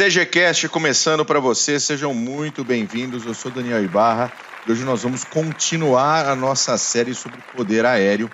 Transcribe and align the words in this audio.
CGCast 0.00 0.66
começando 0.70 1.26
para 1.26 1.38
você, 1.38 1.78
sejam 1.78 2.14
muito 2.14 2.64
bem-vindos. 2.64 3.26
Eu 3.26 3.34
sou 3.34 3.50
Daniel 3.50 3.84
Ibarra 3.84 4.32
e 4.66 4.72
hoje 4.72 4.82
nós 4.82 5.02
vamos 5.02 5.24
continuar 5.24 6.26
a 6.26 6.34
nossa 6.34 6.78
série 6.78 7.12
sobre 7.14 7.38
poder 7.54 7.84
aéreo, 7.84 8.30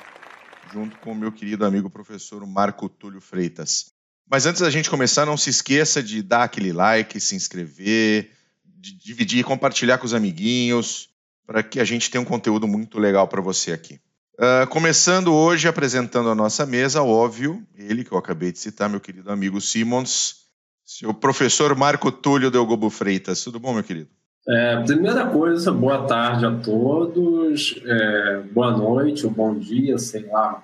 junto 0.73 0.97
com 0.99 1.11
o 1.11 1.15
meu 1.17 1.33
querido 1.33 1.67
amigo 1.67 1.91
professor 1.91 2.47
Marco 2.47 2.89
Túlio 2.89 3.21
Freitas. 3.21 3.87
Mas 4.31 4.47
antes 4.47 4.61
da 4.61 4.71
gente 4.71 4.89
começar, 4.89 5.27
não 5.27 5.37
se 5.37 5.51
esqueça 5.51 6.01
de 6.01 6.23
dar 6.23 6.45
aquele 6.45 6.73
like, 6.73 7.19
se 7.19 7.35
inscrever, 7.35 8.31
dividir 8.79 9.41
e 9.41 9.45
compartilhar 9.45 9.99
com 9.99 10.07
os 10.07 10.15
amiguinhos, 10.15 11.09
para 11.45 11.65
que 11.65 11.81
a 11.81 11.85
gente 11.85 12.09
tenha 12.13 12.23
um 12.23 12.25
conteúdo 12.25 12.69
muito 12.69 12.97
legal 13.01 13.27
para 13.27 13.43
você 13.43 13.73
aqui. 13.73 13.99
Uh, 14.39 14.69
começando 14.69 15.35
hoje 15.35 15.67
apresentando 15.67 16.31
a 16.31 16.35
nossa 16.35 16.65
mesa, 16.65 17.03
óbvio, 17.03 17.61
ele 17.75 18.05
que 18.05 18.13
eu 18.13 18.19
acabei 18.19 18.53
de 18.53 18.61
citar, 18.61 18.89
meu 18.89 19.01
querido 19.01 19.33
amigo 19.33 19.61
Simons, 19.61 20.46
seu 20.87 21.13
professor 21.13 21.75
Marco 21.75 22.13
Túlio 22.13 22.49
Delgobo 22.49 22.89
Freitas. 22.89 23.43
Tudo 23.43 23.59
bom, 23.59 23.75
meu 23.75 23.83
querido? 23.83 24.09
É, 24.49 24.81
primeira 24.85 25.27
coisa, 25.27 25.73
boa 25.73 26.07
tarde 26.07 26.47
a 26.47 26.53
todos, 26.53 27.83
é, 27.85 28.43
boa 28.53 28.71
noite 28.71 29.27
ou 29.27 29.33
bom 29.33 29.59
dia, 29.59 29.99
sei 29.99 30.25
lá 30.27 30.63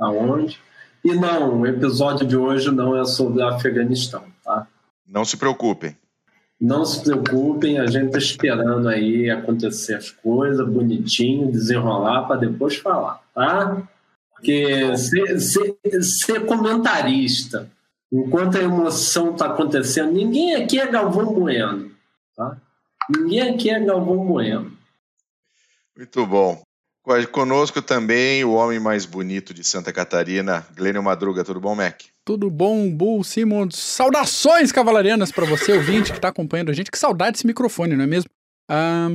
aonde. 0.00 0.58
E 1.04 1.14
não, 1.14 1.60
o 1.60 1.66
episódio 1.66 2.26
de 2.26 2.36
hoje 2.36 2.70
não 2.70 2.98
é 2.98 3.04
sobre 3.04 3.42
Afeganistão, 3.42 4.24
tá? 4.42 4.66
Não 5.06 5.26
se 5.26 5.36
preocupem. 5.36 5.94
Não 6.58 6.86
se 6.86 7.02
preocupem, 7.04 7.78
a 7.78 7.86
gente 7.86 8.06
está 8.06 8.18
esperando 8.18 8.88
aí 8.88 9.30
acontecer 9.30 9.94
as 9.94 10.10
coisas, 10.10 10.66
bonitinho, 10.66 11.52
desenrolar 11.52 12.22
para 12.22 12.40
depois 12.40 12.76
falar, 12.76 13.20
tá? 13.34 13.82
Porque 14.34 14.96
ser, 14.96 15.38
ser, 15.38 15.76
ser 16.02 16.46
comentarista 16.46 17.70
Enquanto 18.10 18.56
a 18.56 18.62
emoção 18.62 19.32
está 19.32 19.46
acontecendo, 19.46 20.12
ninguém 20.12 20.54
aqui 20.54 20.80
é 20.80 20.86
Galvão 20.86 21.32
Bueno. 21.32 21.90
Tá? 22.34 22.56
Ninguém 23.14 23.42
aqui 23.42 23.70
é 23.70 23.78
Galvão 23.80 24.26
Bueno. 24.26 24.72
Muito 25.96 26.26
bom. 26.26 26.62
Conosco 27.32 27.80
também 27.80 28.44
o 28.44 28.52
homem 28.52 28.78
mais 28.78 29.06
bonito 29.06 29.54
de 29.54 29.64
Santa 29.64 29.92
Catarina, 29.92 30.66
Glênio 30.76 31.02
Madruga. 31.02 31.42
Tudo 31.42 31.58
bom, 31.58 31.74
Mac? 31.74 32.02
Tudo 32.24 32.50
bom, 32.50 32.90
Bull 32.90 33.24
Simons. 33.24 33.76
Saudações 33.76 34.70
cavalarianas 34.70 35.32
para 35.32 35.46
você, 35.46 35.72
ouvinte, 35.72 36.10
que 36.10 36.18
está 36.18 36.28
acompanhando 36.28 36.70
a 36.70 36.74
gente. 36.74 36.90
Que 36.90 36.98
saudade 36.98 37.32
desse 37.32 37.46
microfone, 37.46 37.96
não 37.96 38.04
é 38.04 38.06
mesmo? 38.06 38.30
Ah, 38.70 39.08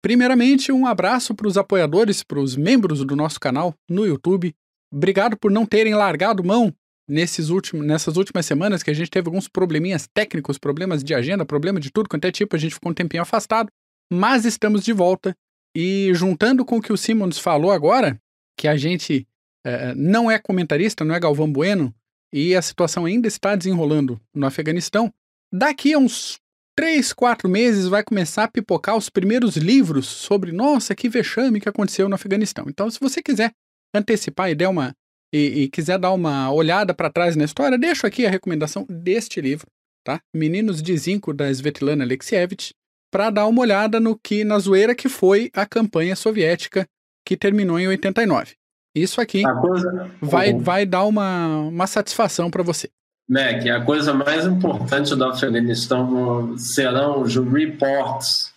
primeiramente, 0.00 0.70
um 0.70 0.86
abraço 0.86 1.34
para 1.34 1.48
os 1.48 1.58
apoiadores, 1.58 2.22
para 2.22 2.38
os 2.38 2.54
membros 2.54 3.04
do 3.04 3.16
nosso 3.16 3.40
canal 3.40 3.74
no 3.88 4.06
YouTube. 4.06 4.54
Obrigado 4.92 5.36
por 5.36 5.50
não 5.50 5.66
terem 5.66 5.94
largado 5.94 6.44
mão 6.44 6.72
nesses 7.10 7.48
últimos, 7.50 7.84
nessas 7.84 8.16
últimas 8.16 8.46
semanas 8.46 8.82
que 8.82 8.90
a 8.90 8.94
gente 8.94 9.10
teve 9.10 9.26
alguns 9.26 9.48
probleminhas 9.48 10.08
técnicos, 10.14 10.58
problemas 10.58 11.02
de 11.02 11.12
agenda, 11.12 11.44
problema 11.44 11.80
de 11.80 11.90
tudo 11.90 12.08
quanto 12.08 12.24
é 12.24 12.30
tipo, 12.30 12.54
a 12.54 12.58
gente 12.58 12.74
ficou 12.74 12.92
um 12.92 12.94
tempinho 12.94 13.22
afastado, 13.22 13.68
mas 14.10 14.44
estamos 14.44 14.84
de 14.84 14.92
volta. 14.92 15.36
E 15.74 16.10
juntando 16.14 16.64
com 16.64 16.78
o 16.78 16.82
que 16.82 16.92
o 16.92 16.96
Simons 16.96 17.38
falou 17.38 17.72
agora, 17.72 18.20
que 18.56 18.68
a 18.68 18.76
gente 18.76 19.26
é, 19.64 19.94
não 19.94 20.30
é 20.30 20.38
comentarista, 20.38 21.04
não 21.04 21.14
é 21.14 21.20
Galvão 21.20 21.52
Bueno, 21.52 21.94
e 22.32 22.54
a 22.54 22.62
situação 22.62 23.04
ainda 23.04 23.26
está 23.26 23.56
desenrolando 23.56 24.20
no 24.32 24.46
Afeganistão, 24.46 25.12
daqui 25.52 25.92
a 25.92 25.98
uns 25.98 26.38
três, 26.76 27.12
quatro 27.12 27.48
meses 27.48 27.88
vai 27.88 28.04
começar 28.04 28.44
a 28.44 28.48
pipocar 28.48 28.96
os 28.96 29.10
primeiros 29.10 29.56
livros 29.56 30.06
sobre, 30.06 30.52
nossa, 30.52 30.94
que 30.94 31.08
vexame 31.08 31.60
que 31.60 31.68
aconteceu 31.68 32.08
no 32.08 32.14
Afeganistão. 32.14 32.66
Então, 32.68 32.88
se 32.88 33.00
você 33.00 33.20
quiser 33.20 33.52
antecipar 33.92 34.50
e 34.50 34.54
der 34.54 34.68
uma 34.68 34.94
e, 35.32 35.62
e 35.62 35.68
quiser 35.68 35.98
dar 35.98 36.12
uma 36.12 36.52
olhada 36.52 36.92
para 36.92 37.10
trás 37.10 37.36
na 37.36 37.44
história, 37.44 37.78
deixo 37.78 38.06
aqui 38.06 38.26
a 38.26 38.30
recomendação 38.30 38.86
deste 38.88 39.40
livro, 39.40 39.66
tá? 40.04 40.20
Meninos 40.34 40.82
de 40.82 40.96
Zinco, 40.96 41.32
da 41.32 41.50
Svetlana 41.50 42.04
Alexievich, 42.04 42.74
para 43.10 43.30
dar 43.30 43.46
uma 43.46 43.60
olhada 43.60 43.98
no 43.98 44.18
que 44.18 44.44
na 44.44 44.58
zoeira 44.58 44.94
que 44.94 45.08
foi 45.08 45.50
a 45.54 45.66
campanha 45.66 46.14
soviética 46.14 46.86
que 47.24 47.36
terminou 47.36 47.78
em 47.78 47.88
89. 47.88 48.54
Isso 48.94 49.20
aqui 49.20 49.42
coisa... 49.60 50.10
vai, 50.20 50.52
vai 50.54 50.86
dar 50.86 51.04
uma, 51.04 51.58
uma 51.58 51.86
satisfação 51.86 52.50
para 52.50 52.62
você. 52.62 52.90
Mac, 53.28 53.64
a 53.66 53.80
coisa 53.84 54.12
mais 54.12 54.44
importante 54.44 55.14
do 55.14 55.24
Afeganistão 55.24 56.58
serão 56.58 57.22
os 57.22 57.36
reports 57.36 58.52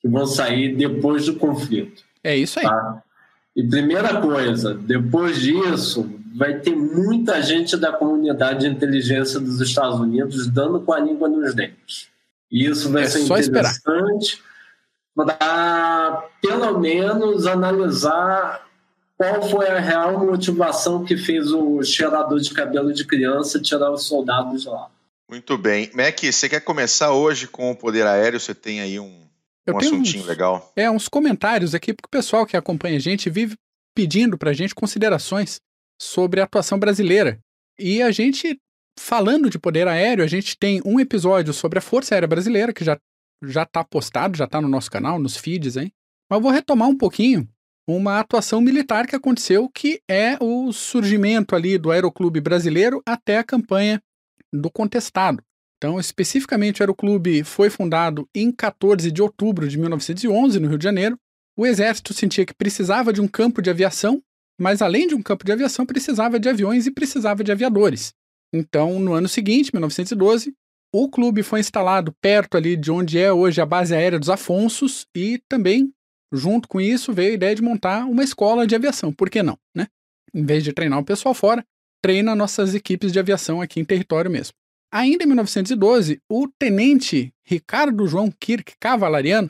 que 0.00 0.08
vão 0.08 0.26
sair 0.26 0.76
depois 0.76 1.24
do 1.24 1.36
conflito. 1.36 2.02
É 2.22 2.36
isso 2.36 2.58
aí. 2.58 2.66
Tá? 2.66 3.02
E 3.56 3.66
primeira 3.66 4.20
coisa, 4.20 4.74
depois 4.74 5.40
disso, 5.40 6.08
vai 6.34 6.60
ter 6.60 6.74
muita 6.74 7.42
gente 7.42 7.76
da 7.76 7.92
comunidade 7.92 8.60
de 8.60 8.68
inteligência 8.68 9.40
dos 9.40 9.60
Estados 9.60 9.98
Unidos 9.98 10.46
dando 10.46 10.80
com 10.80 10.92
a 10.92 11.00
língua 11.00 11.28
nos 11.28 11.54
dentes. 11.54 12.08
E 12.50 12.66
isso 12.66 12.90
vai 12.90 13.04
é 13.04 13.06
ser 13.06 13.20
interessante 13.20 14.42
para, 15.14 16.28
pelo 16.40 16.78
menos, 16.78 17.46
analisar 17.46 18.66
qual 19.16 19.42
foi 19.42 19.68
a 19.68 19.78
real 19.78 20.18
motivação 20.24 21.04
que 21.04 21.16
fez 21.16 21.52
o 21.52 21.82
cheirador 21.82 22.40
de 22.40 22.54
cabelo 22.54 22.92
de 22.92 23.04
criança 23.04 23.60
tirar 23.60 23.90
os 23.90 24.04
soldados 24.04 24.64
lá. 24.64 24.88
Muito 25.28 25.58
bem. 25.58 25.90
Mac, 25.94 26.18
você 26.22 26.48
quer 26.48 26.60
começar 26.60 27.12
hoje 27.12 27.46
com 27.46 27.70
o 27.70 27.76
poder 27.76 28.06
aéreo? 28.06 28.40
Você 28.40 28.54
tem 28.54 28.80
aí 28.80 28.98
um, 28.98 29.20
eu 29.66 29.74
um 29.74 29.78
assuntinho 29.78 30.22
uns, 30.22 30.28
legal. 30.28 30.72
É, 30.76 30.90
uns 30.90 31.08
comentários 31.08 31.74
aqui, 31.74 31.92
porque 31.92 32.06
o 32.06 32.10
pessoal 32.10 32.46
que 32.46 32.56
acompanha 32.56 32.96
a 32.96 33.00
gente 33.00 33.28
vive 33.30 33.56
pedindo 33.94 34.38
pra 34.38 34.52
gente 34.52 34.74
considerações 34.74 35.60
sobre 36.00 36.40
a 36.40 36.44
atuação 36.44 36.78
brasileira. 36.78 37.38
E 37.78 38.02
a 38.02 38.10
gente, 38.10 38.58
falando 38.98 39.50
de 39.50 39.58
poder 39.58 39.86
aéreo, 39.88 40.24
a 40.24 40.28
gente 40.28 40.56
tem 40.56 40.80
um 40.84 40.98
episódio 40.98 41.52
sobre 41.52 41.78
a 41.78 41.82
Força 41.82 42.14
Aérea 42.14 42.28
Brasileira, 42.28 42.72
que 42.72 42.84
já, 42.84 42.98
já 43.44 43.64
tá 43.64 43.84
postado, 43.84 44.36
já 44.36 44.46
tá 44.46 44.60
no 44.60 44.68
nosso 44.68 44.90
canal, 44.90 45.18
nos 45.18 45.36
feeds, 45.36 45.76
hein? 45.76 45.92
Mas 46.28 46.38
eu 46.38 46.42
vou 46.42 46.52
retomar 46.52 46.88
um 46.88 46.96
pouquinho 46.96 47.48
uma 47.88 48.20
atuação 48.20 48.60
militar 48.60 49.06
que 49.06 49.16
aconteceu, 49.16 49.68
que 49.68 50.00
é 50.08 50.36
o 50.40 50.72
surgimento 50.72 51.56
ali 51.56 51.76
do 51.76 51.90
Aeroclube 51.90 52.40
Brasileiro 52.40 53.02
até 53.04 53.38
a 53.38 53.44
campanha 53.44 54.00
do 54.52 54.70
Contestado. 54.70 55.42
Então, 55.80 55.98
especificamente, 55.98 56.80
o 56.80 56.82
Aeroclube 56.82 57.42
foi 57.42 57.70
fundado 57.70 58.28
em 58.34 58.52
14 58.52 59.10
de 59.10 59.22
outubro 59.22 59.66
de 59.66 59.78
1911, 59.78 60.60
no 60.60 60.68
Rio 60.68 60.76
de 60.76 60.84
Janeiro. 60.84 61.18
O 61.56 61.64
Exército 61.64 62.12
sentia 62.12 62.44
que 62.44 62.52
precisava 62.52 63.14
de 63.14 63.20
um 63.22 63.26
campo 63.26 63.62
de 63.62 63.70
aviação, 63.70 64.22
mas 64.60 64.82
além 64.82 65.06
de 65.06 65.14
um 65.14 65.22
campo 65.22 65.42
de 65.42 65.52
aviação, 65.52 65.86
precisava 65.86 66.38
de 66.38 66.50
aviões 66.50 66.86
e 66.86 66.90
precisava 66.90 67.42
de 67.42 67.50
aviadores. 67.50 68.12
Então, 68.52 69.00
no 69.00 69.14
ano 69.14 69.26
seguinte, 69.26 69.70
1912, 69.72 70.52
o 70.94 71.08
clube 71.08 71.42
foi 71.42 71.60
instalado 71.60 72.12
perto 72.20 72.58
ali 72.58 72.76
de 72.76 72.90
onde 72.90 73.18
é 73.18 73.32
hoje 73.32 73.58
a 73.62 73.64
base 73.64 73.94
aérea 73.94 74.18
dos 74.18 74.28
Afonsos 74.28 75.06
e 75.16 75.40
também, 75.48 75.90
junto 76.30 76.68
com 76.68 76.78
isso, 76.78 77.10
veio 77.10 77.30
a 77.30 77.34
ideia 77.34 77.54
de 77.54 77.62
montar 77.62 78.04
uma 78.04 78.22
escola 78.22 78.66
de 78.66 78.74
aviação. 78.74 79.14
Por 79.14 79.30
que 79.30 79.42
não, 79.42 79.56
né? 79.74 79.86
Em 80.34 80.44
vez 80.44 80.62
de 80.62 80.74
treinar 80.74 80.98
o 80.98 81.04
pessoal 81.04 81.32
fora, 81.32 81.64
treina 82.02 82.34
nossas 82.34 82.74
equipes 82.74 83.10
de 83.12 83.18
aviação 83.18 83.62
aqui 83.62 83.80
em 83.80 83.84
território 83.84 84.30
mesmo. 84.30 84.59
Ainda 84.92 85.22
em 85.22 85.26
1912, 85.26 86.20
o 86.28 86.48
tenente 86.48 87.32
Ricardo 87.44 88.08
João 88.08 88.30
Kirk 88.30 88.74
Cavalariano 88.80 89.48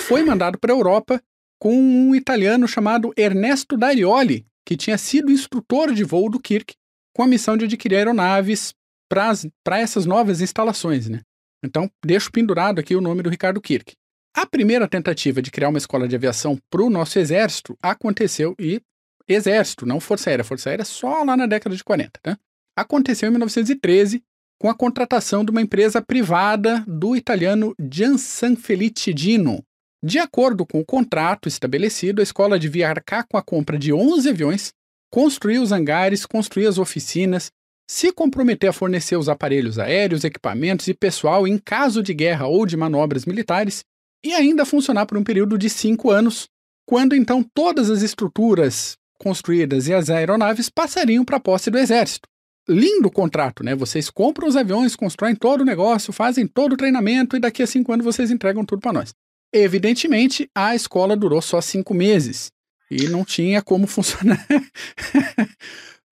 foi 0.00 0.22
mandado 0.22 0.58
para 0.58 0.72
a 0.72 0.76
Europa 0.76 1.22
com 1.58 1.74
um 1.74 2.14
italiano 2.14 2.68
chamado 2.68 3.12
Ernesto 3.16 3.76
Darioli, 3.76 4.46
que 4.66 4.76
tinha 4.76 4.98
sido 4.98 5.32
instrutor 5.32 5.94
de 5.94 6.04
voo 6.04 6.28
do 6.28 6.38
Kirk, 6.38 6.74
com 7.14 7.22
a 7.22 7.26
missão 7.26 7.56
de 7.56 7.64
adquirir 7.64 7.96
aeronaves 7.96 8.74
para 9.08 9.78
essas 9.78 10.04
novas 10.04 10.42
instalações. 10.42 11.08
Né? 11.08 11.22
Então, 11.64 11.90
deixo 12.04 12.30
pendurado 12.30 12.78
aqui 12.78 12.94
o 12.94 13.00
nome 13.00 13.22
do 13.22 13.30
Ricardo 13.30 13.62
Kirk. 13.62 13.94
A 14.36 14.44
primeira 14.44 14.86
tentativa 14.86 15.40
de 15.40 15.50
criar 15.50 15.70
uma 15.70 15.78
escola 15.78 16.06
de 16.06 16.16
aviação 16.16 16.58
para 16.68 16.82
o 16.82 16.90
nosso 16.90 17.18
exército 17.18 17.78
aconteceu, 17.80 18.54
e 18.58 18.82
exército, 19.26 19.86
não 19.86 20.00
Força 20.00 20.28
Aérea, 20.28 20.44
Força 20.44 20.68
Aérea 20.68 20.84
só 20.84 21.22
lá 21.22 21.36
na 21.36 21.46
década 21.46 21.74
de 21.74 21.84
40, 21.84 22.20
né? 22.26 22.36
Aconteceu 22.76 23.28
em 23.28 23.30
1913 23.30 24.22
com 24.58 24.68
a 24.68 24.74
contratação 24.74 25.44
de 25.44 25.50
uma 25.50 25.62
empresa 25.62 26.00
privada 26.00 26.84
do 26.86 27.16
italiano 27.16 27.74
Giansanfelice 27.78 29.12
Dino. 29.12 29.62
De 30.02 30.18
acordo 30.18 30.66
com 30.66 30.80
o 30.80 30.84
contrato 30.84 31.48
estabelecido, 31.48 32.20
a 32.20 32.22
escola 32.22 32.58
devia 32.58 32.88
arcar 32.88 33.26
com 33.28 33.36
a 33.36 33.42
compra 33.42 33.78
de 33.78 33.92
11 33.92 34.28
aviões, 34.28 34.72
construir 35.10 35.58
os 35.58 35.72
hangares, 35.72 36.26
construir 36.26 36.66
as 36.66 36.78
oficinas, 36.78 37.50
se 37.88 38.12
comprometer 38.12 38.70
a 38.70 38.72
fornecer 38.72 39.16
os 39.16 39.28
aparelhos 39.28 39.78
aéreos, 39.78 40.24
equipamentos 40.24 40.88
e 40.88 40.94
pessoal 40.94 41.46
em 41.46 41.58
caso 41.58 42.02
de 42.02 42.14
guerra 42.14 42.46
ou 42.46 42.66
de 42.66 42.76
manobras 42.76 43.24
militares, 43.24 43.84
e 44.24 44.32
ainda 44.32 44.64
funcionar 44.64 45.06
por 45.06 45.18
um 45.18 45.24
período 45.24 45.58
de 45.58 45.68
cinco 45.68 46.10
anos, 46.10 46.48
quando 46.86 47.14
então 47.14 47.44
todas 47.54 47.90
as 47.90 48.02
estruturas 48.02 48.96
construídas 49.18 49.88
e 49.88 49.94
as 49.94 50.10
aeronaves 50.10 50.68
passariam 50.68 51.24
para 51.24 51.36
a 51.36 51.40
posse 51.40 51.70
do 51.70 51.78
exército 51.78 52.28
lindo 52.68 53.10
contrato, 53.10 53.62
né? 53.62 53.74
Vocês 53.74 54.10
compram 54.10 54.48
os 54.48 54.56
aviões, 54.56 54.96
constroem 54.96 55.34
todo 55.34 55.60
o 55.60 55.64
negócio, 55.64 56.12
fazem 56.12 56.46
todo 56.46 56.72
o 56.72 56.76
treinamento 56.76 57.36
e 57.36 57.40
daqui 57.40 57.62
a 57.62 57.66
cinco 57.66 57.92
anos 57.92 58.04
vocês 58.04 58.30
entregam 58.30 58.64
tudo 58.64 58.80
para 58.80 58.92
nós. 58.92 59.14
Evidentemente, 59.52 60.48
a 60.54 60.74
escola 60.74 61.16
durou 61.16 61.40
só 61.40 61.60
cinco 61.60 61.94
meses 61.94 62.50
e 62.90 63.06
não 63.08 63.24
tinha 63.24 63.62
como 63.62 63.86
funcionar. 63.88 64.44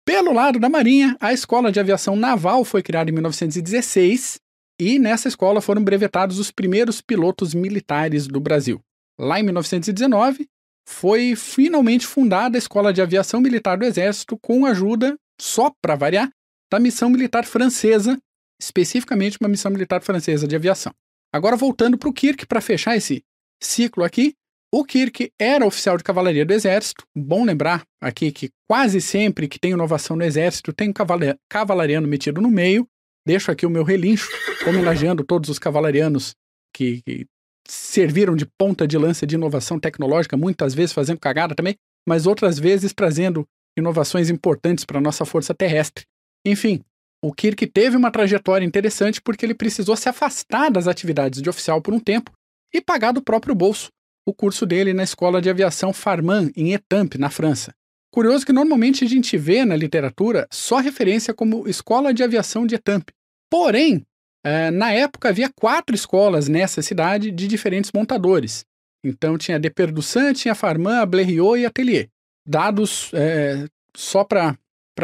Pelo 0.04 0.32
lado 0.32 0.58
da 0.58 0.68
Marinha, 0.68 1.16
a 1.20 1.32
Escola 1.32 1.70
de 1.70 1.78
Aviação 1.78 2.16
Naval 2.16 2.64
foi 2.64 2.82
criada 2.82 3.08
em 3.08 3.12
1916 3.12 4.40
e 4.80 4.98
nessa 4.98 5.28
escola 5.28 5.60
foram 5.60 5.82
brevetados 5.82 6.40
os 6.40 6.50
primeiros 6.50 7.00
pilotos 7.00 7.54
militares 7.54 8.26
do 8.26 8.40
Brasil. 8.40 8.80
Lá 9.18 9.38
em 9.38 9.44
1919, 9.44 10.48
foi 10.88 11.36
finalmente 11.36 12.04
fundada 12.04 12.56
a 12.56 12.58
Escola 12.58 12.92
de 12.92 13.00
Aviação 13.00 13.40
Militar 13.40 13.78
do 13.78 13.84
Exército 13.84 14.36
com 14.36 14.66
ajuda, 14.66 15.16
só 15.40 15.72
para 15.80 15.94
variar, 15.94 16.28
da 16.72 16.80
missão 16.80 17.10
militar 17.10 17.44
francesa, 17.44 18.18
especificamente 18.58 19.36
uma 19.38 19.48
missão 19.48 19.70
militar 19.70 20.02
francesa 20.02 20.48
de 20.48 20.56
aviação. 20.56 20.90
Agora 21.30 21.54
voltando 21.54 21.98
para 21.98 22.08
o 22.08 22.12
Kirk 22.12 22.46
para 22.46 22.62
fechar 22.62 22.96
esse 22.96 23.22
ciclo 23.62 24.02
aqui, 24.02 24.32
o 24.74 24.82
Kirk 24.82 25.30
era 25.38 25.66
oficial 25.66 25.98
de 25.98 26.02
cavalaria 26.02 26.46
do 26.46 26.52
Exército. 26.54 27.04
Bom 27.14 27.44
lembrar 27.44 27.82
aqui 28.00 28.32
que 28.32 28.48
quase 28.66 29.02
sempre 29.02 29.46
que 29.46 29.58
tem 29.58 29.72
inovação 29.72 30.16
no 30.16 30.24
Exército 30.24 30.72
tem 30.72 30.88
um 30.88 31.36
cavalariano 31.46 32.08
metido 32.08 32.40
no 32.40 32.50
meio. 32.50 32.88
Deixo 33.26 33.50
aqui 33.50 33.66
o 33.66 33.70
meu 33.70 33.84
relincho, 33.84 34.30
homenageando 34.66 35.22
todos 35.22 35.50
os 35.50 35.58
cavalarianos 35.58 36.34
que, 36.74 37.02
que 37.02 37.26
serviram 37.68 38.34
de 38.34 38.46
ponta 38.58 38.88
de 38.88 38.96
lança 38.96 39.26
de 39.26 39.34
inovação 39.34 39.78
tecnológica, 39.78 40.38
muitas 40.38 40.72
vezes 40.72 40.94
fazendo 40.94 41.20
cagada 41.20 41.54
também, 41.54 41.76
mas 42.08 42.26
outras 42.26 42.58
vezes 42.58 42.94
trazendo 42.94 43.46
inovações 43.76 44.30
importantes 44.30 44.86
para 44.86 44.98
a 44.98 45.02
nossa 45.02 45.26
força 45.26 45.54
terrestre. 45.54 46.04
Enfim, 46.44 46.82
o 47.22 47.32
Kirk 47.32 47.66
teve 47.68 47.96
uma 47.96 48.10
trajetória 48.10 48.64
interessante 48.64 49.20
porque 49.20 49.46
ele 49.46 49.54
precisou 49.54 49.96
se 49.96 50.08
afastar 50.08 50.70
das 50.70 50.88
atividades 50.88 51.40
de 51.40 51.48
oficial 51.48 51.80
por 51.80 51.94
um 51.94 52.00
tempo 52.00 52.32
e 52.74 52.80
pagar 52.80 53.12
do 53.12 53.22
próprio 53.22 53.54
bolso 53.54 53.90
o 54.26 54.32
curso 54.32 54.64
dele 54.64 54.92
na 54.92 55.02
Escola 55.02 55.42
de 55.42 55.50
Aviação 55.50 55.92
Farman, 55.92 56.52
em 56.56 56.72
Etampes, 56.72 57.18
na 57.18 57.28
França. 57.28 57.74
Curioso 58.12 58.46
que 58.46 58.52
normalmente 58.52 59.04
a 59.04 59.08
gente 59.08 59.36
vê 59.36 59.64
na 59.64 59.74
literatura 59.74 60.46
só 60.50 60.78
referência 60.78 61.32
como 61.34 61.68
Escola 61.68 62.12
de 62.12 62.22
Aviação 62.22 62.66
de 62.66 62.74
Etampes. 62.74 63.14
Porém, 63.50 64.04
é, 64.44 64.70
na 64.70 64.92
época 64.92 65.28
havia 65.28 65.50
quatro 65.54 65.94
escolas 65.94 66.48
nessa 66.48 66.82
cidade 66.82 67.30
de 67.30 67.48
diferentes 67.48 67.90
montadores. 67.92 68.64
Então 69.04 69.38
tinha 69.38 69.56
a 69.56 69.60
Deperdussan, 69.60 70.32
tinha 70.32 70.54
Farman, 70.54 70.98
a 70.98 71.06
Blériot 71.06 71.58
e 71.58 71.66
Atelier. 71.66 72.08
Dados 72.46 73.10
é, 73.14 73.66
só 73.96 74.24
para 74.24 74.56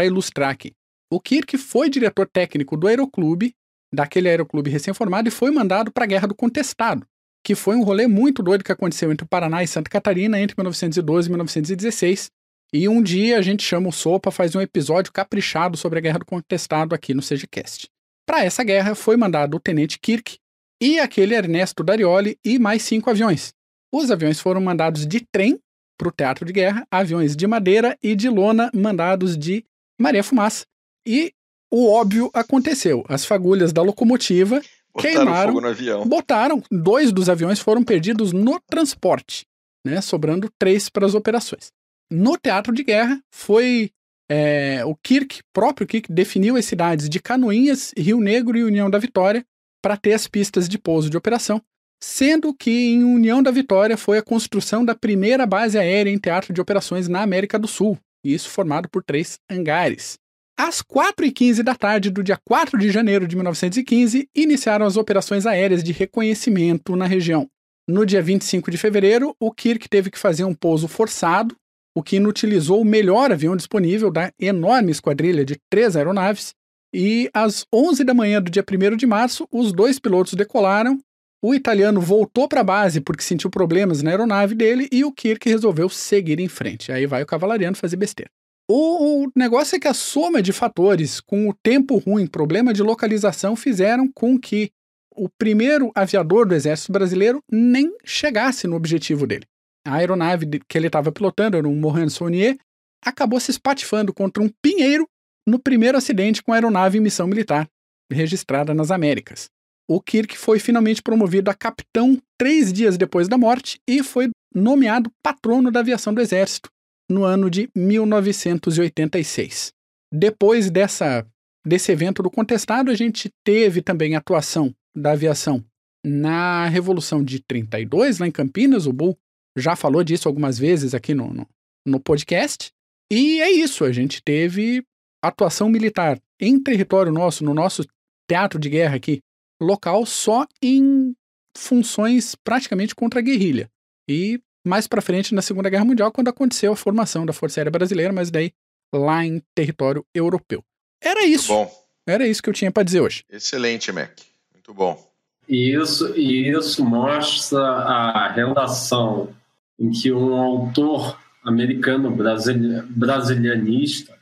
ilustrar 0.04 0.50
aqui. 0.50 0.72
O 1.10 1.20
Kirk 1.20 1.56
foi 1.56 1.88
diretor 1.88 2.28
técnico 2.28 2.76
do 2.76 2.86
Aeroclube, 2.86 3.54
daquele 3.92 4.28
aeroclube 4.28 4.70
recém-formado, 4.70 5.28
e 5.28 5.30
foi 5.30 5.50
mandado 5.50 5.90
para 5.90 6.04
a 6.04 6.06
Guerra 6.06 6.28
do 6.28 6.34
Contestado, 6.34 7.06
que 7.42 7.54
foi 7.54 7.76
um 7.76 7.82
rolê 7.82 8.06
muito 8.06 8.42
doido 8.42 8.62
que 8.62 8.72
aconteceu 8.72 9.10
entre 9.10 9.24
o 9.24 9.28
Paraná 9.28 9.62
e 9.62 9.66
Santa 9.66 9.88
Catarina 9.88 10.38
entre 10.38 10.54
1912 10.58 11.28
e 11.28 11.30
1916. 11.30 12.30
E 12.74 12.86
um 12.86 13.02
dia 13.02 13.38
a 13.38 13.42
gente 13.42 13.62
chama 13.62 13.88
o 13.88 13.92
Sopa, 13.92 14.30
faz 14.30 14.54
um 14.54 14.60
episódio 14.60 15.10
caprichado 15.10 15.78
sobre 15.78 15.98
a 15.98 16.02
Guerra 16.02 16.18
do 16.18 16.26
Contestado 16.26 16.94
aqui 16.94 17.14
no 17.14 17.22
CGCast. 17.22 17.88
Para 18.26 18.44
essa 18.44 18.62
guerra 18.62 18.94
foi 18.94 19.16
mandado 19.16 19.56
o 19.56 19.60
tenente 19.60 19.98
Kirk 19.98 20.36
e 20.82 21.00
aquele 21.00 21.34
Ernesto 21.34 21.82
Darioli 21.82 22.38
e 22.44 22.58
mais 22.58 22.82
cinco 22.82 23.08
aviões. 23.08 23.54
Os 23.90 24.10
aviões 24.10 24.38
foram 24.38 24.60
mandados 24.60 25.06
de 25.06 25.26
trem 25.32 25.58
para 25.96 26.08
o 26.08 26.12
teatro 26.12 26.44
de 26.44 26.52
guerra, 26.52 26.86
aviões 26.90 27.34
de 27.34 27.46
madeira 27.46 27.96
e 28.02 28.14
de 28.14 28.28
lona 28.28 28.70
mandados 28.74 29.36
de 29.38 29.64
Maria 29.98 30.22
Fumaça. 30.22 30.66
E 31.08 31.32
o 31.72 31.90
óbvio 31.90 32.30
aconteceu. 32.34 33.02
As 33.08 33.24
fagulhas 33.24 33.72
da 33.72 33.80
locomotiva 33.80 34.60
botaram 34.94 35.16
queimaram. 35.16 35.52
Fogo 35.52 35.60
no 35.62 35.68
avião. 35.68 36.06
Botaram. 36.06 36.62
Dois 36.70 37.10
dos 37.10 37.30
aviões 37.30 37.58
foram 37.58 37.82
perdidos 37.82 38.32
no 38.32 38.60
transporte, 38.68 39.46
né? 39.82 40.02
Sobrando 40.02 40.50
três 40.58 40.90
para 40.90 41.06
as 41.06 41.14
operações. 41.14 41.72
No 42.12 42.36
teatro 42.36 42.74
de 42.74 42.84
guerra 42.84 43.18
foi 43.30 43.90
é, 44.30 44.84
o 44.84 44.94
Kirk, 44.94 45.40
próprio 45.50 45.86
Kirk, 45.86 46.12
definiu 46.12 46.56
as 46.56 46.66
cidades 46.66 47.08
de 47.08 47.20
Canoinhas, 47.20 47.94
Rio 47.96 48.20
Negro 48.20 48.58
e 48.58 48.64
União 48.64 48.90
da 48.90 48.98
Vitória 48.98 49.42
para 49.82 49.96
ter 49.96 50.12
as 50.12 50.28
pistas 50.28 50.68
de 50.68 50.78
pouso 50.78 51.08
de 51.08 51.16
operação, 51.16 51.62
sendo 52.02 52.52
que 52.52 52.70
em 52.70 53.02
União 53.02 53.42
da 53.42 53.50
Vitória 53.50 53.96
foi 53.96 54.18
a 54.18 54.22
construção 54.22 54.84
da 54.84 54.94
primeira 54.94 55.46
base 55.46 55.78
aérea 55.78 56.10
em 56.10 56.18
teatro 56.18 56.52
de 56.52 56.60
operações 56.60 57.08
na 57.08 57.22
América 57.22 57.58
do 57.58 57.66
Sul, 57.66 57.98
isso 58.22 58.50
formado 58.50 58.88
por 58.90 59.02
três 59.02 59.38
hangares. 59.50 60.18
Às 60.60 60.82
4h15 60.82 61.62
da 61.62 61.72
tarde 61.72 62.10
do 62.10 62.20
dia 62.20 62.36
4 62.36 62.76
de 62.76 62.90
janeiro 62.90 63.28
de 63.28 63.36
1915, 63.36 64.28
iniciaram 64.34 64.84
as 64.84 64.96
operações 64.96 65.46
aéreas 65.46 65.84
de 65.84 65.92
reconhecimento 65.92 66.96
na 66.96 67.06
região. 67.06 67.48
No 67.88 68.04
dia 68.04 68.20
25 68.20 68.68
de 68.68 68.76
fevereiro, 68.76 69.36
o 69.38 69.52
Kirk 69.52 69.88
teve 69.88 70.10
que 70.10 70.18
fazer 70.18 70.42
um 70.42 70.52
pouso 70.52 70.88
forçado, 70.88 71.54
o 71.96 72.02
que 72.02 72.16
inutilizou 72.16 72.80
o 72.80 72.84
melhor 72.84 73.30
avião 73.30 73.54
disponível 73.54 74.10
da 74.10 74.32
enorme 74.36 74.90
esquadrilha 74.90 75.44
de 75.44 75.56
três 75.70 75.94
aeronaves. 75.94 76.52
E 76.92 77.30
às 77.32 77.64
11 77.72 78.02
da 78.02 78.12
manhã 78.12 78.42
do 78.42 78.50
dia 78.50 78.64
1 78.68 78.96
de 78.96 79.06
março, 79.06 79.46
os 79.52 79.72
dois 79.72 80.00
pilotos 80.00 80.34
decolaram. 80.34 80.98
O 81.40 81.54
italiano 81.54 82.00
voltou 82.00 82.48
para 82.48 82.62
a 82.62 82.64
base 82.64 83.00
porque 83.00 83.22
sentiu 83.22 83.48
problemas 83.48 84.02
na 84.02 84.10
aeronave 84.10 84.56
dele 84.56 84.88
e 84.90 85.04
o 85.04 85.12
Kirk 85.12 85.48
resolveu 85.48 85.88
seguir 85.88 86.40
em 86.40 86.48
frente. 86.48 86.90
Aí 86.90 87.06
vai 87.06 87.22
o 87.22 87.26
cavalariano 87.26 87.76
fazer 87.76 87.96
besteira. 87.96 88.30
O, 88.70 89.24
o, 89.24 89.32
negócio 89.34 89.76
é 89.76 89.80
que 89.80 89.88
a 89.88 89.94
soma 89.94 90.42
de 90.42 90.52
fatores, 90.52 91.20
com 91.20 91.48
o 91.48 91.54
tempo 91.54 91.96
ruim, 91.96 92.26
problema 92.26 92.72
de 92.74 92.82
localização, 92.82 93.56
fizeram 93.56 94.06
com 94.12 94.38
que 94.38 94.70
o 95.16 95.26
primeiro 95.26 95.90
aviador 95.94 96.46
do 96.46 96.54
Exército 96.54 96.92
Brasileiro 96.92 97.42
nem 97.50 97.90
chegasse 98.04 98.66
no 98.66 98.76
objetivo 98.76 99.26
dele. 99.26 99.46
A 99.86 99.94
aeronave 99.94 100.46
que 100.68 100.76
ele 100.76 100.86
estava 100.86 101.10
pilotando, 101.10 101.56
era 101.56 101.66
um 101.66 101.74
Mohan 101.74 102.10
Saunier, 102.10 102.58
acabou 103.02 103.40
se 103.40 103.50
espatifando 103.50 104.12
contra 104.12 104.42
um 104.42 104.50
pinheiro 104.62 105.08
no 105.46 105.58
primeiro 105.58 105.96
acidente 105.96 106.42
com 106.42 106.52
a 106.52 106.56
aeronave 106.56 106.98
em 106.98 107.00
missão 107.00 107.26
militar, 107.26 107.66
registrada 108.12 108.74
nas 108.74 108.90
Américas. 108.90 109.48
O 109.88 109.98
Kirk 109.98 110.36
foi 110.36 110.58
finalmente 110.58 111.02
promovido 111.02 111.50
a 111.50 111.54
capitão 111.54 112.20
três 112.36 112.70
dias 112.70 112.98
depois 112.98 113.28
da 113.28 113.38
morte 113.38 113.80
e 113.88 114.02
foi 114.02 114.28
nomeado 114.54 115.10
patrono 115.22 115.70
da 115.70 115.80
aviação 115.80 116.12
do 116.12 116.20
Exército, 116.20 116.68
no 117.08 117.24
ano 117.24 117.48
de 117.48 117.70
1986. 117.74 119.72
Depois 120.12 120.70
dessa, 120.70 121.26
desse 121.66 121.92
evento 121.92 122.22
do 122.22 122.30
contestado, 122.30 122.90
a 122.90 122.94
gente 122.94 123.30
teve 123.44 123.82
também 123.82 124.14
atuação 124.14 124.74
da 124.96 125.12
aviação 125.12 125.64
na 126.04 126.66
Revolução 126.66 127.22
de 127.22 127.40
32, 127.40 128.18
lá 128.18 128.26
em 128.26 128.32
Campinas. 128.32 128.86
O 128.86 128.92
Bull 128.92 129.16
já 129.56 129.74
falou 129.74 130.04
disso 130.04 130.28
algumas 130.28 130.58
vezes 130.58 130.94
aqui 130.94 131.14
no, 131.14 131.32
no, 131.32 131.46
no 131.86 132.00
podcast. 132.00 132.70
E 133.10 133.40
é 133.40 133.50
isso, 133.50 133.84
a 133.84 133.92
gente 133.92 134.22
teve 134.22 134.84
atuação 135.22 135.68
militar 135.68 136.20
em 136.40 136.62
território 136.62 137.12
nosso, 137.12 137.42
no 137.44 137.54
nosso 137.54 137.84
teatro 138.28 138.58
de 138.58 138.68
guerra 138.68 138.96
aqui, 138.96 139.20
local, 139.60 140.04
só 140.06 140.46
em 140.62 141.14
funções 141.56 142.34
praticamente 142.36 142.94
contra 142.94 143.20
a 143.20 143.22
guerrilha. 143.22 143.68
E 144.08 144.40
mais 144.68 144.86
para 144.86 145.02
frente 145.02 145.34
na 145.34 145.42
Segunda 145.42 145.68
Guerra 145.68 145.84
Mundial, 145.84 146.12
quando 146.12 146.28
aconteceu 146.28 146.72
a 146.72 146.76
formação 146.76 147.26
da 147.26 147.32
Força 147.32 147.60
Aérea 147.60 147.72
Brasileira, 147.72 148.12
mas 148.12 148.30
daí 148.30 148.52
lá 148.94 149.24
em 149.24 149.42
território 149.54 150.04
europeu. 150.14 150.62
Era 151.02 151.24
isso. 151.24 151.52
Muito 151.52 151.68
bom. 151.68 151.88
Era 152.06 152.26
isso 152.26 152.42
que 152.42 152.48
eu 152.48 152.54
tinha 152.54 152.70
para 152.70 152.82
dizer 152.82 153.00
hoje. 153.00 153.24
Excelente, 153.30 153.92
Mac. 153.92 154.12
Muito 154.52 154.72
bom. 154.72 155.06
Isso, 155.48 156.14
e 156.16 156.50
isso 156.50 156.84
mostra 156.84 157.60
a 157.60 158.32
relação 158.32 159.34
em 159.78 159.90
que 159.90 160.12
um 160.12 160.34
autor 160.34 161.18
americano 161.42 162.10
brasilianista, 162.10 164.14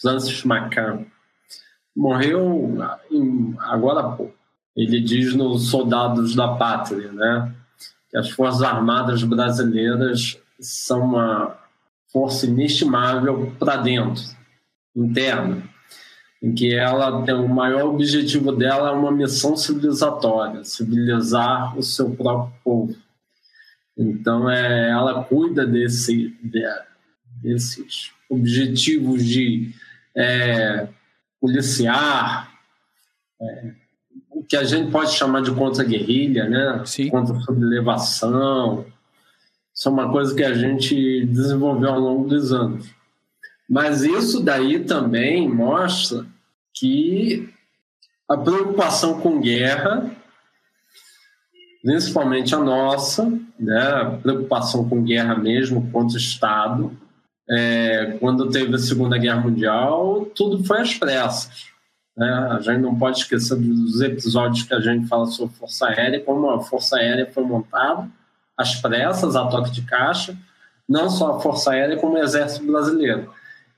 Francis 0.00 0.44
McCann, 0.44 1.06
morreu 1.96 2.76
em, 3.10 3.54
agora 3.60 4.00
há 4.00 4.12
pouco. 4.12 4.34
Ele 4.76 5.00
diz 5.00 5.34
nos 5.34 5.70
Soldados 5.70 6.34
da 6.34 6.48
Pátria, 6.48 7.12
né? 7.12 7.54
Que 8.14 8.18
as 8.18 8.30
Forças 8.30 8.62
Armadas 8.62 9.24
brasileiras 9.24 10.40
são 10.60 11.02
uma 11.02 11.58
força 12.12 12.46
inestimável 12.46 13.52
para 13.58 13.78
dentro, 13.78 14.22
interna, 14.94 15.68
em 16.40 16.54
que 16.54 16.72
ela 16.72 17.24
tem 17.24 17.34
o 17.34 17.48
maior 17.48 17.86
objetivo 17.86 18.52
dela 18.52 18.90
é 18.90 18.92
uma 18.92 19.10
missão 19.10 19.56
civilizatória, 19.56 20.62
civilizar 20.62 21.76
o 21.76 21.82
seu 21.82 22.14
próprio 22.14 22.54
povo. 22.62 22.96
Então, 23.98 24.48
é, 24.48 24.90
ela 24.90 25.24
cuida 25.24 25.66
desse, 25.66 26.36
de, 26.40 26.64
desses 27.42 28.12
objetivos 28.30 29.24
de 29.24 29.72
é, 30.16 30.86
policiar, 31.40 32.52
é, 33.42 33.72
que 34.48 34.56
a 34.56 34.64
gente 34.64 34.90
pode 34.90 35.12
chamar 35.12 35.42
de 35.42 35.52
contra-guerrilha, 35.52 36.48
né? 36.48 36.82
Contra-sublevação. 37.10 38.86
Isso 39.74 39.88
é 39.88 39.92
uma 39.92 40.10
coisa 40.10 40.34
que 40.34 40.44
a 40.44 40.54
gente 40.54 41.24
desenvolveu 41.26 41.90
ao 41.90 42.00
longo 42.00 42.28
dos 42.28 42.52
anos. 42.52 42.88
Mas 43.68 44.02
isso 44.02 44.40
daí 44.40 44.80
também 44.80 45.48
mostra 45.48 46.26
que 46.72 47.48
a 48.28 48.36
preocupação 48.36 49.20
com 49.20 49.40
guerra, 49.40 50.10
principalmente 51.82 52.54
a 52.54 52.58
nossa, 52.58 53.30
né, 53.58 53.80
a 53.80 54.10
preocupação 54.10 54.88
com 54.88 55.02
guerra 55.02 55.34
mesmo 55.36 55.90
contra 55.90 56.14
o 56.14 56.20
Estado, 56.20 56.96
é, 57.48 58.16
quando 58.20 58.50
teve 58.50 58.74
a 58.74 58.78
Segunda 58.78 59.18
Guerra 59.18 59.40
Mundial, 59.40 60.26
tudo 60.34 60.64
foi 60.64 60.80
às 60.80 60.94
pressas. 60.94 61.73
Né? 62.16 62.30
A 62.52 62.60
gente 62.60 62.80
não 62.80 62.96
pode 62.96 63.18
esquecer 63.18 63.56
dos 63.56 64.00
episódios 64.00 64.62
que 64.62 64.74
a 64.74 64.80
gente 64.80 65.06
fala 65.06 65.26
sobre 65.26 65.56
Força 65.56 65.88
Aérea, 65.88 66.20
como 66.20 66.50
a 66.50 66.60
Força 66.60 66.96
Aérea 66.96 67.30
foi 67.32 67.44
montada, 67.44 68.08
às 68.56 68.76
pressas, 68.76 69.34
a 69.34 69.46
toque 69.46 69.70
de 69.70 69.82
caixa, 69.82 70.36
não 70.88 71.10
só 71.10 71.36
a 71.36 71.40
Força 71.40 71.72
Aérea, 71.72 71.96
como 71.96 72.14
o 72.14 72.18
Exército 72.18 72.66
Brasileiro. 72.66 73.32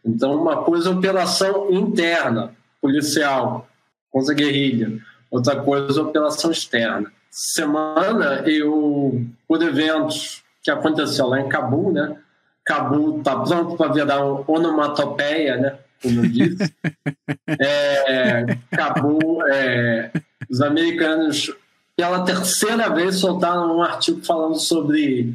Então, 0.05 0.41
uma 0.41 0.63
coisa 0.63 0.91
é 0.91 0.93
operação 0.93 1.73
interna, 1.73 2.53
policial, 2.81 3.69
contra 4.11 4.35
guerrilha, 4.35 4.99
outra 5.31 5.57
coisa 5.57 6.01
é 6.01 6.03
operação 6.03 6.51
externa. 6.51 7.11
Semana, 7.31 8.43
eu, 8.47 9.25
por 9.49 9.63
eventos 9.63 10.43
que 10.63 10.71
aconteceu 10.71 11.27
lá 11.27 11.41
em 11.41 11.49
Cabul, 11.49 11.93
né? 11.93 12.17
Cabul 12.65 13.19
está 13.19 13.39
pronto 13.39 13.77
para 13.77 13.93
virar 13.93 14.25
onomatopeia, 14.51 15.57
né? 15.57 15.79
Como 16.03 16.25
eu 16.25 16.29
disse. 16.29 16.75
é, 17.61 18.59
Cabul, 18.71 19.47
é, 19.49 20.11
os 20.49 20.61
americanos, 20.61 21.53
pela 21.97 22.25
terceira 22.25 22.89
vez, 22.89 23.17
soltaram 23.17 23.77
um 23.77 23.83
artigo 23.83 24.25
falando 24.25 24.59
sobre 24.59 25.35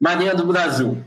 Marinha 0.00 0.34
do 0.34 0.46
Brasil. 0.46 1.02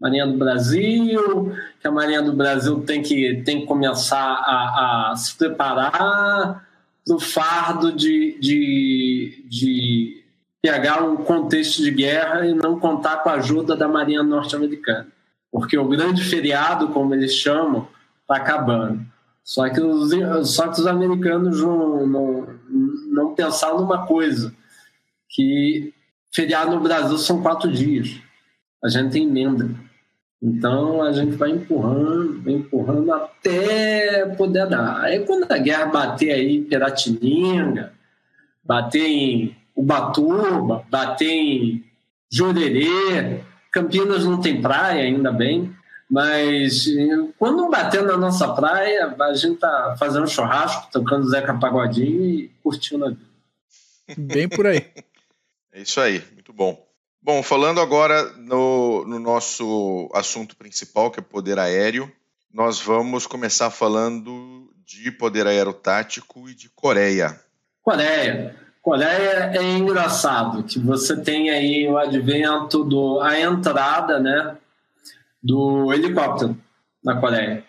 Marinha 0.00 0.26
do 0.26 0.38
Brasil, 0.38 1.52
que 1.80 1.88
a 1.88 1.90
Marinha 1.90 2.22
do 2.22 2.32
Brasil 2.32 2.80
tem 2.82 3.02
que, 3.02 3.42
tem 3.44 3.60
que 3.60 3.66
começar 3.66 4.16
a, 4.22 5.10
a 5.10 5.16
se 5.16 5.36
preparar 5.36 6.68
para 7.04 7.16
o 7.16 7.18
fardo 7.18 7.92
de, 7.92 8.38
de, 8.40 9.44
de 9.48 10.24
pegar 10.62 11.02
um 11.02 11.16
contexto 11.16 11.82
de 11.82 11.90
guerra 11.90 12.46
e 12.46 12.54
não 12.54 12.78
contar 12.78 13.18
com 13.18 13.30
a 13.30 13.34
ajuda 13.34 13.74
da 13.74 13.88
Marinha 13.88 14.22
Norte-Americana. 14.22 15.08
Porque 15.50 15.76
o 15.78 15.88
grande 15.88 16.22
feriado, 16.24 16.88
como 16.88 17.14
eles 17.14 17.34
chamam, 17.34 17.88
está 18.22 18.36
acabando. 18.36 19.04
Só 19.42 19.68
que, 19.70 19.80
os, 19.80 20.54
só 20.54 20.68
que 20.68 20.80
os 20.80 20.86
americanos 20.86 21.62
não, 21.62 22.06
não, 22.06 22.48
não 23.10 23.34
pensaram 23.34 23.80
numa 23.80 24.06
coisa, 24.06 24.54
que 25.28 25.94
feriado 26.30 26.72
no 26.72 26.80
Brasil 26.80 27.16
são 27.16 27.40
quatro 27.40 27.72
dias. 27.72 28.20
A 28.84 28.88
gente 28.88 29.12
tem 29.12 29.24
emenda. 29.24 29.70
Então 30.40 31.02
a 31.02 31.12
gente 31.12 31.34
vai 31.34 31.50
empurrando, 31.50 32.42
vai 32.42 32.52
empurrando 32.52 33.12
até 33.12 34.26
poder 34.36 34.68
dar. 34.68 35.00
Aí 35.00 35.20
quando 35.24 35.50
a 35.50 35.58
guerra 35.58 35.86
bater 35.86 36.30
aí 36.30 36.58
em 36.58 36.64
Piratininga, 36.64 37.92
bater 38.62 39.06
em 39.06 39.56
Ubatuba, 39.74 40.84
bater 40.90 41.30
em 41.30 41.84
Jurerê. 42.30 43.40
Campinas 43.78 44.24
não 44.24 44.40
tem 44.40 44.60
praia, 44.60 45.04
ainda 45.04 45.30
bem, 45.30 45.72
mas 46.10 46.86
quando 47.38 47.70
bater 47.70 48.02
na 48.02 48.16
nossa 48.16 48.52
praia, 48.52 49.14
a 49.20 49.34
gente 49.34 49.60
tá 49.60 49.94
fazendo 49.98 50.26
churrasco, 50.26 50.90
tocando 50.90 51.28
Zeca 51.28 51.54
Pagodinho 51.54 52.24
e 52.24 52.50
curtindo 52.62 53.04
a 53.04 53.08
vida. 53.10 53.28
Bem 54.16 54.48
por 54.48 54.66
aí. 54.66 54.86
É 55.70 55.82
isso 55.82 56.00
aí, 56.00 56.24
muito 56.32 56.52
bom. 56.52 56.84
Bom, 57.22 57.40
falando 57.40 57.80
agora 57.80 58.32
no, 58.32 59.04
no 59.04 59.20
nosso 59.20 60.10
assunto 60.12 60.56
principal, 60.56 61.08
que 61.08 61.20
é 61.20 61.22
poder 61.22 61.56
aéreo, 61.56 62.10
nós 62.52 62.80
vamos 62.80 63.28
começar 63.28 63.70
falando 63.70 64.72
de 64.84 65.12
poder 65.12 65.46
aéreo 65.46 65.72
tático 65.72 66.48
e 66.48 66.54
de 66.54 66.68
Coreia. 66.70 67.38
Coreia. 67.80 68.56
Coreia 68.82 69.50
é 69.54 69.62
engraçado 69.76 70.62
que 70.62 70.78
você 70.78 71.16
tem 71.16 71.50
aí 71.50 71.88
o 71.88 71.98
advento 71.98 72.84
do 72.84 73.20
a 73.20 73.38
entrada, 73.38 74.18
né, 74.18 74.56
do 75.42 75.92
helicóptero 75.92 76.56
na 77.04 77.16
Coreia. 77.16 77.64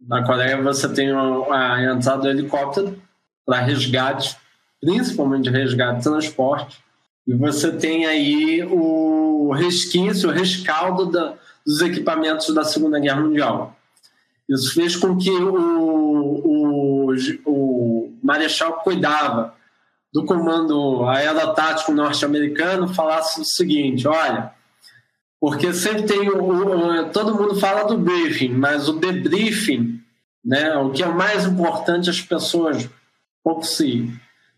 Na 0.00 0.24
Coreia 0.24 0.60
você 0.60 0.88
tem 0.88 1.10
a 1.10 1.82
entrada 1.82 2.22
do 2.22 2.28
helicóptero 2.28 3.00
para 3.44 3.60
resgate, 3.60 4.36
principalmente 4.80 5.50
resgate 5.50 6.02
transporte. 6.02 6.82
E 7.26 7.34
você 7.34 7.70
tem 7.70 8.06
aí 8.06 8.64
o 8.64 9.52
resquício, 9.52 10.28
o 10.28 10.32
rescaldo 10.32 11.06
da, 11.06 11.34
dos 11.64 11.80
equipamentos 11.80 12.52
da 12.52 12.64
Segunda 12.64 12.98
Guerra 12.98 13.20
Mundial. 13.20 13.76
Isso 14.48 14.74
fez 14.74 14.96
com 14.96 15.16
que 15.16 15.30
o, 15.30 15.54
o, 17.06 17.14
o 17.46 18.12
Marechal 18.22 18.80
cuidava 18.82 19.54
do 20.12 20.24
comando 20.24 21.04
aerotático 21.04 21.92
norte-americano 21.92 22.92
falasse 22.92 23.40
o 23.40 23.44
seguinte: 23.44 24.06
olha, 24.06 24.52
porque 25.40 25.72
sempre 25.72 26.02
tem 26.02 26.28
o, 26.28 27.00
o, 27.00 27.04
todo 27.10 27.34
mundo 27.34 27.58
fala 27.58 27.84
do 27.84 27.98
briefing, 27.98 28.50
mas 28.50 28.88
o 28.88 28.92
debriefing, 28.92 30.00
né, 30.44 30.76
o 30.76 30.90
que 30.90 31.02
é 31.02 31.08
mais 31.08 31.46
importante, 31.46 32.10
as 32.10 32.20
pessoas 32.20 32.88
pouco 33.42 33.64
se, 33.64 34.08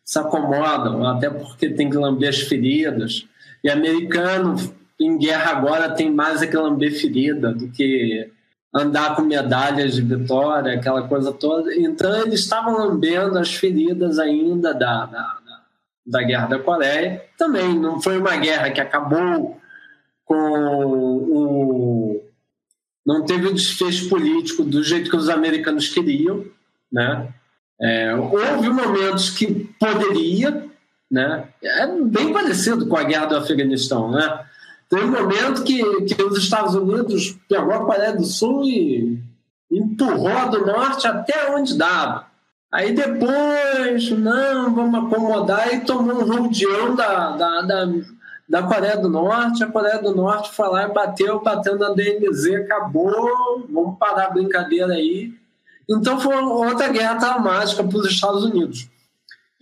se 0.05 0.19
acomodam, 0.19 1.07
até 1.07 1.31
porque 1.31 1.71
tem 1.71 1.89
que 1.89 1.97
lamber 1.97 2.29
as 2.29 2.41
feridas. 2.41 3.27
E 3.63 3.71
americano 3.71 4.57
em 5.01 5.17
guerra 5.19 5.53
agora 5.53 5.91
tem 5.91 6.13
mais 6.13 6.43
é 6.43 6.47
que 6.47 6.57
lamber 6.57 6.93
ferida 6.93 7.53
do 7.53 7.69
que 7.69 8.31
andar 8.75 9.15
com 9.15 9.23
medalhas 9.23 9.95
de 9.95 10.03
vitória, 10.03 10.75
aquela 10.75 11.07
coisa 11.09 11.33
toda. 11.33 11.75
Então 11.75 12.15
eles 12.21 12.41
estavam 12.41 12.77
lambendo 12.77 13.39
as 13.39 13.55
feridas 13.55 14.19
ainda 14.19 14.75
da, 14.75 15.07
da 15.07 15.39
da 16.07 16.23
Guerra 16.23 16.47
da 16.47 16.59
Coreia. 16.59 17.25
Também 17.39 17.79
não 17.79 18.01
foi 18.01 18.19
uma 18.19 18.37
guerra 18.37 18.71
que 18.71 18.81
acabou 18.81 19.61
com 20.25 20.35
o. 20.35 22.23
Não 23.07 23.25
teve 23.25 23.49
o 23.49 23.55
desfecho 23.55 24.09
político 24.09 24.65
do 24.65 24.83
jeito 24.83 25.11
que 25.11 25.17
os 25.17 25.29
americanos 25.29 25.89
queriam. 25.89 26.45
Né? 26.91 27.29
É, 27.81 28.15
houve 28.15 28.69
momentos 28.71 29.31
que 29.31 29.69
poderia, 29.79 30.67
né? 31.11 31.49
é 31.63 31.87
bem 31.87 32.33
parecido 32.33 32.87
com 32.87 32.97
a 32.97 33.03
guerra 33.03 33.27
do 33.27 33.37
Afeganistão. 33.37 34.11
Né? 34.11 34.47
Teve 34.89 35.05
um 35.05 35.11
momento 35.11 35.65
que, 35.65 35.83
que 36.03 36.23
os 36.23 36.39
Estados 36.39 36.75
Unidos 36.75 37.37
pegou 37.49 37.75
a 37.75 37.85
Coreia 37.85 38.15
do 38.15 38.25
Sul 38.25 38.65
e 38.65 39.21
empurrou 39.71 40.51
do 40.51 40.65
Norte 40.65 41.07
até 41.07 41.51
onde 41.55 41.77
dava. 41.77 42.27
Aí 42.75 42.93
depois, 42.93 44.11
não, 44.11 44.75
vamos 44.75 45.05
acomodar 45.07 45.73
e 45.73 45.83
tomou 45.83 46.17
um 46.17 46.27
rodeão 46.27 46.97
da, 46.97 47.31
da, 47.37 47.61
da, 47.63 47.89
da 48.49 48.63
Coreia 48.65 48.97
do 48.97 49.09
Norte. 49.09 49.63
A 49.63 49.69
Coreia 49.69 50.03
do 50.03 50.13
Norte 50.13 50.51
foi 50.53 50.69
lá 50.69 50.89
e 50.89 50.93
bateu, 50.93 51.41
bateu 51.41 51.79
na 51.79 51.91
DMZ, 51.91 52.53
acabou, 52.57 53.65
vamos 53.71 53.97
parar 53.97 54.25
a 54.25 54.31
brincadeira 54.31 54.93
aí. 54.93 55.33
Então 55.89 56.19
foi 56.19 56.35
outra 56.35 56.89
guerra 56.89 57.15
traumática 57.15 57.85
para 57.85 57.97
os 57.97 58.11
Estados 58.11 58.43
Unidos. 58.43 58.89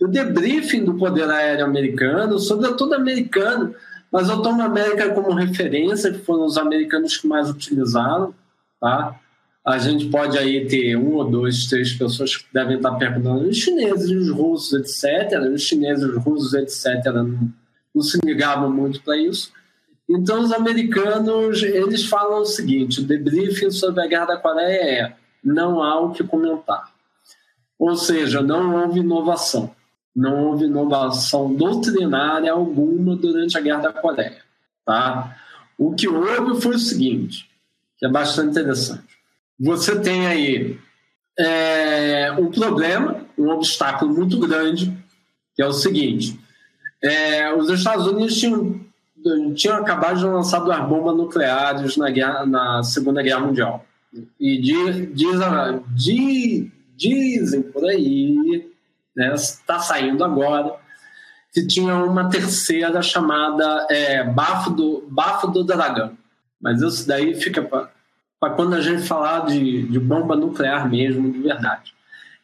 O 0.01 0.07
debriefing 0.07 0.83
do 0.83 0.95
poder 0.95 1.29
aéreo 1.29 1.65
americano, 1.65 2.39
sobretudo 2.39 2.95
americano, 2.95 3.75
mas 4.11 4.27
eu 4.27 4.41
tomo 4.41 4.63
a 4.63 4.65
América 4.65 5.13
como 5.13 5.35
referência, 5.35 6.11
que 6.11 6.17
foram 6.17 6.45
os 6.45 6.57
americanos 6.57 7.15
que 7.15 7.27
mais 7.27 7.47
utilizaram, 7.47 8.33
tá? 8.81 9.19
A 9.65 9.77
gente 9.77 10.09
pode 10.09 10.37
aí 10.37 10.67
ter 10.67 10.97
um 10.97 11.13
ou 11.13 11.29
dois, 11.29 11.67
três 11.67 11.93
pessoas 11.93 12.35
que 12.35 12.45
devem 12.53 12.75
estar 12.75 12.91
perguntando, 12.95 13.47
os 13.47 13.57
chineses, 13.57 14.09
os 14.11 14.29
russos, 14.29 14.73
etc. 14.73 15.39
Os 15.53 15.61
chineses, 15.61 16.03
os 16.03 16.17
russos, 16.17 16.53
etc. 16.53 17.05
não, 17.13 17.49
não 17.95 18.01
se 18.01 18.19
ligavam 18.25 18.69
muito 18.69 19.01
para 19.01 19.15
isso. 19.17 19.53
Então, 20.09 20.41
os 20.41 20.51
americanos, 20.51 21.63
eles 21.63 22.05
falam 22.05 22.41
o 22.41 22.45
seguinte, 22.45 22.99
o 22.99 23.05
debriefing 23.05 23.71
sobre 23.71 24.03
a 24.03 24.07
Guerra 24.07 24.25
da 24.25 24.37
Coreia 24.37 24.81
é 24.83 25.15
não 25.41 25.81
há 25.81 25.97
o 26.01 26.11
que 26.11 26.25
comentar. 26.25 26.91
Ou 27.79 27.95
seja, 27.95 28.41
não 28.41 28.83
houve 28.83 28.99
inovação. 28.99 29.73
Não 30.13 30.45
houve 30.45 30.65
inovação 30.65 31.53
doutrinária 31.55 32.51
alguma 32.51 33.15
durante 33.15 33.57
a 33.57 33.61
Guerra 33.61 33.83
da 33.83 33.93
Coreia. 33.93 34.41
Tá? 34.85 35.37
O 35.77 35.95
que 35.95 36.07
houve 36.07 36.61
foi 36.61 36.75
o 36.75 36.79
seguinte, 36.79 37.49
que 37.97 38.05
é 38.05 38.09
bastante 38.09 38.51
interessante 38.51 39.12
você 39.59 39.99
tem 39.99 40.27
aí 40.27 40.79
é, 41.37 42.31
um 42.33 42.49
problema, 42.51 43.25
um 43.37 43.49
obstáculo 43.49 44.13
muito 44.13 44.39
grande, 44.39 44.95
que 45.55 45.61
é 45.61 45.65
o 45.65 45.73
seguinte: 45.73 46.39
é, 47.01 47.53
os 47.53 47.69
Estados 47.69 48.07
Unidos 48.07 48.39
tinham, 48.39 48.79
tinham 49.55 49.77
acabado 49.77 50.19
de 50.19 50.25
lançar 50.25 50.59
duas 50.59 50.87
bombas 50.87 51.15
nucleares 51.15 51.97
na, 51.97 52.09
guerra, 52.09 52.45
na 52.45 52.83
Segunda 52.83 53.21
Guerra 53.21 53.41
Mundial. 53.41 53.85
E 54.39 54.61
diz, 54.61 55.13
diz, 55.15 56.71
dizem 56.95 57.61
por 57.63 57.83
aí, 57.85 58.69
está 59.35 59.75
né, 59.75 59.79
saindo 59.81 60.23
agora, 60.23 60.75
que 61.51 61.65
tinha 61.65 61.95
uma 61.95 62.29
terceira 62.29 63.01
chamada 63.01 63.87
é, 63.89 64.23
Bafo, 64.23 64.71
do, 64.71 65.03
Bafo 65.09 65.47
do 65.47 65.63
Dragão. 65.63 66.17
Mas 66.61 66.81
isso 66.81 67.07
daí 67.07 67.35
fica 67.35 67.61
para 67.61 67.91
para 68.43 68.55
quando 68.55 68.73
a 68.73 68.81
gente 68.81 69.03
falar 69.03 69.45
de, 69.45 69.83
de 69.83 69.97
bomba 69.97 70.35
nuclear 70.35 70.89
mesmo, 70.89 71.31
de 71.31 71.39
verdade. 71.39 71.95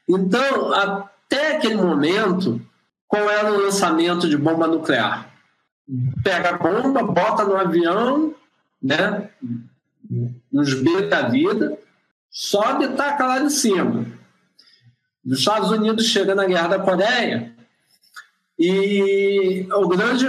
Então, 0.07 0.73
até 0.73 1.57
aquele 1.57 1.75
momento, 1.75 2.61
qual 3.05 3.29
era 3.29 3.51
o 3.51 3.61
lançamento 3.61 4.29
de 4.29 4.37
bomba 4.37 4.65
nuclear? 4.65 5.29
Pega 6.23 6.51
a 6.51 6.57
bomba, 6.57 7.03
bota 7.03 7.43
no 7.43 7.57
avião, 7.57 8.33
né? 8.81 9.29
nos 10.49 10.73
B 10.75 11.07
da 11.07 11.23
vida, 11.23 11.77
sobe 12.31 12.85
e 12.85 12.95
taca 12.95 13.27
lá 13.27 13.39
de 13.39 13.51
cima. 13.51 14.05
Os 15.25 15.39
Estados 15.39 15.69
Unidos 15.69 16.05
chega 16.05 16.33
na 16.33 16.45
Guerra 16.45 16.69
da 16.69 16.79
Coreia 16.79 17.53
e 18.57 19.67
o 19.69 19.85
grande, 19.89 20.27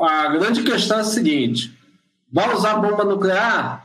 a 0.00 0.26
grande 0.30 0.64
questão 0.64 0.98
é 0.98 1.02
a 1.02 1.04
seguinte: 1.04 1.78
vai 2.28 2.52
usar 2.52 2.74
bomba 2.80 3.04
nuclear? 3.04 3.79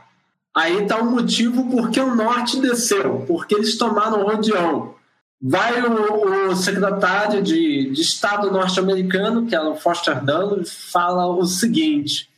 Aí 0.56 0.82
está 0.82 0.98
o 0.98 1.10
motivo 1.10 1.68
porque 1.70 2.00
o 2.00 2.14
norte 2.14 2.58
desceu, 2.60 3.24
porque 3.26 3.54
eles 3.54 3.76
tomaram 3.76 4.22
o 4.22 4.30
rodeão. 4.30 4.94
Vai 5.40 5.82
o, 5.82 6.48
o 6.48 6.56
secretário 6.56 7.42
de, 7.42 7.90
de 7.90 8.00
Estado 8.00 8.50
norte-americano, 8.50 9.46
que 9.46 9.54
é 9.54 9.60
o 9.60 9.76
Foster 9.76 10.24
Dulles, 10.24 10.72
fala 10.90 11.26
o 11.26 11.44
seguinte: 11.44 12.30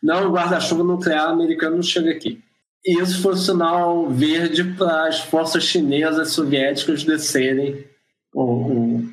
não, 0.00 0.28
o 0.28 0.32
guarda-chuva 0.32 0.84
nuclear 0.84 1.30
americano 1.30 1.76
não 1.76 1.82
chega 1.82 2.12
aqui. 2.12 2.40
E 2.86 3.00
isso 3.00 3.20
foi 3.20 3.32
o 3.32 3.36
sinal 3.36 4.08
verde 4.08 4.62
para 4.62 5.08
as 5.08 5.18
forças 5.18 5.64
chinesas 5.64 6.30
soviéticas 6.30 7.02
descerem, 7.02 7.84
ou, 8.32 8.70
ou, 8.70 9.04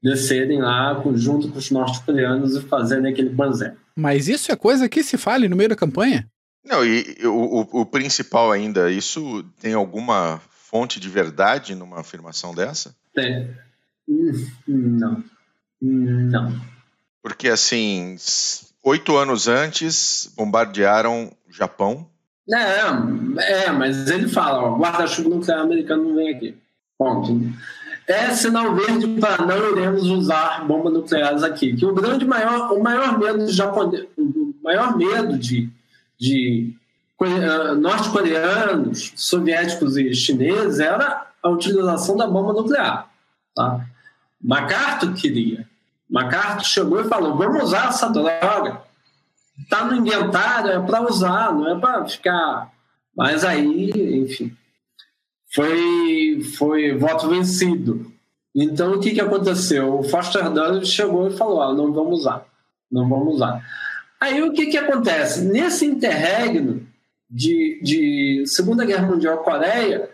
descerem 0.00 0.60
lá 0.60 1.02
junto 1.14 1.48
com 1.48 1.58
os 1.58 1.70
norte-coreanos 1.70 2.54
e 2.54 2.60
fazerem 2.60 3.10
aquele 3.10 3.30
banzé. 3.30 3.74
Mas 3.96 4.28
isso 4.28 4.52
é 4.52 4.56
coisa 4.56 4.88
que 4.88 5.02
se 5.02 5.16
fale 5.16 5.48
no 5.48 5.56
meio 5.56 5.70
da 5.70 5.76
campanha? 5.76 6.28
Não, 6.64 6.84
e 6.84 7.16
o, 7.24 7.80
o 7.80 7.86
principal 7.86 8.50
ainda, 8.50 8.90
isso 8.90 9.44
tem 9.60 9.74
alguma 9.74 10.40
fonte 10.48 10.98
de 10.98 11.08
verdade 11.08 11.74
numa 11.74 12.00
afirmação 12.00 12.54
dessa? 12.54 12.94
Tem. 13.14 13.54
Não. 14.66 15.22
Não. 15.80 16.60
Porque, 17.22 17.48
assim, 17.48 18.16
oito 18.82 19.16
anos 19.16 19.46
antes, 19.48 20.32
bombardearam 20.36 21.30
o 21.48 21.52
Japão. 21.52 22.08
É, 22.50 23.64
é, 23.66 23.70
mas 23.70 24.10
ele 24.10 24.28
fala, 24.28 24.76
guarda-chuva 24.76 25.30
nuclear 25.30 25.60
americano 25.60 26.04
não 26.04 26.16
vem 26.16 26.34
aqui. 26.34 26.56
Ponto. 26.98 27.40
É 28.06 28.30
sinal 28.34 28.74
verde 28.74 29.18
para 29.18 29.46
não 29.46 29.70
iremos 29.70 30.04
usar 30.04 30.66
bombas 30.66 30.92
nucleares 30.92 31.42
aqui. 31.42 31.74
Que 31.74 31.86
o 31.86 31.94
grande 31.94 32.26
maior, 32.26 32.72
o 32.72 32.82
maior 32.82 33.18
medo 33.18 33.46
de 33.46 33.52
japonês, 33.52 34.06
o 34.18 34.54
maior 34.62 34.96
medo 34.96 35.38
de, 35.38 35.70
de 36.18 36.74
uh, 37.20 37.74
norte-coreanos, 37.74 39.12
soviéticos 39.16 39.96
e 39.96 40.14
chineses 40.14 40.80
era 40.80 41.26
a 41.42 41.48
utilização 41.48 42.16
da 42.16 42.26
bomba 42.26 42.52
nuclear. 42.52 43.08
Tá? 43.54 43.86
MacArthur 44.40 45.14
queria. 45.14 45.68
MacArthur 46.08 46.64
chegou 46.64 47.00
e 47.00 47.08
falou: 47.08 47.36
vamos 47.36 47.64
usar 47.64 47.88
essa 47.88 48.08
droga. 48.08 48.82
Está 49.58 49.84
no 49.84 49.94
inventário, 49.94 50.70
é 50.70 50.80
para 50.80 51.08
usar, 51.08 51.54
não 51.54 51.76
é 51.76 51.78
para 51.78 52.04
ficar. 52.06 52.72
Mas 53.16 53.44
aí, 53.44 53.90
enfim, 54.22 54.54
foi, 55.54 56.42
foi 56.58 56.98
voto 56.98 57.28
vencido. 57.28 58.12
Então, 58.54 58.94
o 58.94 59.00
que, 59.00 59.12
que 59.12 59.20
aconteceu? 59.20 59.98
O 59.98 60.04
Foster 60.04 60.50
Dulles 60.50 60.88
chegou 60.88 61.28
e 61.28 61.36
falou: 61.36 61.62
ah, 61.62 61.72
não 61.72 61.92
vamos 61.92 62.20
usar, 62.20 62.44
não 62.90 63.08
vamos 63.08 63.34
usar. 63.34 63.64
Aí, 64.24 64.40
o 64.40 64.54
que, 64.54 64.68
que 64.68 64.78
acontece? 64.78 65.44
Nesse 65.44 65.84
interregno 65.84 66.86
de, 67.28 67.78
de 67.82 68.44
Segunda 68.46 68.82
Guerra 68.82 69.06
Mundial 69.06 69.36
Coreia, 69.44 70.08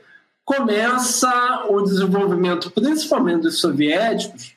começa 0.44 1.66
o 1.68 1.80
desenvolvimento, 1.82 2.72
principalmente 2.72 3.42
dos 3.42 3.60
soviéticos, 3.60 4.56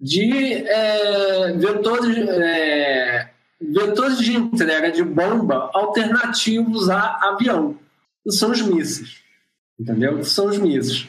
de 0.00 0.54
é, 0.66 1.52
vetores, 1.52 2.16
é, 2.16 3.30
vetores 3.60 4.18
de 4.18 4.36
entrega 4.36 4.90
de 4.90 5.04
bomba 5.04 5.70
alternativos 5.72 6.90
a 6.90 7.28
avião, 7.28 7.76
que 8.24 8.32
são 8.32 8.50
os 8.50 8.60
mísseis. 8.60 9.20
Entendeu? 9.78 10.18
Que 10.18 10.24
são 10.24 10.46
os 10.46 10.58
mísseis. 10.58 11.06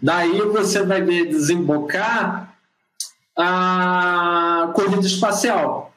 Daí 0.00 0.40
você 0.40 0.82
vai 0.82 1.02
ver 1.02 1.26
desembocar 1.26 2.56
a 3.36 4.72
corrida 4.74 5.06
espacial. 5.06 5.87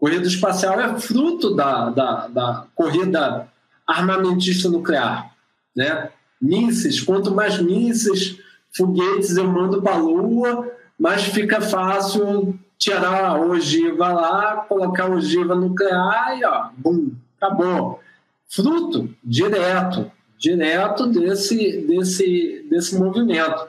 Corrida 0.00 0.26
espacial 0.26 0.80
é 0.80 0.98
fruto 0.98 1.54
da, 1.54 1.90
da, 1.90 2.26
da 2.28 2.66
corrida 2.74 3.46
armamentista 3.86 4.70
nuclear. 4.70 5.30
Né? 5.76 6.08
Mísseis, 6.40 7.02
quanto 7.02 7.34
mais 7.34 7.60
mísseis, 7.60 8.38
foguetes 8.74 9.36
eu 9.36 9.46
mando 9.46 9.82
para 9.82 9.96
a 9.96 9.98
Lua, 9.98 10.72
mas 10.98 11.24
fica 11.24 11.60
fácil 11.60 12.58
tirar 12.78 13.26
a 13.26 13.38
ogiva 13.38 14.10
lá, 14.10 14.56
colocar 14.66 15.04
a 15.04 15.10
ogiva 15.10 15.54
nuclear 15.54 16.38
e 16.38 16.44
ó, 16.46 16.70
bum, 16.74 17.12
acabou. 17.36 18.00
Fruto 18.48 19.14
direto, 19.22 20.10
direto 20.38 21.06
desse, 21.08 21.82
desse, 21.82 22.66
desse 22.70 22.98
movimento. 22.98 23.68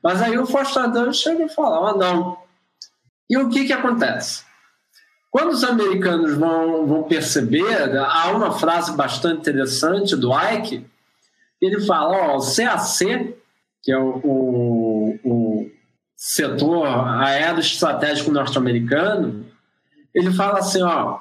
Mas 0.00 0.22
aí 0.22 0.38
o 0.38 0.46
Fostadão 0.46 1.12
chega 1.12 1.44
e 1.44 1.48
fala, 1.48 1.96
não. 1.96 2.38
E 3.28 3.36
o 3.36 3.48
que 3.48 3.64
que 3.64 3.72
acontece? 3.72 4.44
Quando 5.32 5.48
os 5.52 5.64
americanos 5.64 6.34
vão, 6.34 6.86
vão 6.86 7.02
perceber, 7.04 7.98
há 7.98 8.30
uma 8.32 8.52
frase 8.52 8.94
bastante 8.94 9.40
interessante 9.40 10.14
do 10.14 10.30
Ike, 10.30 10.84
ele 11.58 11.80
fala, 11.80 12.34
ó, 12.34 12.36
o 12.36 12.40
CAC, 12.42 13.34
que 13.82 13.90
é 13.90 13.98
o, 13.98 14.20
o, 14.22 15.18
o 15.24 15.70
setor 16.14 16.86
aeroestratégico 16.86 18.30
norte-americano, 18.30 19.46
ele 20.14 20.30
fala 20.30 20.58
assim, 20.58 20.82
ó, 20.82 21.20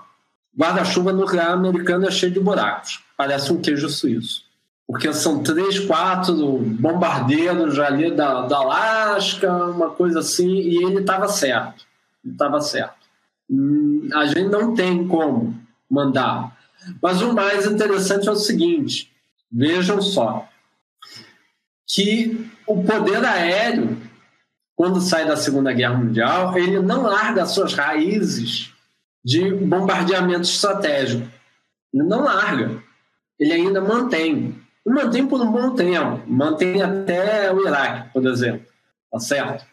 guarda-chuva 0.60 1.14
nuclear 1.14 1.52
americano 1.54 2.06
é 2.06 2.12
cheio 2.12 2.34
de 2.34 2.40
buracos, 2.42 3.02
parece 3.16 3.54
um 3.54 3.62
queijo 3.62 3.88
suíço. 3.88 4.44
Porque 4.86 5.14
são 5.14 5.42
três, 5.42 5.80
quatro 5.80 6.58
bombardeiros 6.58 7.80
ali 7.80 8.12
da, 8.14 8.42
da 8.42 8.58
Alasca, 8.58 9.50
uma 9.68 9.92
coisa 9.92 10.20
assim, 10.20 10.50
e 10.50 10.84
ele 10.84 11.00
estava 11.00 11.30
certo. 11.30 11.86
Estava 12.26 12.60
certo. 12.60 13.01
Hum, 13.52 14.08
a 14.14 14.26
gente 14.28 14.50
não 14.50 14.74
tem 14.74 15.08
como 15.08 15.60
mandar. 15.90 16.58
Mas 17.02 17.22
o 17.22 17.34
mais 17.34 17.66
interessante 17.66 18.30
é 18.30 18.32
o 18.32 18.36
seguinte: 18.36 19.12
vejam 19.52 20.02
só, 20.02 20.48
que 21.86 22.50
o 22.66 22.84
poder 22.84 23.24
aéreo 23.26 23.98
quando 24.82 25.00
sai 25.00 25.28
da 25.28 25.38
Segunda 25.38 25.72
Guerra 25.72 25.96
Mundial, 25.96 26.58
ele 26.58 26.80
não 26.80 27.04
larga 27.04 27.46
suas 27.46 27.76
raízes 27.76 28.74
de 29.24 29.54
bombardeamento 29.54 30.42
estratégico. 30.42 31.28
Ele 31.94 32.04
não 32.04 32.24
larga. 32.24 32.82
Ele 33.40 33.54
ainda 33.54 33.80
mantém. 33.80 34.60
E 34.84 34.90
mantém 34.90 35.28
por 35.28 35.40
um 35.40 35.52
bom 35.52 35.76
tempo. 35.76 36.24
Mantém 36.26 36.82
até 36.82 37.54
o 37.54 37.62
Iraque, 37.68 38.10
por 38.12 38.26
exemplo. 38.26 38.66
Tá 39.12 39.20
certo? 39.20 39.66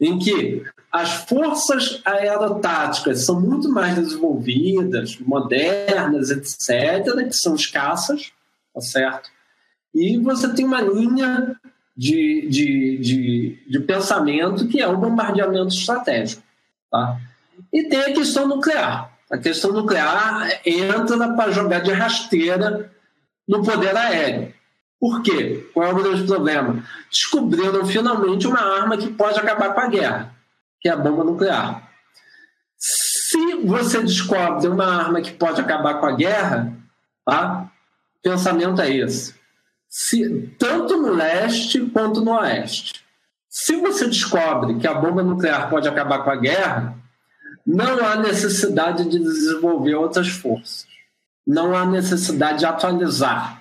Em 0.00 0.18
que 0.18 0.64
as 0.90 1.12
forças 1.24 2.00
aerotáticas 2.04 3.24
são 3.24 3.40
muito 3.40 3.68
mais 3.68 3.94
desenvolvidas, 3.94 5.18
modernas, 5.18 6.30
etc., 6.30 7.26
que 7.28 7.32
são 7.32 7.54
escassas, 7.54 8.32
tá 8.74 8.80
certo? 8.80 9.30
E 9.94 10.16
você 10.18 10.52
tem 10.52 10.64
uma 10.64 10.80
linha 10.80 11.56
de, 11.96 12.48
de, 12.48 12.98
de, 12.98 13.58
de 13.68 13.80
pensamento 13.80 14.66
que 14.68 14.80
é 14.80 14.88
o 14.88 14.96
bombardeamento 14.96 15.74
estratégico. 15.74 16.42
Tá? 16.90 17.20
E 17.72 17.84
tem 17.84 18.00
a 18.00 18.12
questão 18.12 18.48
nuclear. 18.48 19.12
A 19.30 19.38
questão 19.38 19.72
nuclear 19.72 20.60
entra 20.64 21.34
para 21.34 21.52
jogar 21.52 21.80
de 21.80 21.92
rasteira 21.92 22.90
no 23.46 23.62
poder 23.62 23.96
aéreo. 23.96 24.52
Por 25.00 25.22
quê? 25.22 25.68
Qual 25.72 25.88
é 25.88 25.92
o 25.92 25.96
grande 25.96 26.24
problema? 26.24 26.84
Descobriram 27.10 27.84
finalmente 27.86 28.46
uma 28.46 28.60
arma 28.60 28.98
que 28.98 29.10
pode 29.10 29.38
acabar 29.38 29.72
com 29.74 29.80
a 29.80 29.88
guerra, 29.88 30.34
que 30.80 30.88
é 30.88 30.92
a 30.92 30.96
bomba 30.96 31.24
nuclear. 31.24 31.90
Se 32.76 33.54
você 33.64 34.02
descobre 34.02 34.68
uma 34.68 34.84
arma 34.84 35.22
que 35.22 35.32
pode 35.32 35.60
acabar 35.60 35.94
com 35.94 36.06
a 36.06 36.12
guerra, 36.12 36.72
tá? 37.24 37.70
o 38.18 38.22
pensamento 38.22 38.82
é 38.82 38.94
esse 38.94 39.40
se, 39.90 40.54
tanto 40.56 40.96
no 40.96 41.12
leste 41.12 41.80
quanto 41.86 42.20
no 42.20 42.30
oeste. 42.38 43.04
Se 43.48 43.74
você 43.76 44.06
descobre 44.06 44.78
que 44.78 44.86
a 44.86 44.94
bomba 44.94 45.24
nuclear 45.24 45.68
pode 45.68 45.88
acabar 45.88 46.22
com 46.22 46.30
a 46.30 46.36
guerra, 46.36 46.96
não 47.66 48.06
há 48.06 48.14
necessidade 48.14 49.08
de 49.10 49.18
desenvolver 49.18 49.96
outras 49.96 50.28
forças. 50.28 50.86
Não 51.44 51.74
há 51.74 51.84
necessidade 51.84 52.60
de 52.60 52.66
atualizar. 52.66 53.59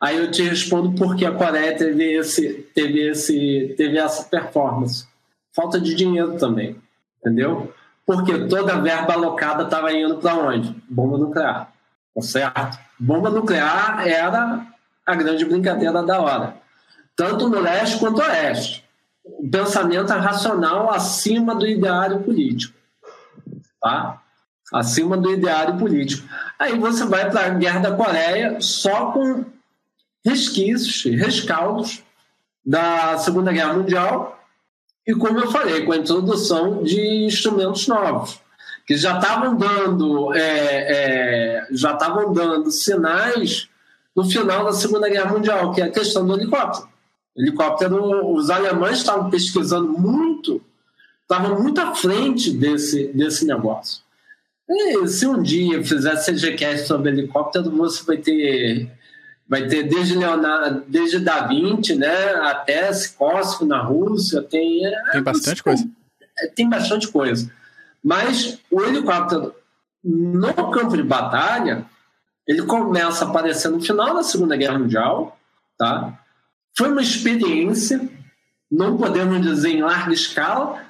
Aí 0.00 0.18
eu 0.18 0.30
te 0.30 0.42
respondo 0.42 0.92
por 0.92 1.16
que 1.16 1.24
a 1.24 1.32
Coreia 1.32 1.76
teve, 1.76 2.16
esse, 2.16 2.52
teve, 2.74 3.08
esse, 3.08 3.74
teve 3.76 3.98
essa 3.98 4.24
performance. 4.24 5.06
Falta 5.54 5.80
de 5.80 5.94
dinheiro 5.94 6.36
também, 6.36 6.76
entendeu? 7.18 7.72
Porque 8.04 8.46
toda 8.46 8.74
a 8.74 8.80
verba 8.80 9.14
alocada 9.14 9.64
estava 9.64 9.92
indo 9.92 10.18
para 10.18 10.34
onde? 10.34 10.74
Bomba 10.88 11.16
nuclear, 11.16 11.72
tá 12.14 12.22
certo? 12.22 12.78
Bomba 13.00 13.30
nuclear 13.30 14.06
era 14.06 14.66
a 15.04 15.14
grande 15.14 15.44
brincadeira 15.44 16.02
da 16.02 16.20
hora. 16.20 16.56
Tanto 17.16 17.48
no 17.48 17.58
leste 17.58 17.98
quanto 17.98 18.18
no 18.18 18.24
oeste. 18.24 18.84
O 19.24 19.48
pensamento 19.48 20.10
racional 20.12 20.90
acima 20.90 21.54
do 21.54 21.66
ideário 21.66 22.20
político. 22.20 22.76
Tá? 23.80 24.20
Acima 24.72 25.16
do 25.16 25.32
ideário 25.32 25.78
político. 25.78 26.28
Aí 26.58 26.78
você 26.78 27.04
vai 27.06 27.30
para 27.30 27.46
a 27.46 27.48
Guerra 27.50 27.80
da 27.80 27.96
Coreia 27.96 28.60
só 28.60 29.12
com 29.12 29.44
resquícios, 30.26 31.04
rescaldos 31.04 32.02
da 32.64 33.16
Segunda 33.18 33.52
Guerra 33.52 33.74
Mundial 33.74 34.44
E 35.06 35.14
como 35.14 35.38
eu 35.38 35.52
falei, 35.52 35.84
com 35.84 35.92
a 35.92 35.98
introdução 35.98 36.82
de 36.82 37.00
instrumentos 37.24 37.86
novos, 37.86 38.40
que 38.84 38.96
já 38.96 39.20
estavam 39.20 39.56
dando, 39.56 40.34
é, 40.34 40.40
é, 40.40 41.66
já 41.70 41.92
estavam 41.92 42.32
dando 42.32 42.72
sinais 42.72 43.68
no 44.16 44.24
final 44.24 44.64
da 44.64 44.72
Segunda 44.72 45.08
Guerra 45.08 45.32
Mundial, 45.32 45.72
que 45.72 45.80
é 45.80 45.84
a 45.84 45.90
questão 45.92 46.26
do 46.26 46.34
helicóptero. 46.34 46.88
Helicóptero, 47.36 48.34
os 48.34 48.50
alemães 48.50 48.98
estavam 48.98 49.30
pesquisando 49.30 49.92
muito, 49.92 50.60
estavam 51.22 51.62
muito 51.62 51.80
à 51.80 51.94
frente 51.94 52.50
desse, 52.50 53.08
desse 53.08 53.44
negócio. 53.44 54.02
E 54.68 55.06
se 55.06 55.24
um 55.26 55.40
dia 55.40 55.84
fizer 55.84 56.16
CGCast 56.16 56.88
sobre 56.88 57.10
helicóptero, 57.10 57.70
você 57.70 58.02
vai 58.04 58.16
ter 58.16 58.90
vai 59.48 59.66
ter 59.66 59.84
desde 59.84 60.16
Leonardo, 60.16 60.84
desde 60.88 61.20
Da 61.20 61.46
Vinci, 61.46 61.94
né, 61.94 62.34
até 62.42 62.92
Sikorsky 62.92 63.64
na 63.64 63.80
Rússia, 63.80 64.42
tem 64.42 64.84
é, 64.86 65.12
tem 65.12 65.22
bastante 65.22 65.62
coisa. 65.62 65.88
É, 66.38 66.46
tem 66.48 66.68
bastante 66.68 67.08
coisa. 67.08 67.50
Mas 68.02 68.58
o 68.70 68.82
helicóptero 68.82 69.54
no 70.02 70.54
campo 70.70 70.96
de 70.96 71.02
batalha, 71.02 71.84
ele 72.46 72.62
começa 72.62 73.24
a 73.24 73.28
aparecer 73.28 73.68
no 73.68 73.80
final 73.80 74.14
da 74.14 74.22
Segunda 74.22 74.56
Guerra 74.56 74.78
Mundial, 74.78 75.36
tá? 75.76 76.16
Foi 76.76 76.88
uma 76.88 77.02
experiência, 77.02 78.08
não 78.70 78.96
podemos 78.96 79.40
dizer 79.42 79.70
em 79.70 79.82
larga 79.82 80.12
escala, 80.12 80.80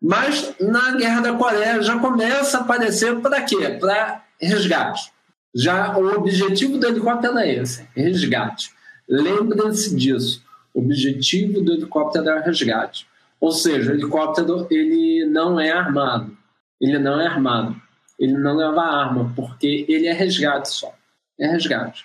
mas 0.00 0.54
na 0.60 0.92
Guerra 0.92 1.20
da 1.20 1.32
Coreia 1.34 1.82
já 1.82 1.98
começa 1.98 2.58
a 2.58 2.60
aparecer 2.62 3.20
para 3.20 3.42
quê? 3.42 3.76
Para 3.80 4.22
resgate. 4.40 5.12
Já 5.56 5.96
o 5.96 6.18
objetivo 6.18 6.76
do 6.76 6.86
helicóptero 6.86 7.38
é 7.38 7.54
esse, 7.54 7.88
resgate. 7.94 8.70
Lembrem-se 9.08 9.96
disso. 9.96 10.44
O 10.74 10.80
objetivo 10.80 11.62
do 11.62 11.72
helicóptero 11.72 12.28
é 12.28 12.40
resgate. 12.42 13.06
Ou 13.40 13.50
seja, 13.50 13.90
o 13.90 13.94
helicóptero 13.94 14.66
ele 14.70 15.24
não 15.24 15.58
é 15.58 15.70
armado. 15.70 16.36
Ele 16.78 16.98
não 16.98 17.18
é 17.18 17.26
armado. 17.26 17.74
Ele 18.18 18.34
não 18.34 18.54
leva 18.54 18.82
arma, 18.82 19.32
porque 19.34 19.86
ele 19.88 20.06
é 20.06 20.12
resgate 20.12 20.68
só. 20.68 20.94
É 21.38 21.46
resgate. 21.46 22.04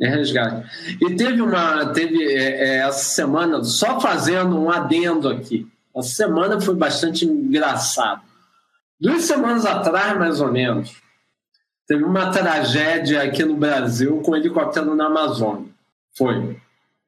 É 0.00 0.08
resgate. 0.08 0.68
E 1.00 1.14
teve 1.16 1.40
uma. 1.40 1.86
Teve 1.86 2.24
é, 2.24 2.64
é 2.64 2.76
essa 2.78 3.14
semana, 3.14 3.62
só 3.64 4.00
fazendo 4.00 4.60
um 4.60 4.70
adendo 4.70 5.28
aqui. 5.28 5.66
Essa 5.96 6.08
semana 6.08 6.60
foi 6.60 6.74
bastante 6.74 7.24
engraçado. 7.24 8.22
Duas 9.00 9.22
semanas 9.24 9.66
atrás, 9.66 10.16
mais 10.18 10.40
ou 10.40 10.50
menos, 10.50 10.96
Teve 11.92 12.04
uma 12.04 12.30
tragédia 12.30 13.22
aqui 13.22 13.44
no 13.44 13.54
Brasil 13.54 14.22
com 14.22 14.30
um 14.30 14.36
helicóptero 14.36 14.94
na 14.94 15.08
Amazônia. 15.08 15.68
Foi. 16.16 16.56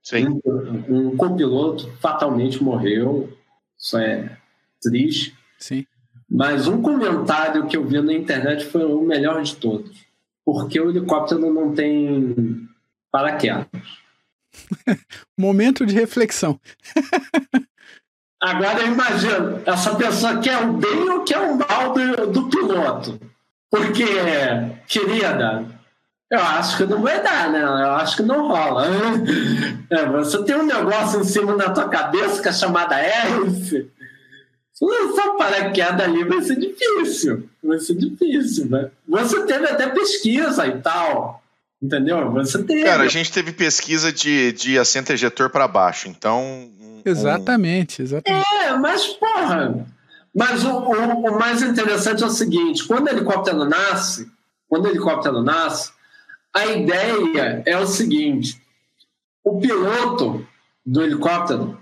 Sim. 0.03 0.39
Um, 0.45 1.13
um 1.13 1.17
copiloto 1.17 1.91
fatalmente 2.03 2.63
morreu. 2.63 3.35
Isso 3.79 3.97
é 3.97 4.37
triste. 4.83 5.35
Sim. 5.59 5.87
Mas 6.31 6.69
um 6.69 6.83
comentário 6.83 7.67
que 7.67 7.79
eu 7.79 7.87
vi 7.87 7.99
na 8.03 8.13
internet 8.13 8.67
foi 8.67 8.85
o 8.85 9.01
melhor 9.01 9.43
de 9.43 9.57
todos. 9.57 10.05
Porque 10.45 10.79
o 10.79 10.91
helicóptero 10.91 11.51
não 11.51 11.75
tem 11.75 12.69
paraquedas. 13.11 13.67
Momento 15.35 15.87
de 15.87 15.95
reflexão. 15.95 16.61
Agora 18.39 18.83
eu 18.83 18.89
imagino, 18.89 19.63
essa 19.65 19.95
pessoa 19.95 20.43
quer 20.43 20.59
o 20.59 20.75
bem 20.75 21.09
ou 21.09 21.25
quer 21.25 21.39
o 21.39 21.57
mal 21.57 21.95
do, 21.95 22.27
do 22.27 22.51
piloto? 22.51 23.34
Porque, 23.75 24.07
querida, 24.87 25.65
eu 26.31 26.39
acho 26.39 26.77
que 26.77 26.85
não 26.85 27.03
vai 27.03 27.21
dar, 27.21 27.51
né? 27.51 27.61
Eu 27.61 27.91
acho 27.97 28.17
que 28.17 28.23
não 28.23 28.47
rola. 28.47 28.87
É, 29.91 30.07
você 30.07 30.45
tem 30.45 30.55
um 30.55 30.65
negócio 30.65 31.21
em 31.21 31.25
cima 31.25 31.57
da 31.57 31.71
tua 31.71 31.89
cabeça 31.89 32.41
que 32.41 32.49
é 32.49 32.53
chamada 32.53 32.95
hélice. 32.95 33.91
Se 34.73 34.85
lançar 34.85 35.31
paraquedas 35.37 36.01
ali 36.01 36.23
vai 36.23 36.41
ser 36.43 36.57
difícil. 36.57 37.49
Vai 37.63 37.81
ser 37.81 37.95
difícil, 37.97 38.67
né? 38.67 38.91
Você 39.09 39.45
teve 39.45 39.67
até 39.67 39.89
pesquisa 39.89 40.67
e 40.69 40.81
tal. 40.81 41.43
Entendeu? 41.83 42.31
Você 42.31 42.63
teve. 42.63 42.85
Cara, 42.85 43.03
a 43.03 43.09
gente 43.09 43.33
teve 43.33 43.51
pesquisa 43.51 44.13
de, 44.13 44.53
de 44.53 44.79
assento 44.79 45.13
ejetor 45.13 45.51
para 45.51 45.67
baixo, 45.67 46.09
então. 46.09 46.43
Um... 46.43 47.03
Exatamente, 47.05 48.03
exatamente. 48.03 48.47
É, 48.65 48.77
mas, 48.77 49.05
porra, 49.07 49.85
mas 50.35 50.65
o, 50.65 50.71
o, 50.71 51.31
o, 51.31 51.39
mais 51.39 51.63
interessante 51.63 52.23
é 52.23 52.27
o 52.27 52.31
seguinte: 52.31 52.87
quando 52.87 53.07
o 53.07 53.11
helicóptero 53.11 53.65
nasce, 53.65 54.31
quando 54.69 54.87
o 54.87 54.89
helicóptero 54.89 55.43
nasce, 55.43 55.93
a 56.53 56.67
ideia 56.67 57.63
é 57.65 57.79
o 57.79 57.87
seguinte: 57.87 58.61
o 59.45 59.61
piloto 59.61 60.47
do 60.85 61.03
helicóptero 61.03 61.79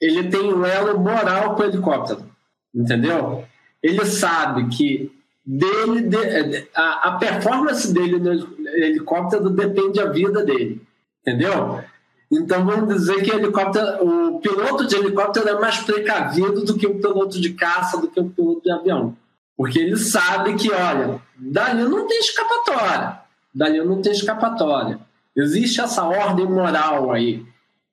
ele 0.00 0.28
tem 0.28 0.52
um 0.52 0.66
elo 0.66 0.98
moral 0.98 1.54
com 1.54 1.62
o 1.62 1.66
helicóptero, 1.66 2.28
entendeu? 2.74 3.44
Ele 3.80 4.04
sabe 4.04 4.68
que 4.68 5.12
dele, 5.46 6.02
de, 6.02 6.68
a, 6.74 7.08
a 7.08 7.12
performance 7.18 7.92
dele 7.92 8.18
no 8.18 8.32
helicóptero 8.74 9.48
depende 9.48 10.00
da 10.00 10.10
vida 10.10 10.44
dele, 10.44 10.82
entendeu? 11.20 11.84
Então 12.32 12.64
vamos 12.64 12.94
dizer 12.94 13.22
que 13.22 13.30
helicóptero, 13.30 14.08
o 14.08 14.40
piloto 14.40 14.86
de 14.86 14.96
helicóptero 14.96 15.50
é 15.50 15.60
mais 15.60 15.80
precavido 15.80 16.64
do 16.64 16.78
que 16.78 16.86
o 16.86 16.98
piloto 16.98 17.38
de 17.38 17.52
caça, 17.52 18.00
do 18.00 18.08
que 18.08 18.18
o 18.18 18.30
piloto 18.30 18.62
de 18.62 18.72
avião. 18.72 19.14
Porque 19.54 19.78
ele 19.78 19.98
sabe 19.98 20.54
que, 20.54 20.72
olha, 20.72 21.20
dali 21.36 21.84
não 21.84 22.08
tem 22.08 22.18
escapatória. 22.18 23.20
Dali 23.54 23.84
não 23.84 24.00
tem 24.00 24.12
escapatória. 24.12 24.98
Existe 25.36 25.82
essa 25.82 26.04
ordem 26.04 26.46
moral 26.46 27.12
aí, 27.12 27.44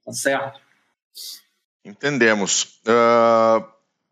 tá 0.06 0.14
certo? 0.14 0.62
Entendemos. 1.84 2.80
Uh, 2.88 3.66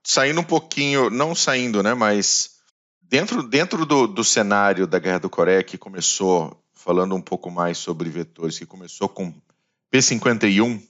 saindo 0.03 0.41
um 0.41 0.43
pouquinho, 0.43 1.09
não 1.09 1.33
saindo, 1.33 1.81
né, 1.81 1.93
mas 1.93 2.57
dentro, 3.01 3.41
dentro 3.41 3.85
do, 3.85 4.07
do 4.07 4.25
cenário 4.25 4.85
da 4.85 4.99
Guerra 4.99 5.19
do 5.19 5.29
Coreia, 5.29 5.63
que 5.63 5.77
começou, 5.77 6.61
falando 6.73 7.15
um 7.15 7.21
pouco 7.21 7.49
mais 7.49 7.77
sobre 7.77 8.09
vetores, 8.09 8.59
que 8.59 8.65
começou 8.65 9.07
com 9.07 9.33
P51. 9.91 10.81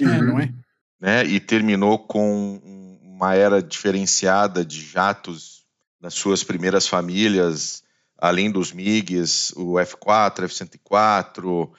É, 0.00 0.04
não 0.04 0.40
é? 0.40 0.52
Né, 1.00 1.24
e 1.24 1.40
terminou 1.40 1.98
com 1.98 2.60
uma 3.02 3.34
era 3.34 3.62
diferenciada 3.62 4.64
de 4.64 4.80
jatos 4.80 5.64
nas 6.00 6.14
suas 6.14 6.42
primeiras 6.42 6.86
famílias, 6.86 7.82
além 8.18 8.50
dos 8.50 8.72
MiGs, 8.72 9.52
o 9.56 9.74
F4, 9.74 10.44
F-104, 10.44 11.70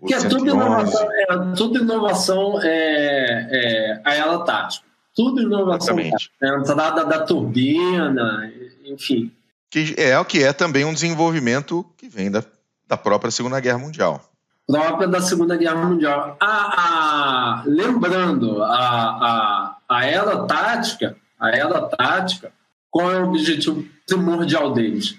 o 0.00 0.06
que 0.06 0.14
é 0.14 0.28
tudo 0.28 0.50
inovação, 0.50 1.08
é 1.12 1.26
tudo 1.56 1.78
inovação 1.78 2.60
é, 2.62 3.48
é, 3.50 4.02
a 4.04 4.14
ela 4.14 4.44
tática. 4.44 4.84
Tudo 5.14 5.40
inovação 5.40 5.98
Exatamente. 5.98 6.30
tática. 6.40 6.56
A 6.56 6.58
entrada 6.58 7.04
da 7.04 7.24
turbina, 7.24 8.52
enfim. 8.84 9.32
Que 9.70 9.94
é 9.96 10.18
o 10.18 10.24
que 10.24 10.42
é 10.42 10.52
também 10.52 10.84
um 10.84 10.92
desenvolvimento 10.92 11.84
que 11.96 12.08
vem 12.08 12.30
da, 12.30 12.44
da 12.86 12.96
própria 12.96 13.30
Segunda 13.30 13.58
Guerra 13.60 13.78
Mundial 13.78 14.33
própria 14.66 15.08
da 15.08 15.20
Segunda 15.20 15.56
Guerra 15.56 15.84
Mundial. 15.84 16.36
A, 16.40 17.60
a, 17.60 17.62
lembrando, 17.66 18.62
a, 18.62 18.68
a, 18.68 19.76
a 19.88 20.04
era 20.04 20.44
tática, 20.46 21.16
a 21.38 21.50
era 21.50 21.82
tática, 21.88 22.52
qual 22.90 23.12
é 23.12 23.20
o 23.20 23.28
objetivo 23.28 23.84
primordial 24.06 24.72
deles? 24.72 25.16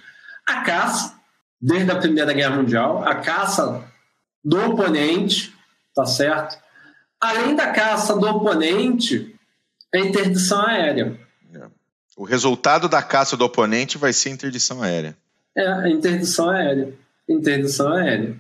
A 0.48 0.62
caça, 0.62 1.16
desde 1.60 1.92
a 1.92 1.98
Primeira 1.98 2.34
Guerra 2.34 2.56
Mundial, 2.56 3.04
a 3.08 3.16
caça 3.16 3.84
do 4.44 4.64
oponente, 4.66 5.54
tá 5.94 6.06
certo? 6.06 6.58
Além 7.20 7.56
da 7.56 7.72
caça 7.72 8.16
do 8.16 8.28
oponente, 8.28 9.36
a 9.94 10.00
interdição 10.00 10.66
aérea. 10.66 11.20
É. 11.54 11.66
O 12.18 12.24
resultado 12.24 12.88
da 12.88 13.02
caça 13.02 13.36
do 13.36 13.46
oponente 13.46 13.98
vai 13.98 14.14
ser 14.14 14.30
interdição 14.30 14.82
aérea. 14.82 15.18
É, 15.56 15.90
interdição 15.90 16.50
aérea. 16.50 16.94
Interdição 17.28 17.94
aérea. 17.94 18.36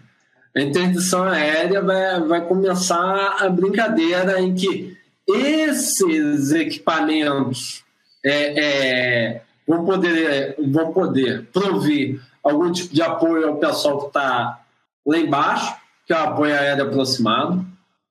A 0.55 0.61
interdição 0.61 1.23
aérea 1.23 1.81
vai, 1.81 2.21
vai 2.21 2.47
começar 2.47 3.37
a 3.39 3.49
brincadeira 3.49 4.39
em 4.39 4.55
que 4.55 4.97
esses 5.27 6.51
equipamentos 6.51 7.83
é, 8.23 8.63
é, 8.63 9.41
vão, 9.67 9.83
poder, 9.83 10.55
vão 10.65 10.93
poder 10.93 11.45
prover 11.51 12.21
algum 12.41 12.71
tipo 12.71 12.93
de 12.93 13.01
apoio 13.01 13.49
ao 13.49 13.57
pessoal 13.57 13.99
que 13.99 14.07
está 14.07 14.61
lá 15.05 15.17
embaixo, 15.17 15.75
que 16.05 16.13
é 16.13 16.15
o 16.15 16.23
apoio 16.23 16.53
aéreo 16.53 16.85
aproximado, 16.85 17.65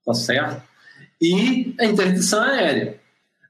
tá 0.04 0.12
certo? 0.12 0.62
E 1.22 1.74
a 1.80 1.86
interdição 1.86 2.42
aérea. 2.42 3.00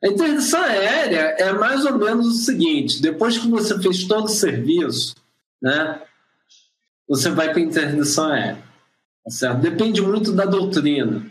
A 0.04 0.06
interdição 0.06 0.62
aérea 0.62 1.34
é 1.38 1.52
mais 1.52 1.84
ou 1.84 1.98
menos 1.98 2.26
o 2.26 2.44
seguinte: 2.44 3.02
depois 3.02 3.38
que 3.38 3.48
você 3.48 3.80
fez 3.80 4.04
todo 4.04 4.26
o 4.26 4.28
serviço, 4.28 5.16
né, 5.60 6.00
você 7.08 7.30
vai 7.30 7.48
para 7.50 7.58
a 7.58 7.62
interdição 7.62 8.26
aérea. 8.30 8.63
Tá 9.24 9.30
certo? 9.30 9.60
Depende 9.60 10.02
muito 10.02 10.32
da 10.32 10.44
doutrina. 10.44 11.24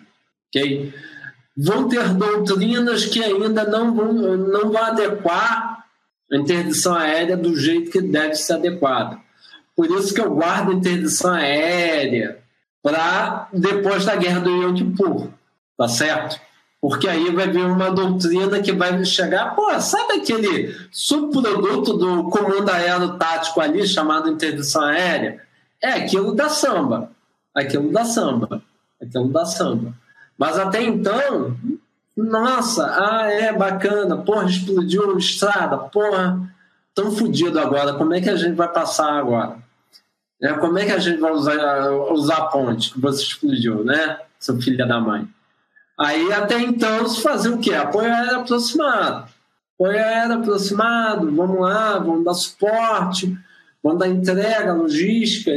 Okay? 0.49 0.93
Vão 1.56 1.88
ter 1.88 2.13
doutrinas 2.13 3.06
que 3.06 3.23
ainda 3.23 3.63
não 3.65 3.93
vão, 3.93 4.13
não 4.13 4.71
vão 4.71 4.84
adequar 4.84 5.86
a 6.32 6.36
interdição 6.36 6.95
aérea 6.95 7.38
do 7.38 7.56
jeito 7.56 7.91
que 7.91 8.01
deve 8.01 8.36
ser 8.36 8.53
adequada. 8.53 9.19
Por 9.75 9.89
isso 9.91 10.13
que 10.13 10.21
eu 10.21 10.34
guardo 10.34 10.71
a 10.71 10.75
interdição 10.75 11.32
aérea 11.32 12.39
para 12.82 13.47
depois 13.53 14.06
da 14.06 14.15
guerra 14.15 14.39
do 14.39 14.49
Yom 14.49 14.73
Kippur, 14.73 15.29
tá 15.77 15.88
certo? 15.88 16.39
Porque 16.82 17.08
aí 17.08 17.32
vai 17.32 17.47
vir 17.47 17.63
uma 17.63 17.89
doutrina 17.89 18.60
que 18.62 18.73
vai 18.73 19.06
chegar, 19.06 19.56
pô, 19.56 19.79
sabe 19.79 20.15
aquele 20.15 20.75
subproduto 20.91 21.93
do 21.93 22.29
comando 22.29 22.69
aéreo 22.69 23.17
tático 23.17 23.62
ali, 23.62 23.88
chamado 23.88 24.29
interdição 24.29 24.84
aérea? 24.84 25.41
É 25.82 25.91
aquilo 25.91 26.36
da 26.36 26.49
samba. 26.49 27.12
Aquilo 27.56 27.92
da 27.92 28.06
samba. 28.06 28.62
Aquilo 29.02 29.30
da 29.30 29.46
samba. 29.46 29.94
Mas 30.38 30.58
até 30.58 30.82
então, 30.82 31.56
nossa, 32.16 32.86
ah, 32.86 33.32
é 33.32 33.54
bacana, 33.54 34.18
porra, 34.18 34.46
explodiu 34.46 35.16
a 35.16 35.18
estrada, 35.18 35.78
porra, 35.78 36.39
tão 36.94 37.12
fodido 37.12 37.60
agora, 37.60 37.94
como 37.94 38.13
é 38.13 38.22
que 38.22 38.30
a 38.30 38.36
gente 38.36 38.56
vai 38.56 38.72
passar 38.72 39.13
agora? 39.13 39.58
É, 40.42 40.54
como 40.54 40.78
é 40.78 40.86
que 40.86 40.92
a 40.92 41.00
gente 41.00 41.20
vai 41.20 41.32
usar, 41.32 41.92
usar 42.12 42.38
a 42.38 42.46
ponte 42.48 42.92
que 42.92 43.00
você 43.00 43.24
explodiu, 43.24 43.84
né, 43.84 44.20
seu 44.39 44.60
filho 44.62 44.86
da 44.88 45.00
mãe? 45.00 45.28
Aí 45.98 46.32
até 46.34 46.60
então 46.60 47.08
se 47.08 47.22
fazia 47.22 47.52
o 47.52 47.60
quê? 47.60 47.74
Apoio 47.74 48.12
aéreo 48.12 48.39
aproximado. 48.39 49.30
Apoio 49.76 49.98
aéreo 49.98 50.39
aproximado, 50.39 51.36
vamos 51.36 51.62
lá, 51.62 51.98
vamos 52.00 52.26
dar 52.26 52.34
suporte, 52.34 53.38
vamos 53.84 54.00
dar 54.00 54.08
entrega, 54.08 54.74
logística, 54.74 55.52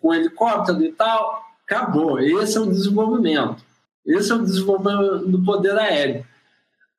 com 0.00 0.14
helicóptero 0.14 0.82
e 0.82 0.92
tal. 0.92 1.42
Acabou. 1.66 2.20
Esse 2.20 2.56
é 2.56 2.60
o 2.60 2.66
desenvolvimento. 2.66 3.62
Esse 4.06 4.30
é 4.32 4.34
o 4.34 4.42
desenvolvimento 4.42 5.26
do 5.26 5.42
poder 5.44 5.76
aéreo. 5.76 6.24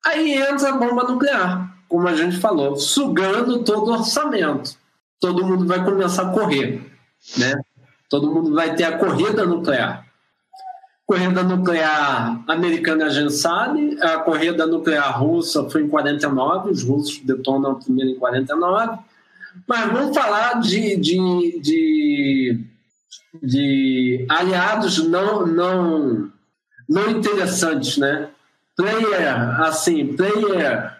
Aí 0.06 0.34
entra 0.34 0.70
a 0.70 0.78
bomba 0.78 1.04
nuclear, 1.04 1.78
como 1.88 2.08
a 2.08 2.16
gente 2.16 2.38
falou, 2.38 2.76
sugando 2.76 3.64
todo 3.64 3.90
o 3.90 3.94
orçamento. 3.94 4.76
Todo 5.20 5.46
mundo 5.46 5.68
vai 5.68 5.84
começar 5.84 6.24
a 6.24 6.32
correr, 6.32 6.82
né? 7.38 7.54
Todo 8.10 8.32
mundo 8.32 8.54
vai 8.54 8.76
ter 8.76 8.84
a 8.84 8.98
corrida 8.98 9.46
nuclear. 9.46 10.06
Corrida 11.06 11.44
nuclear 11.44 12.44
americana 12.48 13.06
a 13.06 13.10
gente 13.10 13.34
sabe, 13.34 13.98
a 14.02 14.18
corrida 14.20 14.66
nuclear 14.66 15.22
russa 15.22 15.70
foi 15.70 15.84
em 15.84 15.88
49, 15.88 16.72
os 16.72 16.84
russos 16.84 17.20
detonam 17.20 17.76
primeiro 17.76 18.12
em 18.12 18.16
49. 18.16 18.98
Mas 19.68 19.92
vamos 19.92 20.16
falar 20.16 20.60
de, 20.60 20.96
de, 20.98 21.60
de, 21.62 22.66
de 23.42 24.26
aliados 24.30 24.98
não, 25.08 25.46
não, 25.46 26.32
não 26.88 27.10
interessantes, 27.10 27.98
né? 27.98 28.30
Player, 28.76 29.62
assim, 29.62 30.16
player 30.16 30.98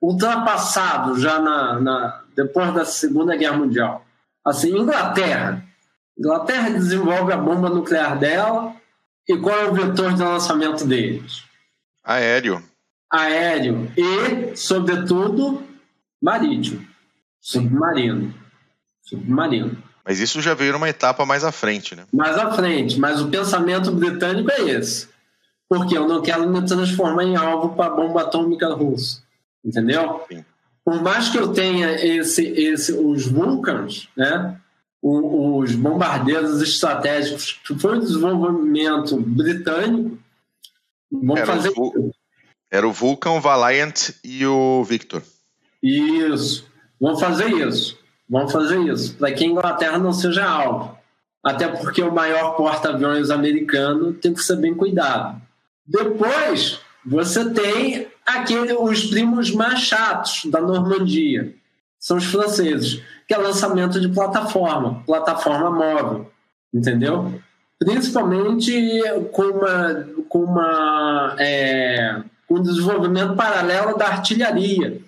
ultrapassado 0.00 1.18
já 1.18 1.38
na, 1.38 1.80
na, 1.80 2.22
depois 2.34 2.74
da 2.74 2.84
Segunda 2.84 3.36
Guerra 3.36 3.56
Mundial. 3.56 4.04
Assim, 4.44 4.76
Inglaterra. 4.76 5.64
Inglaterra 6.18 6.70
desenvolve 6.70 7.32
a 7.32 7.36
bomba 7.36 7.70
nuclear 7.70 8.18
dela, 8.18 8.74
e 9.28 9.36
qual 9.36 9.56
é 9.56 9.68
o 9.68 9.74
vetor 9.74 10.14
de 10.14 10.22
lançamento 10.22 10.84
deles? 10.84 11.44
Aéreo. 12.04 12.62
Aéreo 13.10 13.90
e, 13.96 14.56
sobretudo, 14.56 15.62
marítimo. 16.20 16.84
Submarino. 17.42 18.32
Submarino. 19.02 19.76
Mas 20.04 20.20
isso 20.20 20.40
já 20.40 20.54
veio 20.54 20.72
numa 20.72 20.88
etapa 20.88 21.26
mais 21.26 21.42
à 21.42 21.50
frente, 21.50 21.96
né? 21.96 22.06
Mais 22.12 22.38
à 22.38 22.52
frente, 22.52 22.98
mas 22.98 23.20
o 23.20 23.28
pensamento 23.28 23.90
britânico 23.90 24.50
é 24.52 24.70
esse. 24.70 25.08
Porque 25.68 25.96
eu 25.96 26.06
não 26.06 26.22
quero 26.22 26.48
me 26.48 26.64
transformar 26.64 27.24
em 27.24 27.36
alvo 27.36 27.74
para 27.74 27.86
a 27.86 27.94
bomba 27.94 28.22
atômica 28.22 28.72
russa. 28.72 29.22
Entendeu? 29.64 30.24
Sim. 30.30 30.44
Por 30.84 31.02
mais 31.02 31.28
que 31.28 31.38
eu 31.38 31.52
tenha 31.52 31.92
esse, 31.92 32.44
esse, 32.44 32.92
os 32.92 33.26
Vulcans, 33.26 34.08
né? 34.16 34.58
os 35.00 35.74
bombardeiros 35.74 36.62
estratégicos, 36.62 37.60
que 37.66 37.76
foi 37.76 37.98
um 37.98 38.00
desenvolvimento 38.00 39.16
britânico, 39.18 40.16
vão 41.10 41.36
era 41.36 41.46
fazer. 41.46 41.72
O, 41.76 42.12
era 42.70 42.86
o 42.86 42.92
Vulcan, 42.92 43.32
o 43.32 43.40
Valiant 43.40 44.10
e 44.22 44.46
o 44.46 44.84
Victor. 44.84 45.22
Isso. 45.82 46.71
Vão 47.02 47.16
fazer 47.16 47.48
isso. 47.48 47.98
Vão 48.30 48.48
fazer 48.48 48.78
isso. 48.78 49.16
Para 49.16 49.32
que 49.32 49.42
a 49.42 49.48
Inglaterra 49.48 49.98
não 49.98 50.12
seja 50.12 50.48
alvo. 50.48 50.96
Até 51.44 51.66
porque 51.66 52.00
o 52.00 52.14
maior 52.14 52.52
porta-aviões 52.52 53.28
americano 53.28 54.12
tem 54.12 54.32
que 54.32 54.40
ser 54.40 54.54
bem 54.54 54.72
cuidado. 54.72 55.42
Depois, 55.84 56.78
você 57.04 57.50
tem 57.50 58.06
aquele, 58.24 58.74
os 58.74 59.06
primos 59.06 59.50
mais 59.50 59.80
chatos 59.80 60.42
da 60.44 60.60
Normandia. 60.60 61.52
São 61.98 62.18
os 62.18 62.24
franceses 62.24 63.02
que 63.26 63.34
é 63.34 63.36
lançamento 63.36 64.00
de 64.00 64.08
plataforma, 64.08 65.02
plataforma 65.04 65.70
móvel, 65.70 66.30
entendeu? 66.72 67.40
Principalmente 67.80 69.02
com 69.32 69.42
uma, 69.42 70.08
com 70.28 70.38
uma 70.44 71.34
é, 71.40 72.22
um 72.48 72.62
desenvolvimento 72.62 73.34
paralelo 73.34 73.98
da 73.98 74.06
artilharia. 74.06 75.00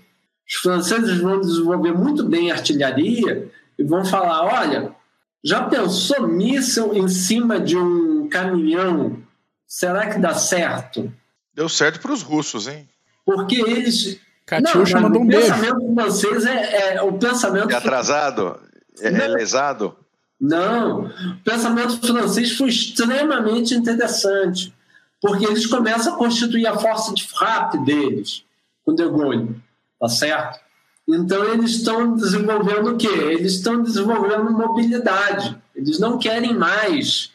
Os 0.47 0.55
franceses 0.57 1.19
vão 1.19 1.41
desenvolver 1.41 1.93
muito 1.93 2.25
bem 2.25 2.51
a 2.51 2.55
artilharia 2.55 3.51
e 3.79 3.83
vão 3.83 4.05
falar: 4.05 4.45
olha, 4.45 4.95
já 5.43 5.65
pensou 5.65 6.27
míssil 6.27 6.95
em 6.95 7.09
cima 7.09 7.59
de 7.61 7.77
um 7.77 8.29
caminhão? 8.29 9.23
Será 9.67 10.09
que 10.09 10.19
dá 10.19 10.35
certo? 10.35 11.13
Deu 11.53 11.69
certo 11.69 12.01
para 12.01 12.13
os 12.13 12.23
russos, 12.23 12.69
hein? 12.69 12.89
Porque 13.25 13.57
eles 13.57 14.21
Catiuxa 14.47 15.01
mandou 15.01 15.23
um 15.23 15.27
beijo. 15.27 15.47
O 15.47 15.55
pensamento 15.55 15.95
francês 15.95 16.47
é, 16.47 16.95
é 16.97 17.03
o 17.03 17.13
pensamento. 17.15 17.71
É 17.71 17.75
atrasado? 17.75 18.61
É, 19.01 19.09
é 19.09 19.29
lesado? 19.29 19.97
Não. 20.41 21.07
O 21.07 21.43
pensamento 21.43 22.07
francês 22.07 22.53
foi 22.53 22.69
extremamente 22.69 23.75
interessante, 23.75 24.75
porque 25.21 25.47
eles 25.47 25.67
começam 25.67 26.15
a 26.15 26.17
constituir 26.17 26.67
a 26.67 26.77
força 26.77 27.15
de 27.15 27.27
frappe 27.27 27.79
deles, 27.85 28.45
com 28.85 28.95
De 28.95 29.05
Gaulle, 29.05 29.57
tá 30.01 30.09
certo? 30.09 30.61
Então 31.09 31.45
eles 31.53 31.73
estão 31.73 32.15
desenvolvendo 32.17 32.93
o 32.93 32.97
quê? 32.97 33.09
Eles 33.09 33.55
estão 33.55 33.83
desenvolvendo 33.83 34.51
mobilidade. 34.51 35.57
Eles 35.75 35.99
não 35.99 36.19
querem 36.19 36.55
mais 36.55 37.31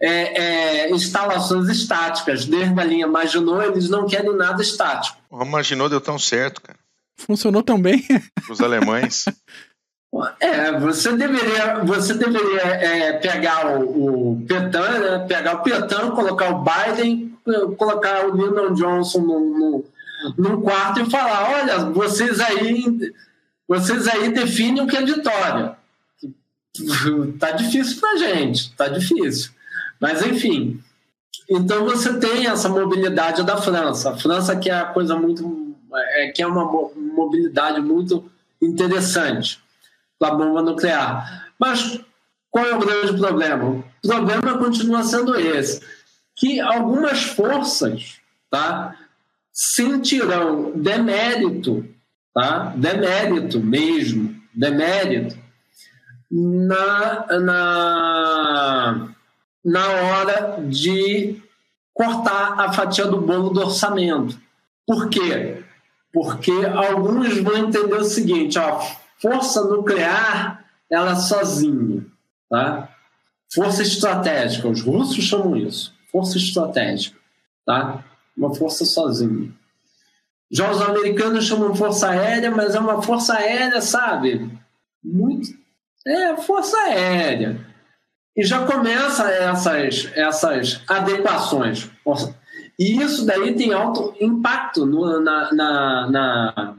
é, 0.00 0.86
é, 0.86 0.90
instalações 0.90 1.68
estáticas. 1.68 2.44
Desde 2.44 2.78
a 2.78 2.84
linha 2.84 3.06
Maginot, 3.06 3.66
eles 3.66 3.88
não 3.88 4.06
querem 4.06 4.36
nada 4.36 4.62
estático. 4.62 5.16
O 5.30 5.44
Maginot 5.44 5.90
deu 5.90 6.00
tão 6.00 6.18
certo, 6.18 6.60
cara. 6.60 6.78
Funcionou 7.16 7.62
tão 7.62 7.80
bem. 7.80 8.04
Os 8.48 8.60
alemães. 8.60 9.24
É, 10.40 10.78
você 10.78 11.16
deveria, 11.16 11.82
você 11.84 12.12
deveria 12.12 12.60
é, 12.60 13.12
pegar 13.14 13.78
o, 13.78 14.32
o 14.32 14.46
Petan, 14.46 14.98
né? 14.98 15.26
pegar 15.26 15.54
o 15.54 15.62
Petan, 15.62 16.10
colocar 16.10 16.50
o 16.50 16.62
Biden, 16.62 17.34
colocar 17.78 18.26
o 18.26 18.36
Lyndon 18.36 18.74
Johnson 18.74 19.20
no, 19.20 19.40
no, 19.40 19.84
num 20.36 20.60
quarto 20.60 21.00
e 21.00 21.10
falar: 21.10 21.50
olha, 21.50 21.78
vocês 21.86 22.40
aí, 22.40 23.14
vocês 23.66 24.06
aí 24.08 24.32
definem 24.32 24.82
o 24.82 24.86
que 24.86 24.96
é 24.96 25.04
vitória. 25.04 25.76
Tá 27.38 27.50
difícil 27.50 28.00
pra 28.00 28.16
gente, 28.16 28.72
tá 28.74 28.88
difícil. 28.88 29.50
Mas, 30.00 30.24
enfim, 30.24 30.82
então 31.48 31.84
você 31.84 32.18
tem 32.18 32.46
essa 32.46 32.68
mobilidade 32.68 33.44
da 33.44 33.56
França. 33.56 34.10
A 34.10 34.18
França 34.18 34.56
que 34.56 34.70
é 34.70 34.74
a 34.74 34.86
coisa 34.86 35.16
muito. 35.16 35.76
É, 35.94 36.28
que 36.28 36.42
é 36.42 36.46
uma 36.46 36.64
mobilidade 36.96 37.80
muito 37.80 38.24
interessante 38.60 39.62
para 40.18 40.28
a 40.28 40.34
bomba 40.34 40.62
nuclear. 40.62 41.50
Mas 41.58 42.00
qual 42.50 42.64
é 42.64 42.74
o 42.74 42.78
grande 42.78 43.18
problema? 43.18 43.84
O 44.02 44.08
problema 44.08 44.58
continua 44.58 45.02
sendo 45.02 45.38
esse: 45.38 45.82
que 46.34 46.60
algumas 46.60 47.22
forças 47.22 48.16
tá, 48.50 48.96
sentirão 49.52 50.72
demérito, 50.74 51.86
tá, 52.34 52.72
demérito 52.76 53.60
mesmo, 53.60 54.34
demérito, 54.54 55.36
na, 56.30 57.26
na 57.38 59.12
na 59.64 59.86
hora 59.86 60.62
de 60.68 61.40
cortar 61.94 62.60
a 62.60 62.72
fatia 62.72 63.06
do 63.06 63.20
bolo 63.20 63.50
do 63.50 63.60
orçamento. 63.60 64.40
Por 64.86 65.08
quê? 65.08 65.62
Porque 66.12 66.52
alguns 66.74 67.38
vão 67.38 67.56
entender 67.56 67.94
o 67.94 68.04
seguinte, 68.04 68.58
ó, 68.58 68.80
força 69.20 69.62
nuclear, 69.64 70.64
ela 70.90 71.14
sozinha, 71.14 72.04
tá? 72.50 72.88
Força 73.54 73.82
estratégica, 73.82 74.68
os 74.68 74.82
russos 74.82 75.24
chamam 75.24 75.56
isso, 75.56 75.94
força 76.10 76.36
estratégica, 76.36 77.18
tá? 77.64 78.04
Uma 78.36 78.54
força 78.54 78.84
sozinha. 78.84 79.52
Já 80.50 80.70
os 80.70 80.80
americanos 80.82 81.46
chamam 81.46 81.74
força 81.74 82.10
aérea, 82.10 82.50
mas 82.50 82.74
é 82.74 82.80
uma 82.80 83.02
força 83.02 83.34
aérea, 83.34 83.80
sabe? 83.80 84.50
Muito. 85.02 85.48
É, 86.06 86.36
força 86.36 86.76
aérea 86.76 87.72
e 88.36 88.44
já 88.44 88.66
começa 88.66 89.28
essas, 89.30 90.10
essas 90.14 90.80
adequações. 90.88 91.90
E 92.78 93.00
isso 93.02 93.26
daí 93.26 93.54
tem 93.54 93.72
alto 93.72 94.14
impacto 94.20 94.86
no, 94.86 95.20
na, 95.20 95.52
na, 95.52 96.10
na, 96.10 96.74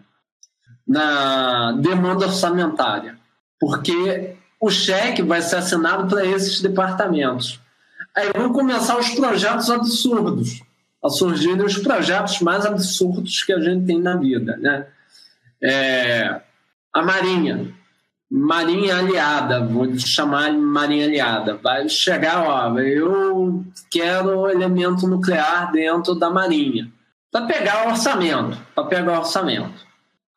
na 0.88 1.72
demanda 1.74 2.26
orçamentária, 2.26 3.18
porque 3.60 4.36
o 4.60 4.70
cheque 4.70 5.22
vai 5.22 5.42
ser 5.42 5.58
assinado 5.58 6.08
para 6.08 6.26
esses 6.26 6.62
departamentos. 6.62 7.60
Aí 8.16 8.32
vão 8.36 8.52
começar 8.52 8.98
os 8.98 9.10
projetos 9.10 9.70
absurdos, 9.70 10.62
a 11.04 11.10
surgirem 11.10 11.66
os 11.66 11.78
projetos 11.78 12.40
mais 12.40 12.66
absurdos 12.66 13.44
que 13.44 13.52
a 13.52 13.60
gente 13.60 13.86
tem 13.86 14.00
na 14.00 14.16
vida. 14.16 14.56
Né? 14.58 14.86
É, 15.62 16.42
a 16.94 17.02
Marinha, 17.02 17.74
Marinha 18.32 18.98
Aliada, 18.98 19.66
vou 19.66 19.98
chamar 20.00 20.54
Marinha 20.54 21.06
Aliada, 21.06 21.56
vai 21.56 21.90
chegar, 21.90 22.48
ó, 22.48 22.80
eu 22.80 23.64
quero 23.92 24.50
elemento 24.50 25.08
nuclear 25.08 25.72
dentro 25.72 26.16
da 26.16 26.30
Marinha, 26.30 26.90
para 27.32 27.46
pegar 27.46 27.86
o 27.86 27.90
orçamento, 27.92 28.58
para 28.74 28.86
pegar 28.86 29.14
o 29.14 29.20
orçamento. 29.20 29.86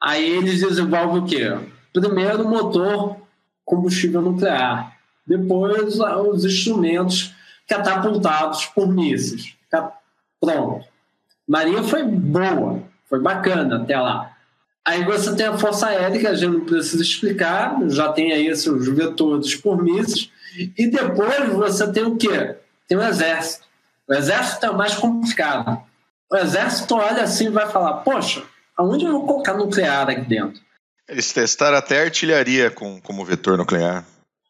Aí 0.03 0.29
eles 0.29 0.61
desenvolvem 0.61 1.23
o 1.23 1.27
quê? 1.27 1.57
Primeiro 1.93 2.47
motor 2.49 3.17
combustível 3.65 4.21
nuclear, 4.21 4.97
depois 5.27 5.99
os 5.99 6.45
instrumentos 6.45 7.35
catapultados 7.69 8.67
por 8.67 8.89
mísseis. 8.89 9.57
Pronto. 10.53 10.87
Marinha 11.47 11.83
foi 11.83 12.03
boa, 12.03 12.83
foi 13.09 13.21
bacana 13.21 13.83
até 13.83 13.99
lá. 13.99 14.33
Aí 14.85 15.05
você 15.05 15.35
tem 15.35 15.47
a 15.47 15.59
Força 15.59 15.89
Aérea, 15.89 16.19
que 16.19 16.27
a 16.27 16.35
gente 16.35 16.53
não 16.53 16.65
precisa 16.65 17.03
explicar, 17.03 17.77
já 17.89 18.13
tem 18.13 18.33
aí 18.33 18.55
seus 18.55 18.87
vetores 18.89 19.55
por 19.57 19.83
mísseis. 19.83 20.31
E 20.57 20.87
depois 20.87 21.53
você 21.53 21.93
tem 21.93 22.05
o 22.05 22.17
quê? 22.17 22.57
Tem 22.89 22.97
o 22.97 23.03
Exército. 23.03 23.67
O 24.09 24.15
Exército 24.15 24.67
é 24.67 24.73
mais 24.73 24.95
complicado. 24.95 25.83
O 26.31 26.37
Exército 26.37 26.95
olha 26.95 27.23
assim 27.23 27.47
e 27.47 27.51
vai 27.51 27.69
falar: 27.69 27.95
Poxa, 27.95 28.45
aonde 28.77 29.05
eu 29.05 29.13
vou 29.13 29.27
colocar 29.27 29.55
nuclear 29.55 30.09
aqui 30.09 30.23
dentro? 30.23 30.61
Eles 31.09 31.33
testaram 31.33 31.77
até 31.77 32.03
artilharia 32.03 32.71
com, 32.71 33.01
como 33.01 33.25
vetor 33.25 33.59
nuclear. 33.59 34.05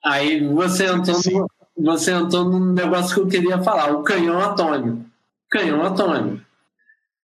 Aí 0.04 0.46
você 0.46 0.86
entrou, 0.86 1.18
no, 1.24 1.48
você 1.84 2.12
entrou 2.12 2.44
num 2.44 2.72
negócio 2.72 3.14
que 3.14 3.20
eu 3.20 3.26
queria 3.26 3.62
falar: 3.62 3.92
o 3.92 4.02
canhão 4.02 4.38
atômico 4.38 5.04
canhão 5.50 5.82
atômico. 5.84 6.44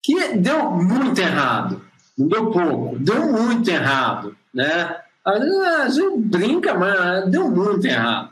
Que 0.02 0.36
deu 0.36 0.70
muito 0.72 1.20
errado. 1.20 1.82
Não 2.18 2.28
deu 2.28 2.50
pouco, 2.50 2.98
deu 2.98 3.32
muito 3.32 3.68
errado. 3.70 4.36
Né? 4.52 4.96
A 5.24 5.88
gente 5.88 6.18
brinca, 6.18 6.74
mas 6.74 7.30
deu 7.30 7.48
muito 7.48 7.86
errado. 7.86 8.30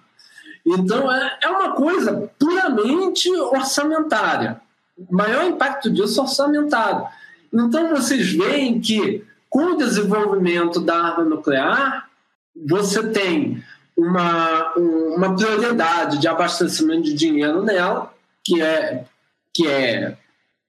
Então, 0.67 1.11
é, 1.11 1.39
é 1.43 1.49
uma 1.49 1.73
coisa 1.73 2.31
puramente 2.39 3.31
orçamentária. 3.31 4.61
O 4.99 5.15
maior 5.15 5.45
impacto 5.45 5.91
disso 5.91 6.21
é 6.21 6.23
orçamentário. 6.23 7.07
Então, 7.53 7.89
vocês 7.91 8.33
veem 8.33 8.81
que, 8.81 9.25
com 9.49 9.73
o 9.73 9.77
desenvolvimento 9.77 10.81
da 10.81 10.97
arma 10.97 11.25
nuclear, 11.25 12.09
você 12.55 13.09
tem 13.09 13.63
uma, 13.97 14.73
uma 14.77 15.35
prioridade 15.35 16.19
de 16.19 16.29
abastecimento 16.29 17.05
de 17.05 17.15
dinheiro 17.15 17.63
nela, 17.63 18.13
que 18.45 18.61
é 18.61 19.05
que 19.55 19.67
é 19.67 20.17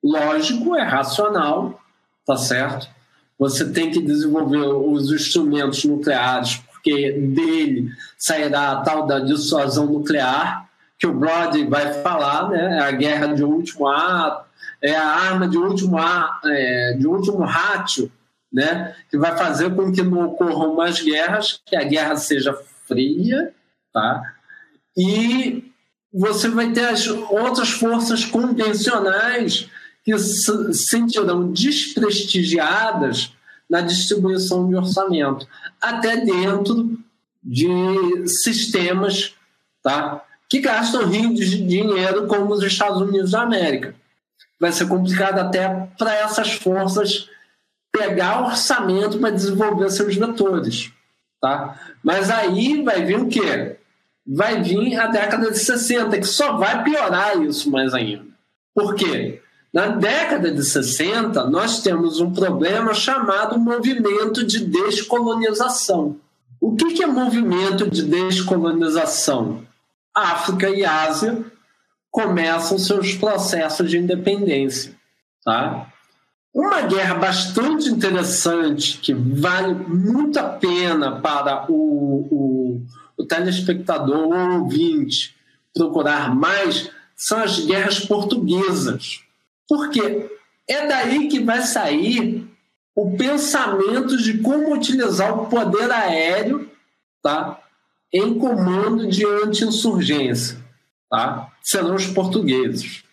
lógico, 0.04 0.76
é 0.76 0.84
racional, 0.84 1.80
tá 2.26 2.38
certo? 2.38 2.88
Você 3.38 3.72
tem 3.72 3.92
que 3.92 4.02
desenvolver 4.02 4.66
os 4.66 5.12
instrumentos 5.12 5.84
nucleares, 5.86 6.58
porque 6.72 7.12
dele 7.14 7.90
sairá 8.18 8.72
a 8.72 8.82
tal 8.82 9.06
da 9.06 9.20
dissuasão 9.20 9.86
nuclear, 9.88 10.70
que 10.98 11.08
o 11.08 11.14
Brody 11.14 11.66
vai 11.66 11.94
falar, 12.04 12.50
né? 12.50 12.78
É 12.78 12.80
a 12.80 12.92
guerra 12.92 13.34
de 13.34 13.44
último 13.44 13.88
ato, 13.88 14.46
é 14.82 14.96
a 14.96 15.08
arma 15.08 15.48
de 15.48 15.58
último, 15.58 15.98
é, 16.46 16.94
de 16.98 17.08
último 17.08 17.44
ratio, 17.44 18.12
né? 18.52 18.96
Que 19.10 19.18
vai 19.18 19.36
fazer 19.36 19.74
com 19.76 19.92
que 19.92 20.04
não 20.04 20.28
ocorram 20.28 20.76
mais 20.76 21.02
guerras, 21.02 21.60
que 21.66 21.76
a 21.76 21.84
guerra 21.84 22.16
seja 22.16 22.54
fria, 22.88 23.54
tá? 23.92 24.22
E 24.96 25.71
você 26.14 26.50
vai 26.50 26.72
ter 26.72 26.86
as 26.86 27.08
outras 27.08 27.70
forças 27.70 28.26
convencionais 28.26 29.70
que 30.04 30.18
se 30.18 30.74
sentirão 30.74 31.52
desprestigiadas 31.52 33.34
na 33.70 33.82
distribuição 33.82 34.68
de 34.68 34.76
orçamento, 34.76 35.48
até 35.80 36.18
dentro 36.18 37.00
de 37.42 38.28
sistemas 38.28 39.34
tá, 39.82 40.24
que 40.50 40.60
gastam 40.60 41.08
rios 41.08 41.50
de 41.50 41.66
dinheiro, 41.66 42.28
como 42.28 42.54
os 42.54 42.64
Estados 42.64 43.02
Unidos 43.02 43.32
da 43.32 43.44
América. 43.44 43.96
Vai 44.60 44.72
ser 44.72 44.88
complicado 44.88 45.40
até 45.40 45.88
para 45.98 46.14
essas 46.16 46.52
forças 46.52 47.30
pegar 47.92 48.46
orçamento 48.46 49.18
para 49.20 49.30
desenvolver 49.32 49.90
seus 49.90 50.16
vetores. 50.16 50.92
Tá? 51.42 51.80
Mas 52.04 52.30
aí 52.30 52.84
vai 52.84 53.04
vir 53.04 53.20
o 53.20 53.28
quê? 53.28 53.78
Vai 54.26 54.62
vir 54.62 55.00
a 55.00 55.08
década 55.08 55.52
de 55.52 55.60
60, 55.60 56.18
que 56.20 56.28
só 56.28 56.58
vai 56.58 56.84
piorar 56.84 57.42
isso 57.42 57.70
mais 57.70 57.94
ainda. 57.94 58.26
Por 58.74 58.96
quê? 58.96 59.42
Na 59.74 59.88
década 59.88 60.52
de 60.52 60.64
60, 60.64 61.46
nós 61.50 61.82
temos 61.82 62.20
um 62.20 62.32
problema 62.32 62.94
chamado 62.94 63.58
movimento 63.58 64.46
de 64.46 64.66
descolonização. 64.66 66.18
O 66.60 66.76
que 66.76 67.02
é 67.02 67.08
movimento 67.08 67.90
de 67.90 68.04
descolonização? 68.04 69.66
África 70.14 70.70
e 70.70 70.84
Ásia 70.84 71.44
começam 72.12 72.78
seus 72.78 73.14
processos 73.14 73.90
de 73.90 73.98
independência. 73.98 74.94
Tá? 75.44 75.88
Uma 76.54 76.82
guerra 76.82 77.16
bastante 77.16 77.88
interessante, 77.88 78.98
que 78.98 79.14
vale 79.14 79.74
muito 79.74 80.38
a 80.38 80.44
pena 80.44 81.22
para 81.22 81.66
o, 81.72 82.28
o 82.30 82.82
o 83.22 83.26
telespectador 83.26 84.28
ou 84.28 84.62
ouvinte 84.62 85.36
procurar 85.74 86.36
mais 86.36 86.90
são 87.16 87.40
as 87.40 87.60
guerras 87.60 88.00
portuguesas. 88.00 89.22
Porque 89.68 90.30
é 90.68 90.88
daí 90.88 91.28
que 91.28 91.40
vai 91.40 91.62
sair 91.62 92.48
o 92.96 93.16
pensamento 93.16 94.18
de 94.18 94.40
como 94.40 94.74
utilizar 94.74 95.40
o 95.40 95.46
poder 95.46 95.90
aéreo 95.92 96.70
tá, 97.22 97.60
em 98.12 98.38
comando 98.38 99.08
de 99.08 99.26
anti-insurgência. 99.26 100.58
Tá? 101.10 101.52
Serão 101.62 101.96
os 101.96 102.08
portugueses. 102.08 103.04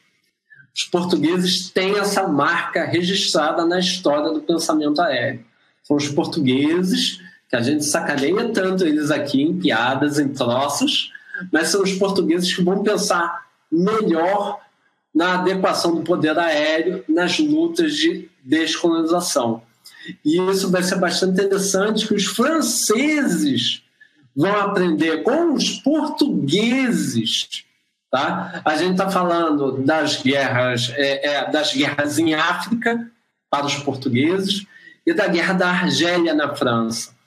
Os 0.75 0.85
portugueses 0.85 1.71
têm 1.71 1.99
essa 1.99 2.27
marca 2.27 2.85
registrada 2.85 3.67
na 3.67 3.79
história 3.79 4.33
do 4.33 4.41
pensamento 4.41 5.01
aéreo. 5.03 5.45
São 5.83 5.97
os 5.97 6.09
portugueses 6.09 7.21
que 7.49 7.57
a 7.57 7.61
gente 7.61 7.85
sacaneia 7.85 8.51
tanto 8.53 8.85
eles 8.87 9.11
aqui 9.11 9.43
em 9.43 9.59
piadas, 9.59 10.19
em 10.19 10.29
troços, 10.29 11.13
mas 11.53 11.69
são 11.69 11.83
os 11.83 11.93
portugueses 11.95 12.55
que 12.55 12.63
vão 12.63 12.83
pensar 12.83 13.47
melhor 13.71 14.61
na 15.15 15.35
adequação 15.35 15.95
do 15.95 16.03
poder 16.03 16.39
aéreo 16.39 17.05
nas 17.09 17.39
lutas 17.39 17.95
de 17.95 18.29
descolonização. 18.45 19.63
E 20.25 20.39
isso 20.51 20.71
vai 20.71 20.83
ser 20.83 20.97
bastante 20.97 21.33
interessante 21.33 22.07
que 22.07 22.15
os 22.15 22.27
franceses 22.27 23.83
vão 24.35 24.55
aprender 24.55 25.23
com 25.23 25.55
os 25.55 25.71
portugueses. 25.81 27.65
Tá? 28.11 28.63
A 28.65 28.77
gente 28.77 28.93
está 28.93 29.11
falando 29.11 29.83
das 29.83 30.23
guerras, 30.23 30.93
é, 30.95 31.27
é, 31.27 31.51
das 31.51 31.75
guerras 31.75 32.19
em 32.19 32.35
África 32.35 33.11
para 33.51 33.67
os 33.67 33.75
portugueses 33.77 34.65
e 35.07 35.13
da 35.13 35.27
guerra 35.27 35.55
da 35.55 35.69
Argélia 35.69 36.35
na 36.35 36.55
França. 36.55 37.18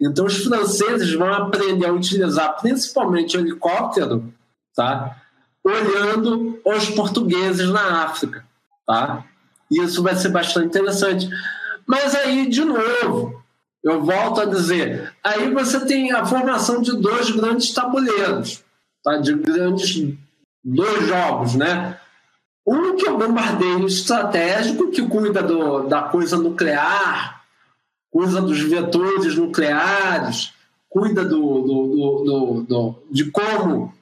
Então, 0.00 0.26
os 0.26 0.44
franceses 0.44 1.12
vão 1.12 1.32
aprender 1.32 1.86
a 1.86 1.92
utilizar 1.92 2.60
principalmente 2.60 3.36
o 3.36 3.40
helicóptero, 3.40 4.32
tá? 4.74 5.16
olhando 5.64 6.60
os 6.64 6.90
portugueses 6.90 7.68
na 7.68 8.04
África. 8.04 8.44
Tá? 8.86 9.24
Isso 9.70 10.02
vai 10.02 10.14
ser 10.16 10.30
bastante 10.30 10.66
interessante. 10.66 11.28
Mas 11.86 12.14
aí, 12.14 12.48
de 12.48 12.64
novo, 12.64 13.42
eu 13.82 14.02
volto 14.02 14.40
a 14.40 14.44
dizer, 14.44 15.12
aí 15.22 15.52
você 15.52 15.84
tem 15.84 16.12
a 16.12 16.24
formação 16.24 16.80
de 16.80 16.96
dois 16.96 17.30
grandes 17.30 17.72
tabuleiros, 17.72 18.64
tá? 19.02 19.18
de 19.18 19.34
grandes 19.34 20.14
dois 20.64 21.06
jogos, 21.06 21.54
né? 21.54 21.98
Um 22.66 22.96
que 22.96 23.08
é 23.08 23.10
o 23.10 23.16
bombardeio 23.16 23.86
estratégico, 23.86 24.90
que 24.90 25.06
cuida 25.08 25.42
do, 25.42 25.84
da 25.84 26.02
coisa 26.02 26.36
nuclear, 26.36 27.37
usa 28.12 28.40
dos 28.40 28.60
vetores 28.60 29.36
nucleares, 29.36 30.52
cuida 30.88 31.24
do, 31.24 31.62
do, 31.62 32.24
do, 32.24 32.62
do, 32.62 33.02
de 33.10 33.30
como 33.30 33.92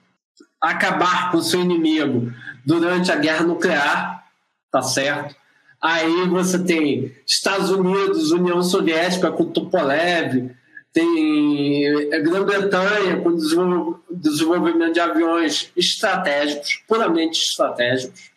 acabar 0.61 1.31
com 1.31 1.39
o 1.39 1.43
seu 1.43 1.61
inimigo 1.61 2.33
durante 2.65 3.11
a 3.13 3.17
guerra 3.17 3.45
nuclear, 3.45 4.25
tá 4.71 4.83
certo? 4.83 5.35
Aí 5.81 6.27
você 6.29 6.59
tem 6.59 7.15
Estados 7.27 7.71
Unidos, 7.71 8.33
União 8.33 8.63
Soviética 8.63 9.31
com 9.31 9.45
Tupolev, 9.45 10.51
tem 10.93 12.11
Grã-Bretanha 12.23 13.21
com 13.21 13.37
desenvolvimento 14.11 14.95
de 14.95 15.01
aviões 15.01 15.71
estratégicos, 15.77 16.83
puramente 16.89 17.39
estratégicos. 17.39 18.31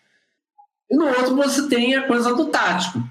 E 0.91 0.95
no 0.95 1.07
outro 1.07 1.35
você 1.35 1.69
tem 1.69 1.95
a 1.95 2.05
coisa 2.05 2.35
do 2.35 2.47
tático, 2.47 3.01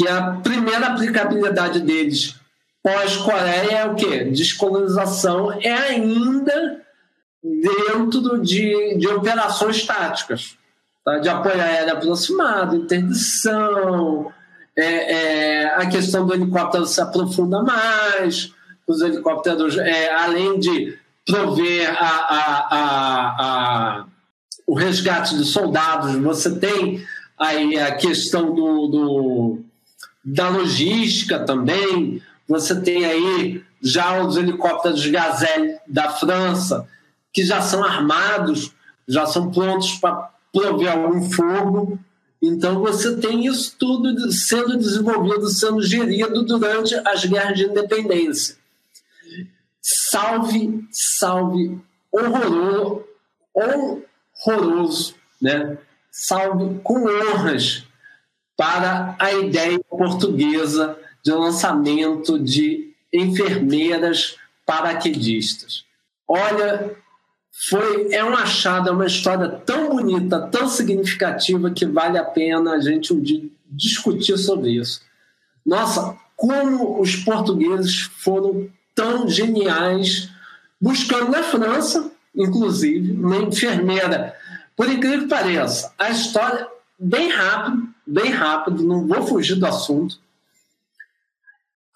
que 0.00 0.08
a 0.08 0.32
primeira 0.42 0.86
aplicabilidade 0.86 1.80
deles 1.80 2.34
pós-Coreia 2.82 3.80
é 3.80 3.84
o 3.84 3.94
quê? 3.94 4.24
Descolonização 4.24 5.52
é 5.52 5.70
ainda 5.70 6.80
dentro 7.44 8.40
de, 8.40 8.96
de 8.96 9.08
operações 9.08 9.84
táticas, 9.84 10.56
tá? 11.04 11.18
de 11.18 11.28
apoio 11.28 11.60
aéreo 11.60 11.92
aproximado, 11.92 12.76
interdição, 12.76 14.32
é, 14.74 14.84
é, 15.12 15.66
a 15.74 15.86
questão 15.86 16.26
do 16.26 16.32
helicóptero 16.32 16.86
se 16.86 17.02
aprofunda 17.02 17.62
mais, 17.62 18.54
os 18.86 19.02
helicópteros, 19.02 19.76
é, 19.76 20.14
além 20.14 20.58
de 20.58 20.98
prover 21.26 21.94
a, 21.94 22.06
a, 22.06 23.36
a, 23.38 24.04
o 24.66 24.74
resgate 24.74 25.36
de 25.36 25.44
soldados, 25.44 26.16
você 26.16 26.58
tem 26.58 27.04
aí 27.38 27.78
a 27.78 27.94
questão 27.94 28.54
do, 28.54 28.86
do, 28.86 29.64
da 30.24 30.48
logística 30.48 31.38
também, 31.40 32.22
você 32.46 32.80
tem 32.80 33.04
aí 33.04 33.64
já 33.82 34.22
os 34.22 34.36
helicópteros 34.36 35.06
Gazelle 35.06 35.78
da 35.86 36.10
França, 36.10 36.86
que 37.32 37.44
já 37.44 37.62
são 37.62 37.82
armados, 37.82 38.72
já 39.08 39.26
são 39.26 39.50
prontos 39.50 39.92
para 39.94 40.30
prover 40.52 40.92
algum 40.92 41.30
fogo. 41.30 41.98
Então 42.42 42.80
você 42.80 43.16
tem 43.16 43.46
isso 43.46 43.76
tudo 43.78 44.30
sendo 44.32 44.76
desenvolvido, 44.76 45.48
sendo 45.48 45.82
gerido 45.82 46.42
durante 46.44 46.94
as 47.06 47.24
guerras 47.24 47.56
de 47.56 47.64
independência. 47.64 48.56
Salve, 49.82 50.84
salve, 50.90 51.78
horroroso, 52.12 53.04
horroroso, 53.54 55.14
né? 55.40 55.78
Salve 56.10 56.80
com 56.82 57.04
honras 57.06 57.84
para 58.60 59.16
a 59.18 59.32
ideia 59.32 59.80
portuguesa 59.88 60.94
de 61.24 61.32
lançamento 61.32 62.38
de 62.38 62.92
enfermeiras 63.10 64.36
paraquedistas. 64.66 65.86
Olha, 66.28 66.94
foi 67.70 68.12
é 68.12 68.22
um 68.22 68.36
achado, 68.36 68.90
é 68.90 68.92
uma 68.92 69.06
história 69.06 69.48
tão 69.48 69.88
bonita, 69.88 70.42
tão 70.52 70.68
significativa 70.68 71.70
que 71.70 71.86
vale 71.86 72.18
a 72.18 72.24
pena 72.24 72.72
a 72.72 72.80
gente 72.80 73.14
um 73.14 73.22
dia 73.22 73.48
discutir 73.66 74.36
sobre 74.36 74.72
isso. 74.72 75.00
Nossa, 75.64 76.18
como 76.36 77.00
os 77.00 77.16
portugueses 77.16 78.10
foram 78.18 78.68
tão 78.94 79.26
geniais 79.26 80.28
buscando 80.78 81.30
na 81.30 81.42
França, 81.42 82.12
inclusive, 82.36 83.12
uma 83.12 83.38
enfermeira. 83.38 84.36
Por 84.76 84.86
incrível 84.86 85.20
que 85.20 85.28
pareça, 85.28 85.94
a 85.98 86.10
história 86.10 86.68
bem 87.00 87.30
rápido, 87.30 87.88
bem 88.06 88.30
rápido, 88.30 88.84
não 88.84 89.06
vou 89.06 89.26
fugir 89.26 89.54
do 89.54 89.66
assunto. 89.66 90.18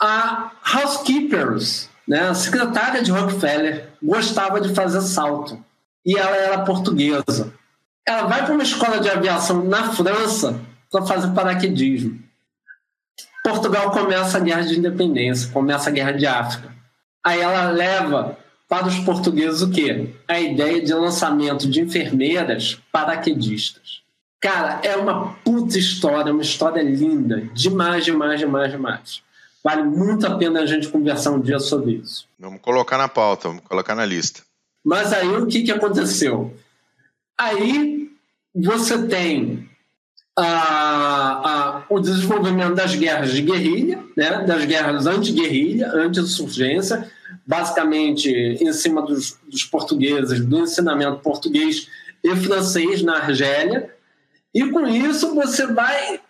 A 0.01 0.51
housekeepers, 0.75 1.91
né, 2.09 2.29
a 2.29 2.35
secretária 2.35 3.03
de 3.03 3.11
Rockefeller, 3.11 3.91
gostava 4.03 4.61
de 4.61 4.75
fazer 4.75 5.03
salto 5.03 5.63
e 6.05 6.17
ela 6.17 6.37
era 6.37 6.65
portuguesa. 6.65 7.53
Ela 8.07 8.27
vai 8.27 8.45
para 8.45 8.55
uma 8.55 8.63
escola 8.63 8.99
de 8.99 9.09
aviação 9.09 9.65
na 9.65 9.93
França 9.93 10.61
para 10.91 11.07
fazer 11.07 11.33
paraquedismo. 11.33 12.19
Portugal 13.43 13.91
começa 13.91 14.39
a 14.39 14.41
guerra 14.41 14.63
de 14.63 14.79
independência, 14.79 15.51
começa 15.53 15.91
a 15.91 15.93
guerra 15.93 16.13
de 16.13 16.27
África. 16.27 16.75
Aí 17.23 17.41
ela 17.41 17.71
leva 17.71 18.39
para 18.69 18.87
os 18.87 18.99
portugueses 19.01 19.63
o 19.63 19.71
quê? 19.71 20.15
A 20.27 20.41
ideia 20.41 20.83
de 20.83 20.93
lançamento 20.93 21.69
de 21.69 21.81
enfermeiras 21.81 22.79
paraquedistas. 22.91 24.04
Cara, 24.45 24.79
é 24.83 24.95
uma 24.95 25.33
puta 25.43 25.79
história, 25.79 26.31
uma 26.31 26.43
história 26.43 26.83
linda, 26.83 27.49
demais, 27.55 28.05
demais, 28.05 28.39
demais, 28.39 28.71
demais. 28.71 29.23
Vale 29.65 29.85
muito 29.85 30.27
a 30.27 30.37
pena 30.37 30.61
a 30.61 30.67
gente 30.67 30.87
conversar 30.89 31.31
um 31.31 31.41
dia 31.41 31.59
sobre 31.59 31.93
isso. 31.93 32.29
Vamos 32.39 32.61
colocar 32.61 32.99
na 32.99 33.09
pauta, 33.09 33.49
vamos 33.49 33.65
colocar 33.65 33.95
na 33.95 34.05
lista. 34.05 34.43
Mas 34.85 35.15
aí 35.15 35.29
o 35.29 35.47
que, 35.47 35.63
que 35.63 35.73
aconteceu? 35.73 36.55
Aí 37.39 38.11
você 38.55 39.07
tem 39.07 39.67
a, 40.37 40.43
a, 40.45 41.83
o 41.89 41.99
desenvolvimento 41.99 42.75
das 42.75 42.95
guerras 42.95 43.33
de 43.33 43.41
guerrilha, 43.41 44.05
né, 44.15 44.43
das 44.43 44.67
guerras 44.67 45.07
anti-guerrilha, 45.07 45.91
anti-insurgência, 45.91 47.11
basicamente 47.47 48.29
em 48.31 48.73
cima 48.75 49.01
dos, 49.01 49.39
dos 49.49 49.65
portugueses, 49.65 50.45
do 50.45 50.59
ensinamento 50.59 51.21
português 51.21 51.89
e 52.23 52.37
francês 52.37 53.03
na 53.03 53.21
Argélia. 53.21 53.94
E 54.55 54.71
com 54.71 54.87
isso 54.87 55.35
você 55.35 55.67
vai, 55.67 56.21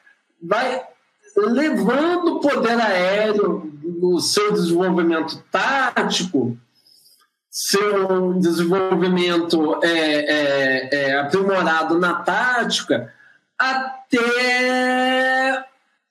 vai 0.42 0.82
levando 1.36 2.36
o 2.36 2.40
poder 2.40 2.80
aéreo 2.80 3.70
no 3.82 4.18
seu 4.20 4.52
desenvolvimento 4.52 5.44
tático, 5.50 6.56
seu 7.50 8.32
desenvolvimento 8.34 9.78
é, 9.82 9.88
é, 9.88 10.88
é, 10.92 11.18
aprimorado 11.18 11.98
na 11.98 12.14
tática, 12.14 13.12
até 13.58 14.24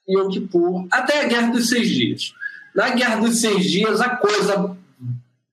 Yom 0.08 0.30
Kippur, 0.30 0.88
até 0.92 1.22
a 1.22 1.28
Guerra 1.28 1.52
dos 1.52 1.70
Seis 1.70 1.90
Dias. 1.90 2.34
Na 2.76 2.90
Guerra 2.92 3.16
dos 3.18 3.42
Seis 3.42 3.66
Dias, 3.70 4.00
a 4.02 4.16
coisa 4.16 4.78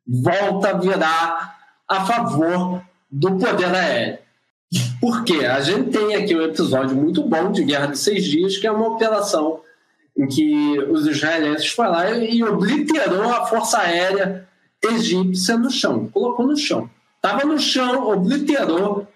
volta 0.07 0.71
a 0.71 0.79
virar 0.79 1.59
a 1.89 2.05
favor 2.05 2.83
do 3.11 3.39
poder 3.39 3.75
aéreo. 3.75 4.19
Por 5.01 5.25
quê? 5.25 5.47
A 5.47 5.61
gente 5.61 5.91
tem 5.91 6.15
aqui 6.15 6.37
um 6.37 6.43
episódio 6.43 6.95
muito 6.95 7.23
bom 7.23 7.51
de 7.51 7.65
Guerra 7.65 7.87
de 7.87 7.99
Seis 7.99 8.25
Dias, 8.25 8.59
que 8.59 8.67
é 8.67 8.71
uma 8.71 8.89
operação 8.89 9.61
em 10.17 10.27
que 10.27 10.79
os 10.91 11.07
israelenses 11.07 11.69
foram 11.69 11.93
lá 11.93 12.11
e 12.11 12.45
obliterou 12.45 13.23
a 13.23 13.47
força 13.47 13.79
aérea 13.79 14.47
egípcia 14.83 15.57
no 15.57 15.71
chão, 15.71 16.09
colocou 16.09 16.47
no 16.47 16.57
chão. 16.57 16.91
Estava 17.17 17.45
no 17.45 17.59
chão, 17.59 18.09
obliterou 18.09 19.07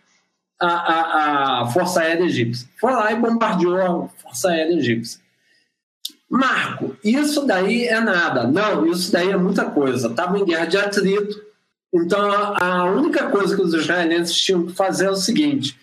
a, 0.60 0.68
a, 0.68 1.62
a 1.62 1.66
força 1.66 2.00
aérea 2.00 2.24
egípcia. 2.24 2.68
Foi 2.80 2.92
lá 2.92 3.12
e 3.12 3.16
bombardeou 3.16 3.76
a 3.76 4.08
força 4.22 4.50
aérea 4.50 4.74
egípcia. 4.74 5.20
Marco, 6.28 6.96
isso 7.04 7.46
daí 7.46 7.86
é 7.86 8.00
nada. 8.00 8.46
Não, 8.46 8.86
isso 8.86 9.12
daí 9.12 9.30
é 9.30 9.36
muita 9.36 9.66
coisa. 9.66 10.08
Estava 10.08 10.38
em 10.38 10.44
guerra 10.44 10.66
de 10.66 10.76
atrito, 10.76 11.40
então, 11.94 12.28
a 12.56 12.86
única 12.86 13.30
coisa 13.30 13.54
que 13.54 13.62
os 13.62 13.72
israelenses 13.72 14.36
tinham 14.36 14.66
que 14.66 14.72
fazer 14.72 15.06
é 15.06 15.10
o 15.10 15.16
seguinte: 15.16 15.78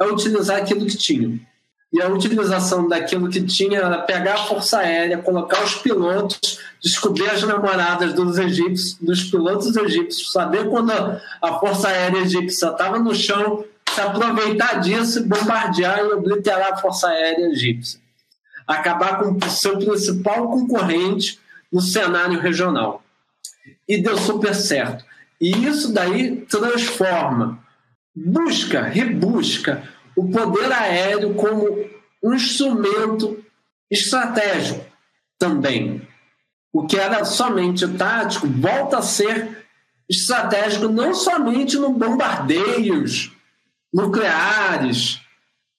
é 0.00 0.04
utilizar 0.04 0.56
aquilo 0.56 0.86
que 0.86 0.96
tinham. 0.96 1.38
E 1.92 2.00
a 2.00 2.08
utilização 2.08 2.88
daquilo 2.88 3.28
que 3.28 3.42
tinha 3.42 3.80
era 3.80 3.98
pegar 3.98 4.34
a 4.34 4.44
força 4.44 4.78
aérea, 4.78 5.18
colocar 5.18 5.62
os 5.62 5.74
pilotos, 5.74 6.58
descobrir 6.82 7.28
as 7.28 7.42
namoradas 7.42 8.14
dos 8.14 8.38
egípcios, 8.38 8.96
dos 8.98 9.24
pilotos 9.24 9.76
egípcios, 9.76 10.32
saber 10.32 10.70
quando 10.70 10.90
a 10.90 11.58
força 11.60 11.88
aérea 11.88 12.20
egípcia 12.20 12.68
estava 12.68 12.98
no 12.98 13.14
chão, 13.14 13.62
se 13.94 14.00
aproveitar 14.00 14.80
disso 14.80 15.22
bombardear 15.28 15.98
e 15.98 16.12
obliterar 16.14 16.72
a 16.72 16.76
força 16.78 17.08
aérea 17.08 17.48
egípcia. 17.48 18.00
Acabar 18.66 19.18
com 19.18 19.36
o 19.36 19.50
seu 19.50 19.76
principal 19.76 20.48
concorrente 20.48 21.38
no 21.70 21.82
cenário 21.82 22.40
regional. 22.40 23.02
E 23.86 24.00
deu 24.00 24.16
super 24.16 24.54
certo. 24.54 25.11
E 25.42 25.66
isso 25.66 25.92
daí 25.92 26.42
transforma, 26.42 27.58
busca, 28.14 28.82
rebusca 28.82 29.82
o 30.16 30.30
poder 30.30 30.70
aéreo 30.70 31.34
como 31.34 31.66
um 32.22 32.32
instrumento 32.32 33.44
estratégico 33.90 34.84
também. 35.36 36.06
O 36.72 36.86
que 36.86 36.96
era 36.96 37.24
somente 37.24 37.88
tático 37.88 38.46
volta 38.46 38.98
a 38.98 39.02
ser 39.02 39.66
estratégico 40.08 40.86
não 40.86 41.12
somente 41.12 41.76
no 41.76 41.92
bombardeios 41.92 43.32
nucleares, 43.92 45.20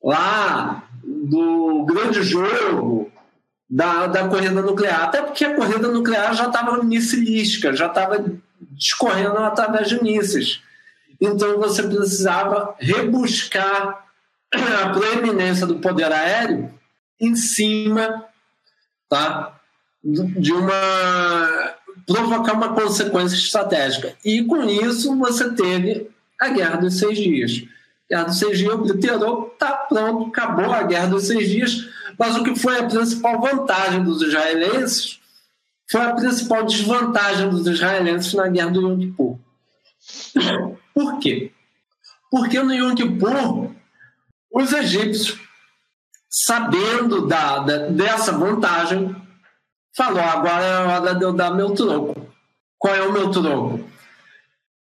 lá 0.04 0.84
do 1.02 1.86
grande 1.86 2.22
jogo 2.22 3.10
da, 3.70 4.08
da 4.08 4.28
corrida 4.28 4.62
nuclear, 4.62 5.04
até 5.04 5.22
porque 5.22 5.46
a 5.46 5.56
corrida 5.56 5.88
nuclear 5.88 6.34
já 6.34 6.48
estava 6.48 6.84
missilística, 6.84 7.74
já 7.74 7.88
estava 7.88 8.26
discorrendo 8.78 9.38
através 9.38 9.90
de 9.90 10.02
mísseis. 10.02 10.62
Então 11.20 11.58
você 11.58 11.84
precisava 11.84 12.76
rebuscar 12.80 14.06
a 14.54 14.90
proeminência 14.90 15.66
do 15.66 15.80
poder 15.80 16.12
aéreo 16.12 16.74
em 17.20 17.36
cima 17.36 18.26
tá, 19.10 19.60
de 20.04 20.52
uma 20.52 21.76
provocar 22.06 22.54
uma 22.54 22.74
consequência 22.74 23.36
estratégica. 23.36 24.14
E 24.26 24.44
com 24.44 24.64
isso 24.64 25.16
você 25.18 25.52
teve 25.52 26.10
a 26.40 26.50
Guerra 26.50 26.78
dos 26.78 27.00
Seis 27.00 27.18
Dias. 27.18 27.64
A 28.12 28.16
Guerra 28.16 28.24
dos 28.26 28.40
Seis 28.40 28.58
Dias 28.58 28.74
obliterou, 28.74 29.56
tá 29.58 29.72
pronto, 29.72 30.30
acabou 30.30 30.72
a 30.72 30.84
Guerra 30.84 31.08
dos 31.08 31.28
Seis 31.28 31.50
Dias. 31.50 31.88
Mas 32.18 32.36
o 32.36 32.44
que 32.44 32.56
foi 32.56 32.78
a 32.80 32.84
principal 32.84 33.40
vantagem 33.40 34.04
dos 34.04 34.22
israelenses 34.22 35.20
foi 35.94 36.02
a 36.02 36.16
principal 36.16 36.66
desvantagem 36.66 37.52
dos 37.52 37.68
israelenses 37.68 38.34
na 38.34 38.48
guerra 38.48 38.72
do 38.72 38.82
Yom 38.82 38.98
Kippur. 38.98 39.40
Por 40.92 41.20
quê? 41.20 41.52
Porque 42.32 42.60
no 42.64 42.74
Yom 42.74 42.96
Kippur, 42.96 43.70
os 44.52 44.74
egípcios, 44.74 45.40
sabendo 46.28 47.28
da, 47.28 47.60
da, 47.60 47.78
dessa 47.90 48.32
vantagem, 48.32 49.16
falou: 49.96 50.24
agora 50.24 50.64
é 50.64 50.78
hora 50.80 51.14
de 51.14 51.24
eu 51.24 51.32
dar 51.32 51.54
meu 51.54 51.76
troco. 51.76 52.28
Qual 52.80 52.96
é 52.96 53.04
o 53.04 53.14
meu 53.14 53.30
troco? 53.30 53.88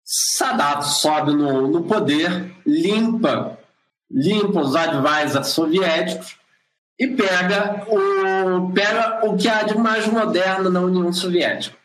Sadat 0.03 0.83
sobe 0.83 1.35
no, 1.35 1.69
no 1.69 1.85
poder, 1.85 2.57
limpa 2.65 3.59
limpa 4.11 4.61
os 4.61 4.77
advisors 4.77 5.49
soviéticos 5.49 6.37
e 6.99 7.09
pega 7.09 7.84
o, 7.88 8.70
pega 8.72 9.26
o 9.26 9.36
que 9.36 9.49
há 9.49 9.62
de 9.62 9.76
mais 9.76 10.07
moderno 10.07 10.70
na 10.70 10.80
União 10.80 11.12
Soviética, 11.12 11.76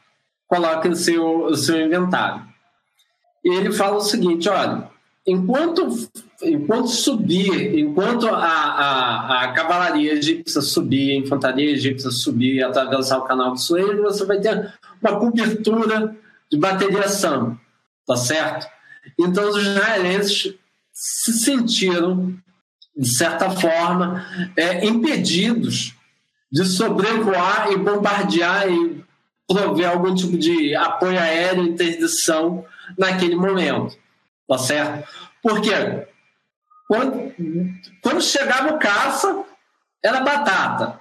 coloca 0.48 0.88
em 0.88 0.96
seu, 0.96 1.46
o 1.46 1.56
seu 1.56 1.80
inventário. 1.82 2.46
E 3.44 3.56
ele 3.56 3.72
fala 3.72 3.98
o 3.98 4.02
seguinte: 4.02 4.50
olha, 4.50 4.90
enquanto, 5.26 5.88
enquanto 6.44 6.88
subir, 6.88 7.80
enquanto 7.80 8.28
a, 8.28 8.38
a, 8.38 9.44
a 9.44 9.52
cavalaria 9.54 10.14
egípcia 10.14 10.62
subir, 10.62 11.14
a 11.14 11.20
infantaria 11.20 11.72
egípcia 11.72 12.12
subir 12.12 12.64
atravessar 12.64 13.18
o 13.20 13.26
canal 13.26 13.52
do 13.52 13.60
Suez, 13.60 14.00
você 14.00 14.26
vai 14.26 14.40
ter 14.40 14.74
uma 15.02 15.20
cobertura 15.20 16.16
de 16.52 16.58
bateria 16.58 17.08
SAM, 17.08 17.58
tá 18.06 18.16
certo? 18.16 18.68
Então 19.20 19.50
os 19.50 19.58
israelenses 19.58 20.56
se 20.94 21.34
sentiram, 21.34 22.34
de 22.98 23.16
certa 23.16 23.52
forma, 23.52 24.26
é, 24.56 24.86
impedidos 24.86 25.94
de 26.52 26.66
sobrevoar 26.66 27.72
e 27.72 27.78
bombardear 27.78 28.68
e 28.70 29.06
prover 29.48 29.90
algum 29.90 30.16
tipo 30.16 30.38
de 30.38 30.76
apoio 30.76 31.20
aéreo, 31.20 31.64
interdição 31.64 32.66
naquele 32.98 33.36
momento, 33.36 33.96
tá 34.48 34.58
certo? 34.58 35.08
Porque 35.42 35.72
quando, 36.88 37.34
quando 38.02 38.22
chegava 38.22 38.74
o 38.74 38.80
caça, 38.80 39.44
era 40.04 40.22
batata. 40.22 41.00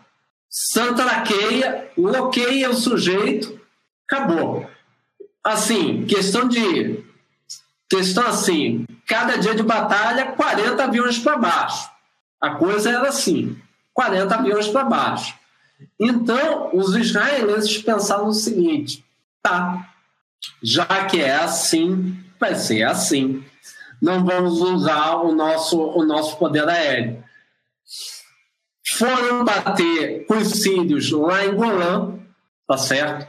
Santa 0.49 1.05
laqueia, 1.05 1.91
loqueia 1.97 2.71
o 2.71 2.75
sujeito, 2.75 3.61
acabou. 4.09 4.69
Assim, 5.43 6.05
questão 6.07 6.49
de. 6.49 7.05
Questão 7.89 8.27
assim, 8.27 8.85
cada 9.07 9.37
dia 9.39 9.55
de 9.55 9.63
batalha, 9.63 10.33
40 10.33 10.85
aviões 10.85 11.19
para 11.19 11.39
baixo. 11.39 11.91
A 12.41 12.51
coisa 12.51 12.91
era 12.91 13.09
assim: 13.09 13.57
40 13.95 14.35
aviões 14.35 14.69
para 14.69 14.85
baixo. 14.85 15.35
Então, 15.99 16.71
os 16.75 16.95
israelenses 16.95 17.79
pensaram 17.79 18.29
o 18.29 18.35
seguinte: 18.35 19.05
tá, 19.43 19.89
já 20.63 21.07
que 21.07 21.21
é 21.21 21.37
assim, 21.37 22.19
vai 22.39 22.55
ser 22.55 22.83
assim. 22.83 23.45
Não 24.01 24.25
vamos 24.25 24.61
usar 24.61 25.17
o 25.17 25.33
nosso, 25.35 25.81
o 25.81 26.05
nosso 26.05 26.37
poder 26.37 26.69
aéreo. 26.69 27.25
Foram 28.99 29.45
bater 29.45 30.27
com 30.27 30.37
os 30.37 30.49
sírios 30.49 31.11
lá 31.11 31.45
em 31.45 31.55
Golã, 31.55 32.19
tá 32.69 32.77
certo? 32.77 33.27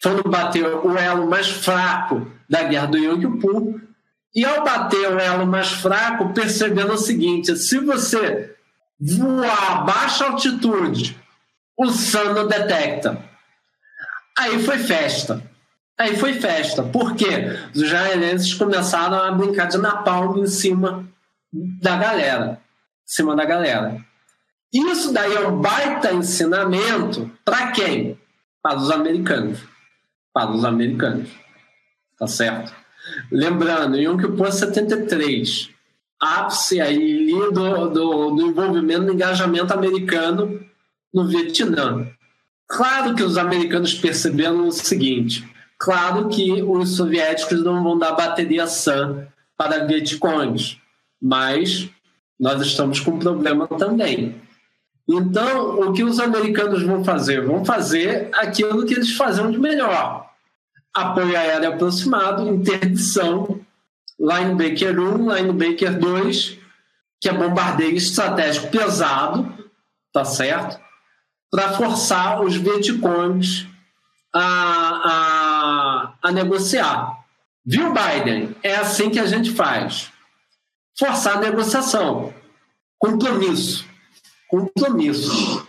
Foram 0.00 0.22
bater 0.30 0.66
o 0.66 0.96
elo 0.96 1.28
mais 1.28 1.48
fraco 1.48 2.30
da 2.48 2.62
guerra 2.64 2.86
do 2.86 2.98
Yom 2.98 3.20
Kippur. 3.20 3.80
E 4.34 4.44
ao 4.44 4.64
bater 4.64 5.12
o 5.12 5.18
elo 5.18 5.46
mais 5.46 5.70
fraco, 5.72 6.32
percebendo 6.32 6.94
o 6.94 6.98
seguinte: 6.98 7.56
se 7.56 7.78
você 7.78 8.54
voar 8.98 9.72
a 9.72 9.74
baixa 9.82 10.26
altitude, 10.26 11.20
o 11.76 11.90
SAN 11.90 12.46
detecta. 12.46 13.22
Aí 14.38 14.62
foi 14.62 14.78
festa. 14.78 15.42
Aí 15.98 16.16
foi 16.16 16.34
festa. 16.34 16.82
Por 16.82 17.14
quê? 17.14 17.58
Os 17.74 17.82
israelenses 17.82 18.54
começaram 18.54 19.18
a 19.18 19.30
brincar 19.32 19.66
de 19.66 19.78
napalm 19.78 20.38
em 20.38 20.46
cima 20.46 21.06
da 21.52 21.96
galera. 21.96 22.60
Em 23.04 23.12
cima 23.14 23.36
da 23.36 23.44
galera. 23.44 24.02
Isso 24.72 25.12
daí 25.12 25.34
é 25.34 25.46
um 25.46 25.60
baita 25.60 26.12
ensinamento 26.12 27.30
para 27.44 27.72
quem? 27.72 28.18
Para 28.62 28.78
os 28.78 28.90
americanos. 28.90 29.60
Para 30.32 30.50
os 30.50 30.64
americanos. 30.64 31.28
Tá 32.18 32.26
certo? 32.26 32.81
Lembrando, 33.30 33.96
Yom 33.96 34.16
Kippur 34.16 34.52
73, 34.52 35.70
ápice 36.20 36.80
aí 36.80 37.28
do, 37.52 37.88
do, 37.88 38.30
do 38.30 38.46
envolvimento 38.46 39.06
do 39.06 39.12
engajamento 39.12 39.72
americano 39.72 40.60
no 41.12 41.26
Vietnã. 41.26 42.06
Claro 42.68 43.14
que 43.14 43.22
os 43.22 43.36
americanos 43.36 43.94
perceberam 43.94 44.66
o 44.66 44.72
seguinte: 44.72 45.46
Claro 45.78 46.28
que 46.28 46.62
os 46.62 46.96
soviéticos 46.96 47.62
não 47.62 47.82
vão 47.82 47.98
dar 47.98 48.12
bateria 48.12 48.66
SAM 48.66 49.26
para 49.56 49.84
Vietcongs, 49.84 50.78
mas 51.20 51.90
nós 52.38 52.62
estamos 52.62 53.00
com 53.00 53.12
um 53.12 53.18
problema 53.18 53.66
também. 53.66 54.40
Então, 55.08 55.80
o 55.80 55.92
que 55.92 56.04
os 56.04 56.20
americanos 56.20 56.82
vão 56.82 57.04
fazer? 57.04 57.44
Vão 57.44 57.64
fazer 57.64 58.30
aquilo 58.32 58.86
que 58.86 58.94
eles 58.94 59.16
faziam 59.16 59.50
de 59.50 59.58
melhor: 59.58 60.31
apoio 60.94 61.36
aéreo 61.36 61.72
aproximado, 61.72 62.48
interdição, 62.48 63.60
Linebacker 64.18 64.98
1, 64.98 65.34
Linebacker 65.34 65.98
2, 65.98 66.58
que 67.20 67.28
é 67.28 67.32
bombardeio 67.32 67.96
estratégico 67.96 68.68
pesado, 68.68 69.70
tá 70.12 70.24
certo? 70.24 70.78
Para 71.50 71.72
forçar 71.72 72.42
os 72.42 72.56
Vietcongs 72.56 73.66
a, 74.34 76.14
a, 76.22 76.28
a 76.28 76.32
negociar. 76.32 77.22
Viu, 77.64 77.92
Biden? 77.92 78.56
É 78.62 78.76
assim 78.76 79.10
que 79.10 79.18
a 79.18 79.26
gente 79.26 79.52
faz. 79.52 80.10
Forçar 80.98 81.36
a 81.36 81.40
negociação. 81.40 82.34
Compromisso. 82.98 83.84
Compromisso. 84.48 85.66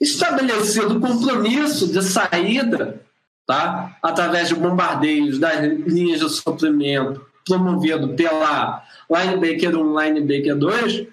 Estabelecido 0.00 1.00
compromisso 1.00 1.88
de 1.92 2.02
saída, 2.02 3.05
tá? 3.46 3.96
através 4.02 4.48
de 4.48 4.54
bombardeios 4.54 5.38
das 5.38 5.60
linhas 5.60 6.20
de 6.20 6.28
suprimento 6.28 7.24
promovido 7.46 8.08
pela 8.14 8.82
Linebacker 9.08 9.76
1, 9.76 10.00
Linebacker 10.00 10.56
2, 10.56 11.06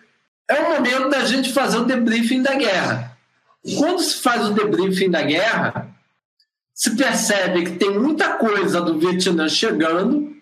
é 0.49 0.59
o 0.61 0.75
momento 0.75 1.09
da 1.09 1.23
gente 1.25 1.53
fazer 1.53 1.77
o 1.77 1.85
debriefing 1.85 2.41
da 2.41 2.55
guerra. 2.55 3.15
Quando 3.77 3.99
se 3.99 4.19
faz 4.19 4.49
o 4.49 4.53
debriefing 4.53 5.11
da 5.11 5.21
guerra, 5.21 5.95
se 6.73 6.95
percebe 6.95 7.63
que 7.63 7.71
tem 7.77 7.97
muita 7.97 8.33
coisa 8.33 8.81
do 8.81 8.97
Vietnã 8.97 9.47
chegando, 9.47 10.35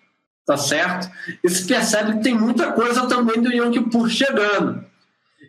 tá 0.46 0.56
certo? 0.56 1.10
E 1.44 1.48
se 1.48 1.66
percebe 1.66 2.14
que 2.14 2.24
tem 2.24 2.34
muita 2.34 2.72
coisa 2.72 3.06
também 3.06 3.40
do 3.40 3.52
Yom 3.52 3.70
Kippur 3.70 4.08
chegando. 4.08 4.84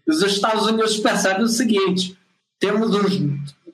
E 0.06 0.12
os 0.12 0.22
Estados 0.22 0.68
Unidos 0.68 0.98
percebem 0.98 1.44
o 1.44 1.48
seguinte: 1.48 2.18
temos, 2.60 2.91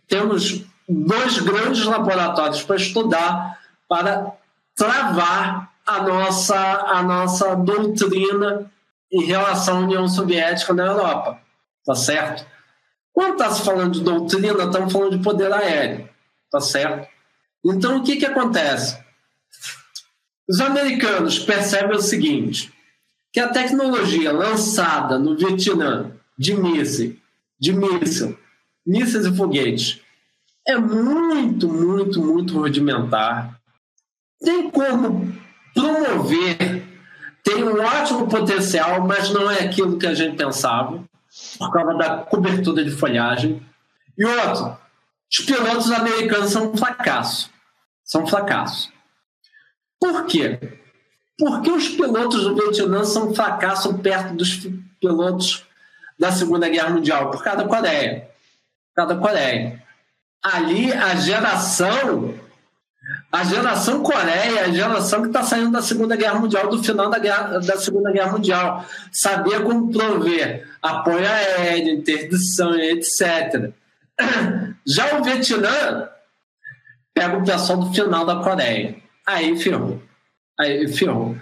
temos 0.08 0.66
dois 0.90 1.38
grandes 1.40 1.86
laboratórios 1.86 2.64
para 2.64 2.76
estudar, 2.76 3.60
para 3.88 4.34
travar 4.76 5.72
a 5.86 6.02
nossa, 6.02 6.58
a 6.58 7.04
nossa 7.04 7.56
doutrina 7.56 8.72
em 9.12 9.24
relação 9.24 9.78
à 9.78 9.82
União 9.82 10.08
Soviética 10.08 10.74
na 10.74 10.86
Europa, 10.86 11.40
tá 11.86 11.96
certo? 11.96 12.46
Quando 13.14 13.34
está 13.34 13.52
se 13.52 13.64
falando 13.64 13.94
de 13.94 14.02
doutrina, 14.02 14.64
estamos 14.64 14.92
falando 14.92 15.18
de 15.18 15.24
poder 15.24 15.52
aéreo 15.52 16.10
tá 16.50 16.60
certo? 16.60 17.08
Então, 17.64 17.98
o 17.98 18.04
que, 18.04 18.18
que 18.18 18.26
acontece? 18.26 18.98
Os 20.50 20.60
americanos 20.60 21.38
percebem 21.38 21.96
o 21.96 22.02
seguinte, 22.02 22.74
que 23.32 23.40
a 23.40 23.50
tecnologia 23.50 24.32
lançada 24.32 25.20
no 25.20 25.38
Vietnã 25.38 26.12
de 26.38 26.56
míssil, 26.56 27.18
de 27.60 27.74
míssil, 27.74 28.38
mísseis 28.86 29.26
e 29.26 29.36
foguetes, 29.36 30.02
é 30.70 30.78
muito, 30.78 31.68
muito, 31.68 32.22
muito 32.22 32.60
rudimentar. 32.60 33.60
Tem 34.40 34.70
como 34.70 35.36
promover, 35.74 36.86
tem 37.44 37.64
um 37.64 37.82
ótimo 37.82 38.28
potencial, 38.28 39.06
mas 39.06 39.32
não 39.32 39.50
é 39.50 39.64
aquilo 39.64 39.98
que 39.98 40.06
a 40.06 40.14
gente 40.14 40.38
pensava, 40.38 41.04
por 41.58 41.72
causa 41.72 41.94
da 41.96 42.18
cobertura 42.18 42.84
de 42.84 42.92
folhagem. 42.92 43.66
E 44.18 44.24
outro, 44.24 44.78
os 45.32 45.40
pilotos 45.46 45.92
americanos 45.92 46.52
são 46.52 46.72
um 46.72 46.78
fracasso. 46.78 47.50
São 48.04 48.24
um 48.24 48.28
fracasso. 48.28 48.92
Por 50.00 50.26
quê? 50.26 50.60
Porque 51.38 51.72
os 51.72 51.90
pilotos 51.90 52.44
do 52.44 52.56
Vietnã 52.56 53.04
são 53.04 53.30
um 53.30 53.36
fracasso 53.36 53.98
perto 53.98 54.36
dos 54.36 54.68
pilotos 55.00 55.66
da 56.18 56.32
Segunda 56.32 56.70
Guerra 56.70 56.90
Mundial, 56.90 57.32
por 57.32 57.44
causa 57.44 57.64
da 57.64 57.68
Coreia. 57.68 58.30
Por 58.90 58.96
causa 58.96 59.16
da 59.16 59.22
Coreia. 59.22 59.89
Ali, 60.44 60.92
a 60.94 61.16
geração 61.16 62.34
a 63.32 63.44
geração 63.44 64.02
Coreia, 64.02 64.66
a 64.66 64.72
geração 64.72 65.22
que 65.22 65.28
está 65.28 65.44
saindo 65.44 65.72
da 65.72 65.82
Segunda 65.82 66.16
Guerra 66.16 66.40
Mundial, 66.40 66.68
do 66.68 66.84
final 66.84 67.10
da, 67.10 67.20
guerra, 67.20 67.60
da 67.60 67.78
Segunda 67.78 68.12
Guerra 68.12 68.32
Mundial, 68.32 68.86
sabia 69.12 69.60
como 69.62 69.92
prover 69.92 70.68
apoio 70.82 71.28
aéreo, 71.28 71.94
interdição, 71.94 72.76
etc. 72.76 73.72
Já 74.86 75.18
o 75.18 75.24
Vietnã 75.24 76.10
pega 77.14 77.38
o 77.38 77.44
pessoal 77.46 77.80
do 77.80 77.94
final 77.94 78.26
da 78.26 78.38
Coreia. 78.38 78.96
Aí 79.28 79.58
ferrou. 79.60 80.02
Aí 80.60 80.88
ferrou. 80.88 81.36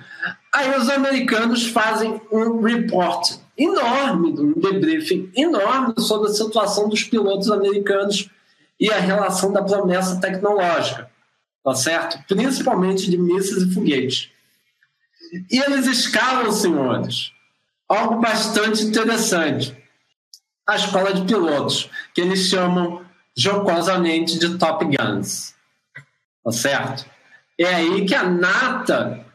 Aí 0.54 0.78
os 0.78 0.90
americanos 0.90 1.68
fazem 1.68 2.22
um 2.32 2.62
report 2.62 3.38
enorme, 3.58 4.30
um 4.40 4.54
debriefing 4.54 5.32
enorme 5.36 5.94
sobre 6.00 6.30
a 6.30 6.34
situação 6.34 6.90
dos 6.90 7.04
pilotos 7.04 7.50
americanos 7.50 8.30
e 8.80 8.92
a 8.92 9.00
relação 9.00 9.52
da 9.52 9.64
promessa 9.64 10.20
tecnológica, 10.20 11.10
tá 11.64 11.74
certo? 11.74 12.24
Principalmente 12.28 13.10
de 13.10 13.18
mísseis 13.18 13.64
e 13.64 13.74
foguetes. 13.74 14.30
E 15.52 15.60
eles 15.60 15.88
escalam, 15.88 16.52
senhores, 16.52 17.32
algo 17.90 18.20
bastante 18.20 18.84
interessante. 18.84 19.76
A 20.66 20.76
escola 20.76 21.14
de 21.14 21.22
pilotos, 21.26 21.90
que 22.14 22.22
eles 22.22 22.48
chamam 22.48 23.06
jocosamente 23.36 24.38
de 24.38 24.58
Top 24.58 24.84
Guns. 24.86 25.56
Tá 26.44 26.52
certo? 26.52 27.06
É 27.60 27.66
aí 27.66 28.06
que 28.06 28.14
a 28.14 28.24
nata, 28.24 29.26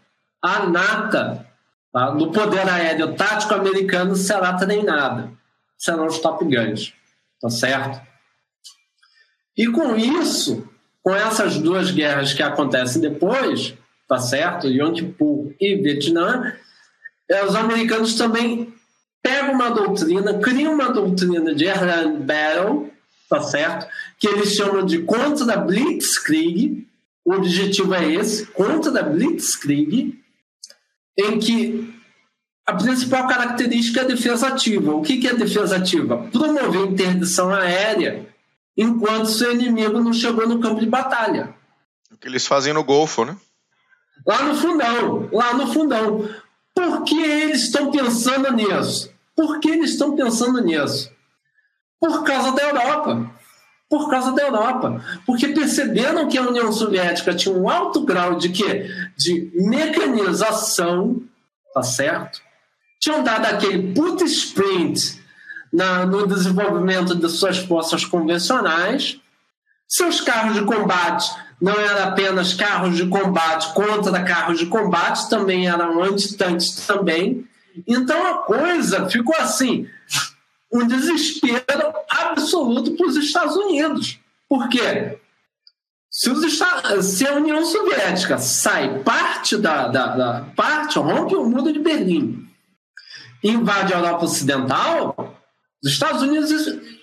a 0.42 0.66
nata 0.66 1.46
tá, 1.92 2.10
do 2.10 2.30
poder 2.30 2.68
aéreo 2.68 3.14
tático 3.14 3.54
americano 3.54 4.14
será 4.14 4.54
treinada. 4.54 5.32
Serão 5.78 6.06
os 6.06 6.18
Top 6.18 6.44
Guns. 6.44 6.94
Tá 7.40 7.50
certo? 7.50 8.11
E 9.56 9.66
com 9.66 9.96
isso, 9.96 10.66
com 11.02 11.14
essas 11.14 11.58
duas 11.58 11.90
guerras 11.90 12.32
que 12.32 12.42
acontecem 12.42 13.00
depois, 13.00 13.74
tá 14.08 14.18
certo? 14.18 14.68
Yom 14.68 14.92
Kippur 14.92 15.52
e 15.60 15.76
Vietnã, 15.76 16.54
é, 17.28 17.44
os 17.44 17.54
americanos 17.54 18.14
também 18.14 18.72
pegam 19.22 19.54
uma 19.54 19.70
doutrina, 19.70 20.38
criam 20.38 20.74
uma 20.74 20.90
doutrina 20.90 21.54
de 21.54 21.68
Airland 21.68 22.22
Battle, 22.24 22.90
tá 23.28 23.40
certo? 23.40 23.86
Que 24.18 24.28
eles 24.28 24.54
chamam 24.54 24.84
de 24.84 24.98
contra 25.00 25.56
Blitzkrieg. 25.56 26.86
O 27.24 27.34
objetivo 27.34 27.94
é 27.94 28.12
esse, 28.14 28.46
contra 28.46 29.02
Blitzkrieg, 29.02 30.18
em 31.16 31.38
que 31.38 31.94
a 32.66 32.74
principal 32.74 33.28
característica 33.28 34.00
é 34.00 34.04
a 34.04 34.08
defesa 34.08 34.48
ativa. 34.48 34.94
O 34.94 35.02
que 35.02 35.26
é 35.26 35.34
defesa 35.34 35.76
ativa? 35.76 36.18
Promover 36.32 36.86
interdição 36.86 37.52
aérea 37.52 38.31
enquanto 38.76 39.26
seu 39.26 39.52
inimigo 39.52 40.00
não 40.00 40.12
chegou 40.12 40.48
no 40.48 40.60
campo 40.60 40.80
de 40.80 40.86
batalha. 40.86 41.54
O 42.10 42.16
que 42.16 42.28
eles 42.28 42.46
fazem 42.46 42.72
no 42.72 42.84
Golfo, 42.84 43.24
né? 43.24 43.36
Lá 44.26 44.42
no 44.42 44.54
fundão, 44.54 45.28
lá 45.32 45.54
no 45.54 45.66
fundão. 45.66 46.28
Por 46.74 47.04
que 47.04 47.20
eles 47.20 47.64
estão 47.64 47.90
pensando 47.90 48.52
nisso? 48.52 49.12
Por 49.34 49.60
que 49.60 49.70
eles 49.70 49.90
estão 49.92 50.14
pensando 50.14 50.62
nisso? 50.62 51.10
Por 52.00 52.22
causa 52.24 52.52
da 52.52 52.62
Europa. 52.62 53.30
Por 53.88 54.08
causa 54.10 54.32
da 54.32 54.42
Europa. 54.42 55.04
Porque 55.26 55.48
perceberam 55.48 56.28
que 56.28 56.38
a 56.38 56.42
União 56.42 56.72
Soviética 56.72 57.34
tinha 57.34 57.54
um 57.54 57.68
alto 57.68 58.04
grau 58.04 58.36
de 58.36 58.50
quê? 58.50 58.88
De 59.16 59.50
mecanização, 59.54 61.22
tá 61.74 61.82
certo? 61.82 62.40
Tinham 63.00 63.22
dado 63.22 63.46
aquele 63.46 63.92
put 63.92 64.22
sprint 64.24 65.21
na, 65.72 66.04
no 66.04 66.26
desenvolvimento 66.26 67.14
de 67.14 67.28
suas 67.28 67.58
forças 67.58 68.04
convencionais. 68.04 69.18
Seus 69.88 70.20
carros 70.20 70.54
de 70.54 70.64
combate 70.64 71.30
não 71.60 71.72
eram 71.72 72.08
apenas 72.08 72.54
carros 72.54 72.96
de 72.96 73.06
combate 73.06 73.72
contra 73.72 74.22
carros 74.24 74.58
de 74.58 74.66
combate, 74.66 75.30
também 75.30 75.68
eram 75.68 76.02
antitanques 76.02 76.86
também. 76.86 77.46
Então 77.86 78.26
a 78.26 78.38
coisa 78.38 79.08
ficou 79.08 79.36
assim, 79.36 79.88
um 80.72 80.86
desespero 80.86 81.92
absoluto 82.08 82.92
para 82.92 83.06
os 83.06 83.16
Estados 83.16 83.56
Unidos. 83.56 84.18
Por 84.48 84.68
quê? 84.68 85.18
Se, 86.10 86.28
os 86.28 86.42
Estados, 86.42 87.06
se 87.06 87.26
a 87.26 87.34
União 87.34 87.64
Soviética 87.64 88.38
sai 88.38 88.98
parte 88.98 89.56
da, 89.56 89.88
da, 89.88 90.06
da 90.08 90.46
parte, 90.54 90.98
rompe 90.98 91.34
o 91.34 91.44
muro 91.44 91.72
de 91.72 91.78
Berlim, 91.78 92.46
invade 93.42 93.94
a 93.94 93.98
Europa 93.98 94.24
Ocidental, 94.24 95.31
os 95.82 95.90
Estados 95.90 96.22
Unidos 96.22 96.50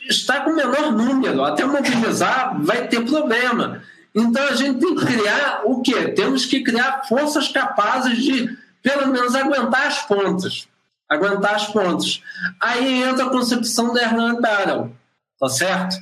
está 0.09 0.41
com 0.41 0.53
menor 0.53 0.91
número, 0.91 1.43
até 1.43 1.65
mobilizar 1.65 2.57
vai 2.63 2.87
ter 2.87 3.05
problema. 3.05 3.83
Então 4.15 4.41
a 4.47 4.55
gente 4.55 4.79
tem 4.79 4.95
que 4.95 5.05
criar 5.05 5.61
o 5.65 5.81
quê? 5.81 6.09
Temos 6.09 6.45
que 6.45 6.63
criar 6.63 7.03
forças 7.07 7.49
capazes 7.49 8.17
de, 8.17 8.57
pelo 8.81 9.07
menos, 9.07 9.35
aguentar 9.35 9.87
as 9.87 10.01
pontas. 10.03 10.67
Aguentar 11.09 11.55
as 11.55 11.67
pontas. 11.67 12.21
Aí 12.59 13.03
entra 13.03 13.25
a 13.25 13.29
concepção 13.29 13.93
da 13.93 14.01
Hernand 14.01 14.41
Battle, 14.41 14.95
tá 15.39 15.49
certo? 15.49 15.97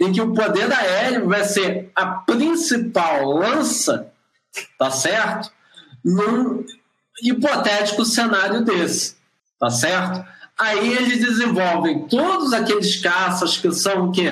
Em 0.00 0.12
que 0.12 0.20
o 0.20 0.32
poder 0.32 0.72
aéreo 0.72 1.28
vai 1.28 1.44
ser 1.44 1.90
a 1.94 2.06
principal 2.06 3.26
lança, 3.26 4.10
tá 4.78 4.90
certo? 4.90 5.50
Num 6.04 6.64
hipotético 7.22 8.04
cenário 8.04 8.64
desse, 8.64 9.16
tá 9.58 9.70
certo? 9.70 10.24
Aí 10.62 10.92
eles 10.96 11.18
desenvolvem 11.18 12.06
todos 12.06 12.52
aqueles 12.52 13.00
caças 13.00 13.56
que 13.56 13.72
são 13.72 14.12
que 14.12 14.30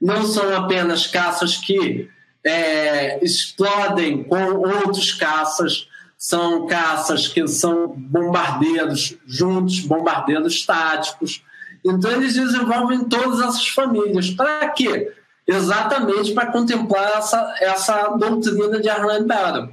não 0.00 0.24
são 0.24 0.56
apenas 0.56 1.06
caças 1.06 1.56
que 1.56 2.10
é, 2.44 3.24
explodem 3.24 4.24
com 4.24 4.56
outros 4.56 5.12
caças, 5.12 5.86
são 6.18 6.66
caças 6.66 7.28
que 7.28 7.46
são 7.46 7.94
bombardeiros 7.96 9.16
juntos, 9.24 9.78
bombardeiros 9.78 10.66
táticos. 10.66 11.44
Então 11.84 12.10
eles 12.10 12.34
desenvolvem 12.34 13.04
todas 13.04 13.40
essas 13.40 13.68
famílias. 13.68 14.30
Para 14.30 14.68
quê? 14.70 15.12
Exatamente 15.46 16.32
para 16.32 16.50
contemplar 16.50 17.18
essa, 17.18 17.54
essa 17.60 18.08
doutrina 18.16 18.80
de 18.80 18.88
Arland 18.88 19.28
Battle. 19.28 19.68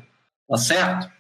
Tá 0.48 0.58
certo? 0.58 1.19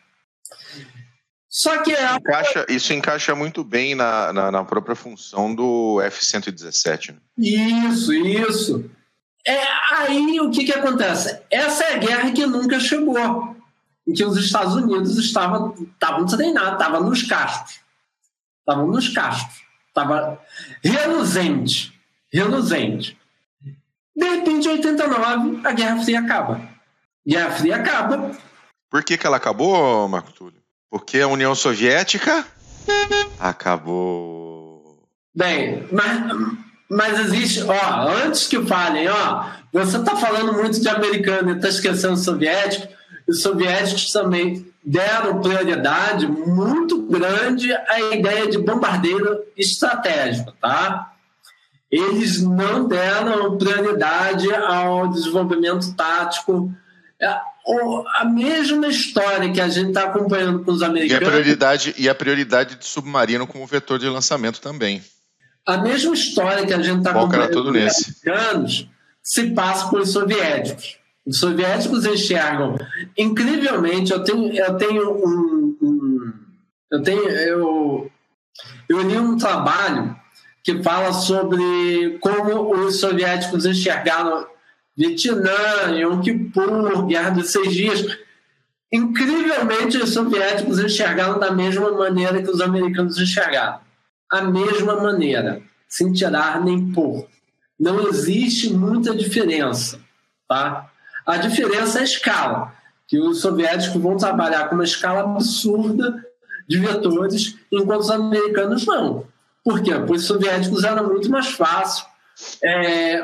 Só 1.49 1.81
que 1.81 1.91
é... 1.91 2.15
encaixa, 2.15 2.65
isso 2.69 2.93
encaixa 2.93 3.33
muito 3.33 3.63
bem 3.63 3.95
na, 3.95 4.31
na, 4.31 4.51
na 4.51 4.63
própria 4.63 4.95
função 4.95 5.53
do 5.53 5.99
F-117. 6.01 7.13
Né? 7.13 7.19
Isso, 7.37 8.13
isso. 8.13 8.89
É, 9.47 9.59
aí 9.93 10.39
o 10.39 10.51
que, 10.51 10.63
que 10.63 10.71
acontece? 10.71 11.41
Essa 11.49 11.85
é 11.85 11.95
a 11.95 11.97
guerra 11.97 12.31
que 12.31 12.45
nunca 12.45 12.79
chegou, 12.79 13.55
em 14.07 14.13
que 14.13 14.23
os 14.23 14.37
Estados 14.37 14.75
Unidos 14.75 15.17
estavam, 15.17 15.73
estavam 15.93 16.25
treinados, 16.27 16.73
estavam 16.73 17.03
nos 17.03 17.23
castos. 17.23 17.79
Estavam 18.59 18.87
nos 18.87 19.09
castos. 19.09 19.61
Estava 19.87 20.39
reluzente. 20.83 21.99
Reluzente. 22.31 23.17
De 24.15 24.29
repente, 24.29 24.67
em 24.67 24.71
89, 24.71 25.67
a 25.67 25.71
Guerra 25.71 26.03
Fria 26.03 26.19
acaba. 26.19 26.61
Guerra 27.27 27.51
Fria 27.51 27.75
acaba. 27.77 28.31
Por 28.89 29.03
que, 29.03 29.17
que 29.17 29.25
ela 29.25 29.37
acabou, 29.37 30.07
Marco 30.07 30.31
Túlio? 30.31 30.58
Porque 30.89 31.19
a 31.19 31.27
União 31.27 31.53
Soviética 31.53 32.45
acabou. 33.39 35.07
Bem, 35.35 35.87
mas, 35.91 36.21
mas 36.89 37.19
existe, 37.19 37.63
ó, 37.63 38.07
antes 38.25 38.47
que 38.47 38.61
falem, 38.65 39.07
ó, 39.07 39.45
você 39.71 39.97
está 39.97 40.15
falando 40.15 40.53
muito 40.53 40.81
de 40.81 40.89
americano 40.89 41.51
e 41.51 41.55
está 41.55 41.69
esquecendo 41.69 42.17
soviético, 42.17 42.87
os 43.27 43.41
soviéticos 43.41 44.11
também 44.11 44.65
deram 44.83 45.39
prioridade 45.39 46.25
muito 46.27 47.03
grande 47.03 47.71
à 47.71 47.99
ideia 48.15 48.47
de 48.47 48.57
bombardeiro 48.57 49.43
estratégico, 49.55 50.51
tá? 50.59 51.13
Eles 51.91 52.41
não 52.41 52.87
deram 52.87 53.57
prioridade 53.57 54.51
ao 54.53 55.07
desenvolvimento 55.07 55.93
tático. 55.95 56.71
É, 57.21 57.27
a 57.27 58.25
mesma 58.25 58.87
história 58.87 59.51
que 59.51 59.59
a 59.59 59.67
gente 59.67 59.89
está 59.89 60.03
acompanhando 60.03 60.63
com 60.63 60.71
os 60.71 60.81
americanos. 60.81 61.21
E 61.21 61.25
a, 61.25 61.29
prioridade, 61.29 61.95
e 61.97 62.09
a 62.09 62.15
prioridade 62.15 62.75
de 62.75 62.85
submarino 62.85 63.45
como 63.45 63.67
vetor 63.67 63.99
de 63.99 64.07
lançamento 64.07 64.61
também. 64.61 65.03
A 65.65 65.77
mesma 65.77 66.13
história 66.13 66.65
que 66.65 66.73
a 66.73 66.81
gente 66.81 66.99
está 66.99 67.11
acompanhando 67.11 67.53
com 67.53 67.59
os 67.59 67.67
americanos 67.67 68.87
se 69.21 69.51
passa 69.51 69.89
com 69.89 69.97
os 69.97 70.11
soviéticos. 70.11 70.97
Os 71.25 71.39
soviéticos 71.39 72.05
enxergam 72.05 72.75
incrivelmente. 73.17 74.11
Eu 74.11 74.23
tenho, 74.23 74.51
eu 74.53 74.77
tenho 74.77 75.11
um, 75.11 75.77
um 75.81 76.33
eu 76.91 77.03
tenho 77.03 77.29
eu, 77.29 78.11
eu 78.87 79.01
li 79.01 79.17
um 79.17 79.37
trabalho 79.37 80.15
que 80.63 80.81
fala 80.81 81.13
sobre 81.13 82.17
como 82.19 82.73
os 82.73 82.99
soviéticos 82.99 83.65
enxergaram 83.65 84.47
Vietnã, 84.99 85.95
Yom 85.97 86.19
Kippur, 86.19 87.05
Guerra 87.05 87.29
dos 87.29 87.51
Seis 87.51 87.73
Dias. 87.73 88.17
Incrivelmente, 88.91 89.97
os 89.97 90.13
soviéticos 90.13 90.77
enxergaram 90.77 91.39
da 91.39 91.51
mesma 91.51 91.89
maneira 91.91 92.43
que 92.43 92.49
os 92.49 92.59
americanos 92.59 93.17
enxergaram. 93.17 93.79
A 94.29 94.41
mesma 94.41 95.01
maneira, 95.01 95.61
sem 95.87 96.11
tirar 96.11 96.61
nem 96.61 96.91
pôr. 96.91 97.25
Não 97.79 98.09
existe 98.09 98.73
muita 98.73 99.15
diferença. 99.15 100.01
Tá? 100.49 100.91
A 101.25 101.37
diferença 101.37 101.99
é 101.99 102.01
a 102.01 102.03
escala, 102.03 102.73
que 103.07 103.17
os 103.17 103.39
soviéticos 103.39 104.01
vão 104.01 104.17
trabalhar 104.17 104.67
com 104.67 104.75
uma 104.75 104.83
escala 104.83 105.21
absurda 105.21 106.25
de 106.67 106.77
vetores, 106.77 107.57
enquanto 107.71 108.01
os 108.01 108.11
americanos 108.11 108.85
não. 108.85 109.25
Por 109.63 109.81
quê? 109.81 109.93
Porque 109.93 110.17
os 110.17 110.25
soviéticos 110.25 110.83
era 110.83 111.01
muito 111.01 111.31
mais 111.31 111.47
fácil 111.51 112.05
é, 112.61 113.23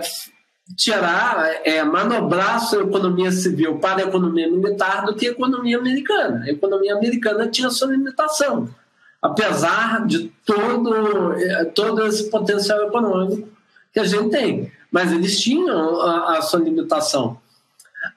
tirar, 0.73 1.61
é, 1.63 1.83
manobrar 1.83 2.59
sua 2.59 2.83
economia 2.83 3.31
civil 3.31 3.77
para 3.77 4.03
a 4.03 4.07
economia 4.07 4.49
militar 4.49 5.05
do 5.05 5.13
que 5.13 5.27
a 5.27 5.31
economia 5.31 5.77
americana. 5.77 6.43
A 6.45 6.49
economia 6.49 6.95
americana 6.95 7.47
tinha 7.47 7.69
sua 7.69 7.89
limitação, 7.89 8.69
apesar 9.21 10.05
de 10.07 10.31
todo, 10.45 11.33
é, 11.33 11.65
todo 11.65 12.05
esse 12.05 12.29
potencial 12.29 12.87
econômico 12.87 13.47
que 13.93 13.99
a 13.99 14.05
gente 14.05 14.29
tem. 14.29 14.71
Mas 14.91 15.11
eles 15.11 15.39
tinham 15.39 16.01
a, 16.01 16.37
a 16.37 16.41
sua 16.41 16.59
limitação. 16.59 17.37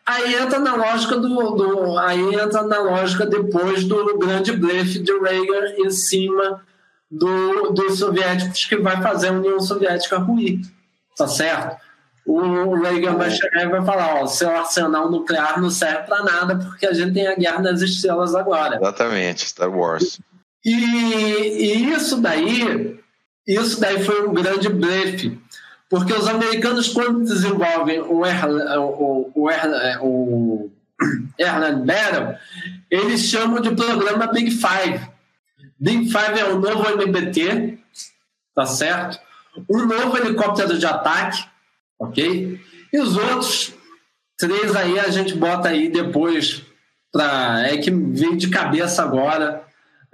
Aí 0.04 0.34
entra 0.34 0.58
na 0.58 0.74
lógica 0.74 1.16
do, 1.16 1.50
do, 1.52 1.98
aí 1.98 2.34
entra 2.34 2.62
na 2.62 2.78
lógica 2.78 3.26
depois 3.26 3.84
do 3.84 4.18
grande 4.18 4.52
blefe 4.52 4.98
de 4.98 5.12
Reagan 5.12 5.74
em 5.78 5.90
cima 5.90 6.62
do, 7.10 7.70
dos 7.72 7.98
soviéticos 7.98 8.66
que 8.66 8.76
vai 8.76 9.00
fazer 9.02 9.28
a 9.28 9.32
União 9.32 9.60
Soviética 9.60 10.18
ruir, 10.18 10.60
tá 11.16 11.26
certo? 11.26 11.87
O 12.28 12.74
Reagan 12.74 13.14
vai 13.16 13.30
chegar 13.30 13.62
e 13.62 13.68
vai 13.68 13.82
falar: 13.82 14.20
ó, 14.20 14.26
seu 14.26 14.54
arsenal 14.54 15.10
nuclear 15.10 15.58
não 15.58 15.70
serve 15.70 16.02
para 16.02 16.22
nada 16.22 16.56
porque 16.56 16.86
a 16.86 16.92
gente 16.92 17.14
tem 17.14 17.26
a 17.26 17.34
guerra 17.34 17.62
das 17.62 17.80
estrelas 17.80 18.34
agora. 18.34 18.76
Exatamente, 18.76 19.48
Star 19.48 19.74
Wars. 19.74 20.20
E, 20.62 20.70
e 20.70 21.90
isso 21.90 22.20
daí, 22.20 23.00
isso 23.46 23.80
daí 23.80 24.04
foi 24.04 24.28
um 24.28 24.34
grande 24.34 24.68
blefe, 24.68 25.40
porque 25.88 26.12
os 26.12 26.28
americanos 26.28 26.88
quando 26.88 27.24
desenvolvem 27.24 28.00
o 28.02 28.26
Erland, 28.26 28.76
o, 28.76 29.32
o, 29.34 29.48
o 30.02 30.70
Erland 31.38 31.86
Battle, 31.86 32.36
eles 32.90 33.22
chamam 33.22 33.62
de 33.62 33.74
programa 33.74 34.26
Big 34.26 34.50
Five. 34.50 35.00
Big 35.80 36.12
Five 36.12 36.38
é 36.38 36.44
o 36.44 36.58
novo 36.58 36.90
MBT, 36.90 37.78
tá 38.54 38.66
certo? 38.66 39.18
Um 39.66 39.86
novo 39.86 40.14
helicóptero 40.18 40.76
de 40.76 40.84
ataque, 40.84 41.42
ok? 41.98 42.60
E 42.92 42.98
os 42.98 43.16
outros 43.16 43.72
três 44.36 44.74
aí 44.74 44.98
a 44.98 45.10
gente 45.10 45.34
bota 45.34 45.68
aí 45.68 45.88
depois 45.88 46.62
para 47.12 47.68
é 47.68 47.76
que 47.78 47.90
veio 47.90 48.36
de 48.36 48.48
cabeça 48.48 49.02
agora 49.02 49.62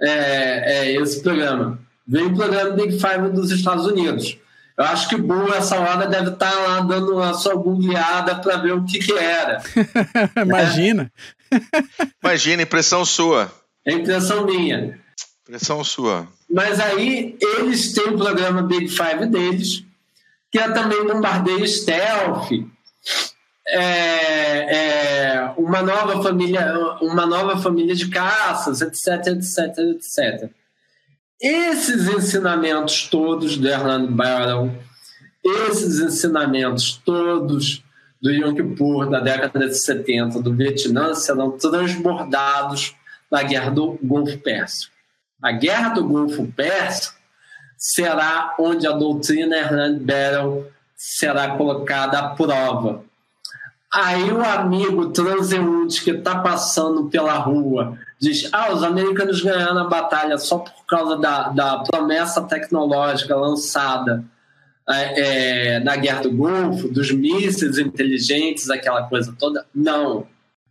é, 0.01 0.87
é 0.87 1.01
esse 1.01 1.21
programa. 1.21 1.79
Veio 2.07 2.29
o 2.29 2.35
programa 2.35 2.71
Big 2.71 2.99
Five 2.99 3.29
dos 3.31 3.51
Estados 3.51 3.85
Unidos. 3.85 4.37
Eu 4.77 4.83
acho 4.83 5.07
que 5.07 5.15
o 5.15 5.23
Bull, 5.23 5.53
essa 5.53 5.79
hora, 5.79 6.05
deve 6.05 6.31
estar 6.31 6.51
tá 6.51 6.59
lá 6.59 6.81
dando 6.81 7.21
a 7.21 7.33
sua 7.33 7.55
googleada 7.55 8.35
para 8.35 8.57
ver 8.57 8.73
o 8.73 8.83
que, 8.83 8.99
que 8.99 9.13
era. 9.13 9.61
Imagina. 10.43 11.11
Imagina, 12.21 12.63
impressão 12.63 13.05
sua. 13.05 13.51
É 13.85 13.93
impressão 13.93 14.45
minha. 14.45 14.99
Impressão 15.43 15.81
sua. 15.83 16.27
Mas 16.49 16.79
aí 16.79 17.37
eles 17.39 17.93
têm 17.93 18.09
o 18.09 18.17
programa 18.17 18.63
Big 18.63 18.89
Five 18.89 19.27
deles, 19.27 19.84
é 20.57 20.71
também 20.71 21.05
bombardeio 21.05 21.67
stealth, 21.67 22.51
é, 23.67 24.75
é, 24.75 25.53
uma 25.57 25.81
nova 25.81 26.21
família, 26.21 26.97
uma 27.01 27.25
nova 27.25 27.57
família 27.57 27.95
de 27.95 28.09
caças, 28.09 28.81
etc, 28.81 29.27
etc, 29.27 29.77
etc. 29.77 30.49
Esses 31.41 32.07
ensinamentos 32.07 33.07
todos 33.09 33.57
do 33.57 33.67
Erland 33.67 34.13
Barrow, 34.13 34.71
esses 35.43 35.99
ensinamentos 35.99 37.01
todos 37.03 37.83
do 38.21 38.31
Yom 38.31 38.55
Kippur 38.55 39.09
da 39.09 39.19
década 39.19 39.67
de 39.67 39.75
70 39.75 40.41
do 40.41 40.53
Vietnã 40.53 41.13
serão 41.13 41.51
transbordados 41.51 42.95
na 43.31 43.43
Guerra 43.43 43.71
do 43.71 43.99
Golfo 44.01 44.37
Pérsico. 44.37 44.93
A 45.41 45.51
Guerra 45.51 45.89
do 45.89 46.07
Golfo 46.07 46.47
Pérsico 46.55 47.14
será 47.77 48.55
onde 48.59 48.87
a 48.87 48.91
doutrina 48.91 49.55
Erland 49.55 49.99
Barrow 49.99 50.65
será 50.95 51.55
colocada 51.55 52.19
à 52.19 52.29
prova. 52.29 53.03
Aí 53.93 54.31
o 54.31 54.43
amigo 54.43 55.11
transeunte 55.11 56.03
que 56.03 56.11
está 56.11 56.39
passando 56.39 57.05
pela 57.05 57.33
rua 57.33 57.97
diz: 58.19 58.49
ah, 58.51 58.73
os 58.73 58.83
americanos 58.83 59.41
ganharam 59.41 59.79
a 59.79 59.87
batalha 59.87 60.37
só 60.37 60.59
por 60.59 60.85
causa 60.85 61.17
da, 61.17 61.49
da 61.49 61.79
promessa 61.79 62.41
tecnológica 62.41 63.35
lançada 63.35 64.23
é, 64.87 65.75
é, 65.75 65.79
na 65.79 65.95
Guerra 65.95 66.23
do 66.23 66.31
Golfo, 66.31 66.87
dos 66.87 67.11
mísseis 67.11 67.77
inteligentes, 67.77 68.69
aquela 68.69 69.03
coisa 69.03 69.35
toda. 69.37 69.65
Não. 69.73 70.27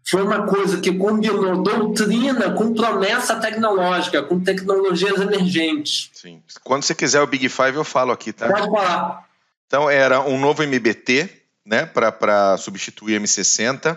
Foi 0.06 0.22
uma 0.22 0.46
coisa 0.46 0.80
que 0.80 0.92
combinou 0.92 1.62
doutrina 1.62 2.50
com 2.52 2.74
promessa 2.74 3.36
tecnológica, 3.36 4.22
com 4.22 4.38
tecnologias 4.38 5.20
emergentes. 5.20 6.10
Sim. 6.12 6.42
Quando 6.62 6.82
você 6.82 6.94
quiser 6.94 7.22
o 7.22 7.26
Big 7.26 7.48
Five, 7.48 7.76
eu 7.76 7.84
falo 7.84 8.12
aqui, 8.12 8.32
tá? 8.32 8.48
Pode 8.48 8.70
falar. 8.70 9.26
Então, 9.66 9.88
era 9.88 10.20
um 10.20 10.38
novo 10.38 10.62
MBT, 10.62 11.30
né, 11.64 11.86
para 11.86 12.56
substituir 12.58 13.18
M60 13.20 13.96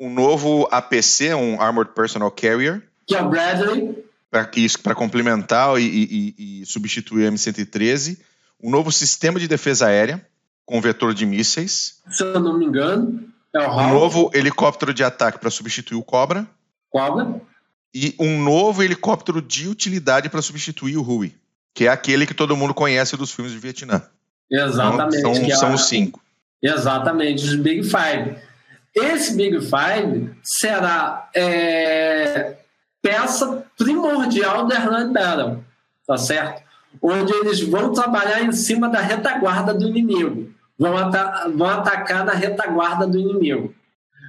um 0.00 0.12
novo 0.12 0.66
APC, 0.72 1.34
um 1.34 1.60
Armored 1.60 1.92
Personal 1.92 2.30
Carrier. 2.30 2.82
Que 3.06 3.14
é 3.14 3.22
o 3.22 3.28
Bradley. 3.28 4.02
Para 4.30 4.94
complementar 4.94 5.78
e, 5.78 5.84
e, 5.84 6.62
e, 6.62 6.66
substituir 6.66 7.28
o 7.28 7.32
M113. 7.32 8.18
Um 8.62 8.70
novo 8.70 8.90
sistema 8.90 9.38
de 9.38 9.46
defesa 9.46 9.88
aérea 9.88 10.24
com 10.64 10.80
vetor 10.80 11.12
de 11.12 11.26
mísseis. 11.26 12.00
Se 12.08 12.22
eu 12.22 12.40
não 12.40 12.56
me 12.56 12.64
engano, 12.64 13.28
é 13.54 13.68
Um 13.68 13.92
novo 13.92 14.30
helicóptero 14.34 14.94
de 14.94 15.02
ataque 15.02 15.38
para 15.38 15.50
substituir 15.50 15.96
o 15.96 16.02
Cobra. 16.02 16.46
Cobra. 16.88 17.40
E 17.94 18.14
um 18.20 18.42
novo 18.42 18.82
helicóptero 18.82 19.42
de 19.42 19.68
utilidade 19.68 20.28
para 20.28 20.40
substituir 20.40 20.96
o 20.96 21.02
Hui, 21.02 21.34
que 21.74 21.86
é 21.86 21.88
aquele 21.88 22.26
que 22.26 22.34
todo 22.34 22.56
mundo 22.56 22.72
conhece 22.72 23.16
dos 23.16 23.32
filmes 23.32 23.52
de 23.52 23.58
Vietnã. 23.58 24.02
Exatamente. 24.50 25.18
Então, 25.18 25.34
são, 25.34 25.44
é 25.44 25.56
são 25.56 25.74
os 25.74 25.88
cinco. 25.88 26.20
Exatamente, 26.62 27.42
os 27.44 27.56
Big 27.56 27.82
Five. 27.82 28.36
Esse 28.94 29.34
Big 29.36 29.58
Five 29.60 30.34
será 30.42 31.30
é, 31.34 32.56
peça 33.00 33.64
primordial 33.78 34.66
da 34.66 34.74
Erland 34.76 35.12
Battle, 35.12 35.64
tá 36.06 36.16
certo? 36.18 36.62
Onde 37.00 37.32
eles 37.32 37.60
vão 37.60 37.92
trabalhar 37.92 38.42
em 38.42 38.52
cima 38.52 38.88
da 38.88 39.00
retaguarda 39.00 39.72
do 39.72 39.88
inimigo, 39.88 40.52
vão, 40.80 40.94
vão 41.54 41.68
atacar 41.68 42.24
na 42.24 42.32
retaguarda 42.32 43.06
do 43.06 43.18
inimigo, 43.18 43.74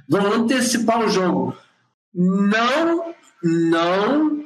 vão 0.06 0.30
antecipar 0.34 1.00
o 1.00 1.08
jogo. 1.08 1.56
Não, 2.14 3.14
não, 3.42 4.44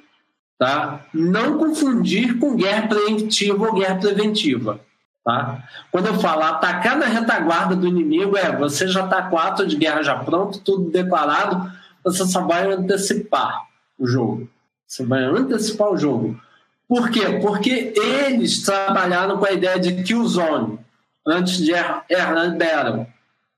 tá? 0.57 1.05
Não 1.13 1.59
confundir 1.59 2.39
com 2.39 2.55
guerra 2.55 2.87
preventiva 2.87 3.67
ou 3.67 3.75
guerra 3.75 3.97
preventiva. 3.97 4.81
Tá? 5.25 5.65
Quando 5.91 6.07
eu 6.07 6.15
falo 6.21 6.45
atacar 6.45 6.97
na 6.97 7.07
retaguarda 7.07 7.75
do 7.75 7.89
inimigo, 7.89 8.37
é 8.37 8.57
você 8.57 8.87
já 8.87 9.05
está 9.05 9.23
com 9.23 9.65
de 9.67 9.75
guerra 9.75 10.05
já 10.05 10.17
pronto, 10.17 10.61
tudo 10.61 10.89
declarado, 10.89 11.73
você 12.05 12.25
só 12.25 12.43
vai 12.43 12.73
antecipar 12.73 13.67
o 13.99 14.07
jogo. 14.07 14.49
Você 14.87 15.05
vai 15.05 15.25
antecipar 15.25 15.91
o 15.91 15.97
jogo. 15.97 16.41
Por 16.89 17.11
quê? 17.11 17.41
Porque 17.43 17.93
eles 17.97 18.63
trabalharam 18.63 19.39
com 19.39 19.45
a 19.45 19.51
ideia 19.51 19.81
de 19.81 20.05
Killzone 20.05 20.86
antes 21.27 21.59
de 21.59 21.73
Erland 21.73 22.59
Battle. 22.59 23.07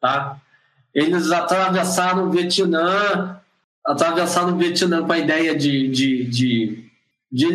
Tá? 0.00 0.38
Eles 0.94 1.30
atravessaram 1.30 2.28
o 2.28 2.30
Vietnã, 2.30 3.40
atravessaram 3.86 4.54
o 4.54 4.56
Vietnã 4.56 5.04
com 5.04 5.12
a 5.12 5.18
ideia 5.18 5.56
de, 5.56 5.88
de, 5.88 6.24
de 6.24 6.88
de 7.30 7.46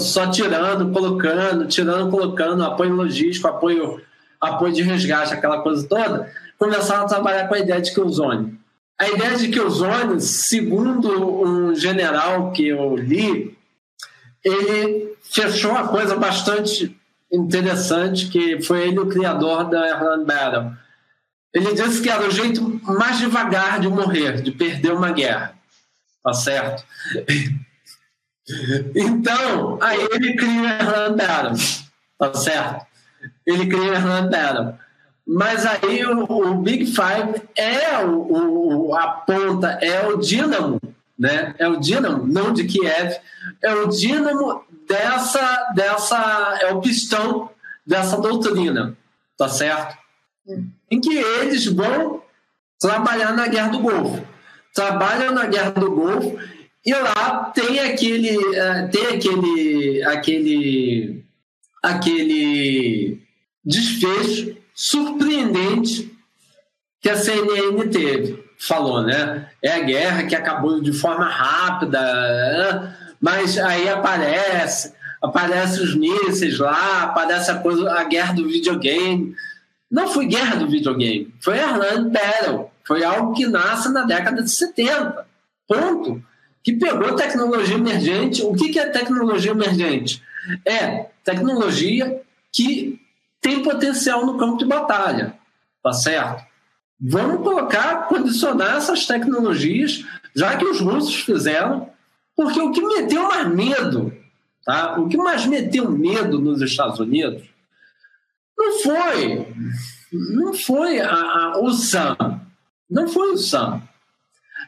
só 0.00 0.30
tirando, 0.30 0.92
colocando, 0.92 1.66
tirando, 1.66 2.10
colocando, 2.10 2.64
apoio 2.64 2.94
logístico, 2.94 3.46
apoio, 3.46 4.02
apoio 4.40 4.72
de 4.72 4.82
resgate, 4.82 5.32
aquela 5.32 5.62
coisa 5.62 5.86
toda, 5.86 6.32
começaram 6.58 7.04
a 7.04 7.08
trabalhar 7.08 7.46
com 7.46 7.54
a 7.54 7.60
ideia 7.60 7.80
de 7.80 7.94
Killzone. 7.94 8.58
A 8.98 9.08
ideia 9.08 9.36
de 9.36 9.48
Killzone, 9.48 10.20
segundo 10.20 11.42
um 11.42 11.74
general 11.74 12.50
que 12.50 12.68
eu 12.68 12.96
li, 12.96 13.56
ele 14.44 15.14
fechou 15.22 15.70
uma 15.70 15.86
coisa 15.86 16.16
bastante 16.16 16.96
interessante, 17.32 18.28
que 18.28 18.62
foi 18.62 18.88
ele 18.88 18.98
o 18.98 19.08
criador 19.08 19.64
da 19.64 19.88
Erland 19.88 20.24
Battle. 20.24 20.72
Ele 21.54 21.74
disse 21.74 22.02
que 22.02 22.10
era 22.10 22.26
o 22.26 22.30
jeito 22.30 22.80
mais 22.84 23.18
devagar 23.18 23.80
de 23.80 23.88
morrer, 23.88 24.42
de 24.42 24.50
perder 24.52 24.92
uma 24.92 25.12
guerra. 25.12 25.54
Tá 26.22 26.32
certo? 26.32 26.84
Então, 28.94 29.78
aí 29.80 30.00
ele 30.10 30.34
cria 30.34 30.62
o 30.62 30.66
Hernando 30.66 31.56
tá 32.18 32.34
certo? 32.34 32.86
Ele 33.46 33.66
cria 33.68 33.92
o 33.92 33.94
Hernando 33.94 34.78
Mas 35.24 35.64
aí 35.64 36.04
o, 36.04 36.24
o, 36.24 36.54
Big 36.56 36.86
Five 36.86 37.40
é 37.56 38.04
o, 38.04 38.88
o, 38.88 38.94
a 38.96 39.08
ponta, 39.08 39.78
é 39.80 40.06
o 40.08 40.16
dínamo, 40.16 40.80
né? 41.22 41.54
É 41.56 41.68
o 41.68 41.78
dínamo, 41.78 42.26
não 42.26 42.52
de 42.52 42.64
Kiev, 42.64 43.16
é 43.62 43.72
o 43.74 43.86
dínamo 43.86 44.64
dessa, 44.88 45.72
dessa, 45.72 46.58
é 46.60 46.72
o 46.74 46.80
pistão 46.80 47.48
dessa 47.86 48.20
doutrina, 48.20 48.96
tá 49.38 49.48
certo? 49.48 49.96
Em 50.90 51.00
que 51.00 51.16
eles 51.16 51.66
vão 51.66 52.22
trabalhar 52.80 53.36
na 53.36 53.46
Guerra 53.46 53.68
do 53.68 53.78
Golfo. 53.78 54.26
Trabalham 54.74 55.32
na 55.32 55.46
Guerra 55.46 55.70
do 55.70 55.92
Golfo 55.92 56.36
e 56.84 56.92
lá 56.92 57.52
tem 57.54 57.78
aquele, 57.78 58.36
uh, 58.36 58.90
tem 58.90 59.06
aquele, 59.06 60.02
aquele, 60.02 61.24
aquele 61.80 63.22
desfecho 63.64 64.56
surpreendente 64.74 66.12
que 67.00 67.08
a 67.08 67.16
CNN 67.16 67.88
teve. 67.92 68.41
Falou, 68.66 69.02
né? 69.02 69.48
É 69.60 69.72
a 69.72 69.80
guerra 69.80 70.22
que 70.24 70.36
acabou 70.36 70.80
de 70.80 70.92
forma 70.92 71.26
rápida, 71.26 72.00
né? 72.00 72.96
mas 73.20 73.58
aí 73.58 73.88
aparece, 73.88 74.92
aparece 75.20 75.80
os 75.80 75.96
mísseis 75.96 76.58
lá, 76.58 77.02
aparece 77.02 77.50
a 77.50 77.58
coisa, 77.58 77.90
a 77.90 78.04
guerra 78.04 78.34
do 78.34 78.46
videogame. 78.46 79.34
Não 79.90 80.06
foi 80.06 80.26
guerra 80.26 80.56
do 80.56 80.68
videogame, 80.68 81.34
foi 81.40 81.58
Erland 81.58 82.10
Battle. 82.10 82.70
Foi 82.86 83.02
algo 83.02 83.32
que 83.32 83.46
nasce 83.46 83.92
na 83.92 84.02
década 84.02 84.42
de 84.42 84.50
70. 84.50 85.26
Ponto. 85.66 86.22
que 86.62 86.72
pegou 86.74 87.16
tecnologia 87.16 87.76
emergente. 87.76 88.42
O 88.42 88.54
que 88.54 88.78
é 88.78 88.86
tecnologia 88.86 89.50
emergente? 89.50 90.22
É 90.64 91.06
tecnologia 91.24 92.22
que 92.52 93.00
tem 93.40 93.62
potencial 93.62 94.24
no 94.24 94.38
campo 94.38 94.58
de 94.58 94.64
batalha, 94.64 95.34
tá 95.82 95.92
certo? 95.92 96.51
Vamos 97.04 97.42
colocar, 97.42 98.06
condicionar 98.06 98.76
essas 98.76 99.06
tecnologias, 99.06 100.04
já 100.36 100.56
que 100.56 100.64
os 100.64 100.80
russos 100.80 101.16
fizeram, 101.16 101.90
porque 102.36 102.60
o 102.60 102.70
que 102.70 102.80
meteu 102.80 103.24
mais 103.24 103.48
medo, 103.52 104.16
tá? 104.64 105.00
O 105.00 105.08
que 105.08 105.16
mais 105.16 105.44
meteu 105.44 105.90
medo 105.90 106.38
nos 106.40 106.62
Estados 106.62 107.00
Unidos 107.00 107.42
não 108.56 108.78
foi, 108.78 109.54
não 110.12 110.54
foi 110.54 111.00
a, 111.00 111.12
a, 111.12 111.60
o 111.60 111.72
SAM, 111.72 112.40
não 112.88 113.08
foi 113.08 113.32
o 113.32 113.36
SAM, 113.36 113.82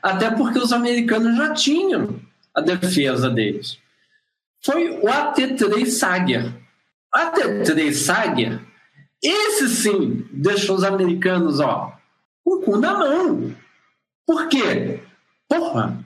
até 0.02 0.28
porque 0.30 0.58
os 0.58 0.72
americanos 0.72 1.36
já 1.36 1.54
tinham 1.54 2.20
a 2.52 2.60
defesa 2.60 3.30
deles. 3.30 3.78
Foi 4.60 4.98
o 4.98 5.08
AT-3 5.08 5.86
Sager. 5.86 6.52
O 7.14 7.16
AT-3 7.16 7.92
Sager, 7.92 8.60
esse 9.22 9.68
sim 9.68 10.26
deixou 10.32 10.74
os 10.74 10.82
americanos, 10.82 11.60
ó, 11.60 11.96
o 12.44 12.60
cu 12.60 12.76
na 12.76 12.98
mão. 12.98 13.54
Por 14.26 14.48
quê? 14.48 15.00
Porra, 15.48 16.04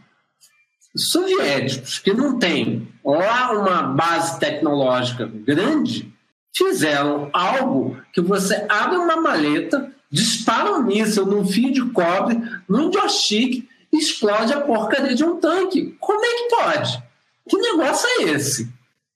soviéticos 0.96 1.98
que 1.98 2.12
não 2.12 2.38
têm 2.38 2.88
lá 3.04 3.52
uma 3.52 3.82
base 3.82 4.38
tecnológica 4.38 5.26
grande 5.26 6.12
fizeram 6.56 7.30
algo 7.32 7.96
que 8.12 8.20
você 8.20 8.66
abre 8.68 8.96
uma 8.96 9.16
maleta, 9.16 9.92
dispara 10.10 10.72
um 10.72 10.82
míssil 10.82 11.24
num 11.24 11.46
fio 11.46 11.72
de 11.72 11.84
cobre, 11.90 12.40
num 12.68 12.92
joystick, 12.92 13.68
explode 13.92 14.52
a 14.52 14.60
porcaria 14.60 15.14
de 15.14 15.24
um 15.24 15.38
tanque. 15.38 15.96
Como 16.00 16.24
é 16.24 16.28
que 16.28 16.56
pode? 16.56 17.02
Que 17.48 17.56
negócio 17.56 18.08
é 18.08 18.22
esse? 18.24 18.68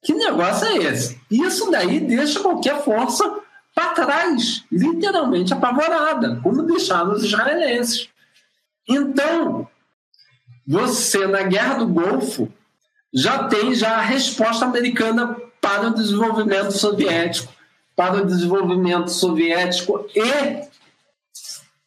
Que 0.02 0.14
negócio 0.14 0.66
é 0.66 0.76
esse? 0.78 1.20
Isso 1.30 1.70
daí 1.70 2.00
deixa 2.00 2.40
qualquer 2.40 2.82
força 2.82 3.41
para 3.74 3.94
trás, 3.94 4.64
literalmente 4.70 5.52
apavorada, 5.52 6.40
como 6.42 6.62
deixaram 6.62 7.12
os 7.12 7.24
israelenses. 7.24 8.08
Então, 8.88 9.68
você 10.66 11.26
na 11.26 11.42
Guerra 11.42 11.74
do 11.74 11.86
Golfo 11.86 12.52
já 13.12 13.44
tem 13.44 13.74
já 13.74 13.96
a 13.96 14.02
resposta 14.02 14.64
americana 14.64 15.36
para 15.60 15.88
o 15.88 15.94
desenvolvimento 15.94 16.72
soviético, 16.72 17.52
para 17.94 18.22
o 18.22 18.26
desenvolvimento 18.26 19.10
soviético 19.10 20.06
e, 20.14 20.68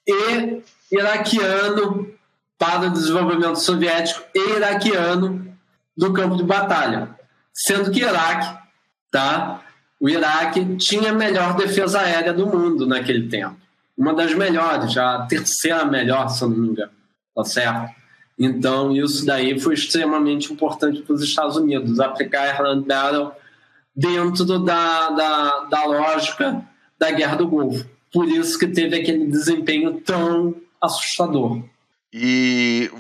e 0.08 0.64
iraquiano, 0.92 2.14
para 2.58 2.88
o 2.88 2.92
desenvolvimento 2.92 3.58
soviético 3.58 4.24
e 4.34 4.52
iraquiano 4.56 5.58
do 5.98 6.14
campo 6.14 6.36
de 6.36 6.44
batalha, 6.44 7.18
sendo 7.54 7.92
que 7.92 8.02
Iraque, 8.02 8.58
tá? 9.12 9.65
O 10.00 10.10
Iraque 10.10 10.76
tinha 10.78 11.12
a 11.12 11.14
melhor 11.14 11.56
defesa 11.56 12.02
aérea 12.02 12.34
do 12.34 12.46
mundo 12.46 12.86
naquele 12.86 13.28
tempo, 13.30 13.56
uma 13.98 14.14
das 14.14 14.34
melhores, 14.34 14.98
a 14.98 15.26
terceira 15.26 15.86
melhor, 15.86 16.28
se 16.30 16.44
eu 16.44 16.50
não 16.50 16.58
me 16.58 16.68
engano, 16.70 16.92
tá 17.34 17.44
certo? 17.44 17.96
Então, 18.38 18.92
isso 18.96 19.26
daí 19.26 19.58
foi 19.60 19.74
extremamente 19.74 20.52
importante 20.52 21.02
para 21.02 21.14
os 21.14 21.24
Estados 21.24 21.56
Unidos, 21.56 22.00
aplicar 22.00 22.42
Airland 22.42 22.86
Battle 22.86 23.32
dentro 23.96 24.60
da, 24.60 25.10
da, 25.10 25.60
da 25.66 25.86
lógica 25.86 26.62
da 27.00 27.12
Guerra 27.12 27.38
do 27.38 27.48
Golfo. 27.48 27.86
Por 28.12 28.28
isso 28.28 28.60
que 28.60 28.68
teve 28.68 28.98
aquele 28.98 29.28
desempenho 29.28 30.02
tão 30.02 30.56
assustador. 30.82 31.64
E 32.12 32.92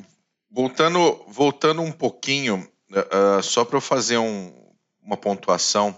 voltando, 0.49 1.21
voltando 1.27 1.81
um 1.81 1.91
pouquinho, 1.91 2.67
uh, 2.91 3.43
só 3.43 3.65
para 3.65 3.77
eu 3.77 3.81
fazer 3.81 4.17
um, 4.17 4.53
uma 5.03 5.17
pontuação, 5.17 5.97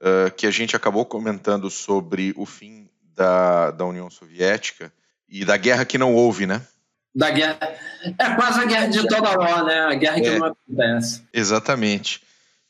uh, 0.00 0.30
que 0.36 0.46
a 0.46 0.50
gente 0.50 0.74
acabou 0.74 1.04
comentando 1.04 1.70
sobre 1.70 2.32
o 2.36 2.46
fim 2.46 2.88
da, 3.14 3.70
da 3.70 3.84
União 3.84 4.10
Soviética 4.10 4.92
e 5.28 5.44
da 5.44 5.56
guerra 5.56 5.84
que 5.84 5.98
não 5.98 6.14
houve, 6.14 6.46
né? 6.46 6.62
da 7.18 7.30
guerra. 7.30 7.58
É 8.16 8.34
quase 8.36 8.60
a 8.60 8.64
guerra 8.64 8.86
de 8.86 9.06
toda 9.08 9.30
hora, 9.30 9.64
né? 9.64 9.80
A 9.80 9.94
guerra 9.94 10.20
que 10.20 10.28
é, 10.28 10.38
não 10.38 10.46
acontece. 10.46 11.22
Exatamente. 11.32 12.22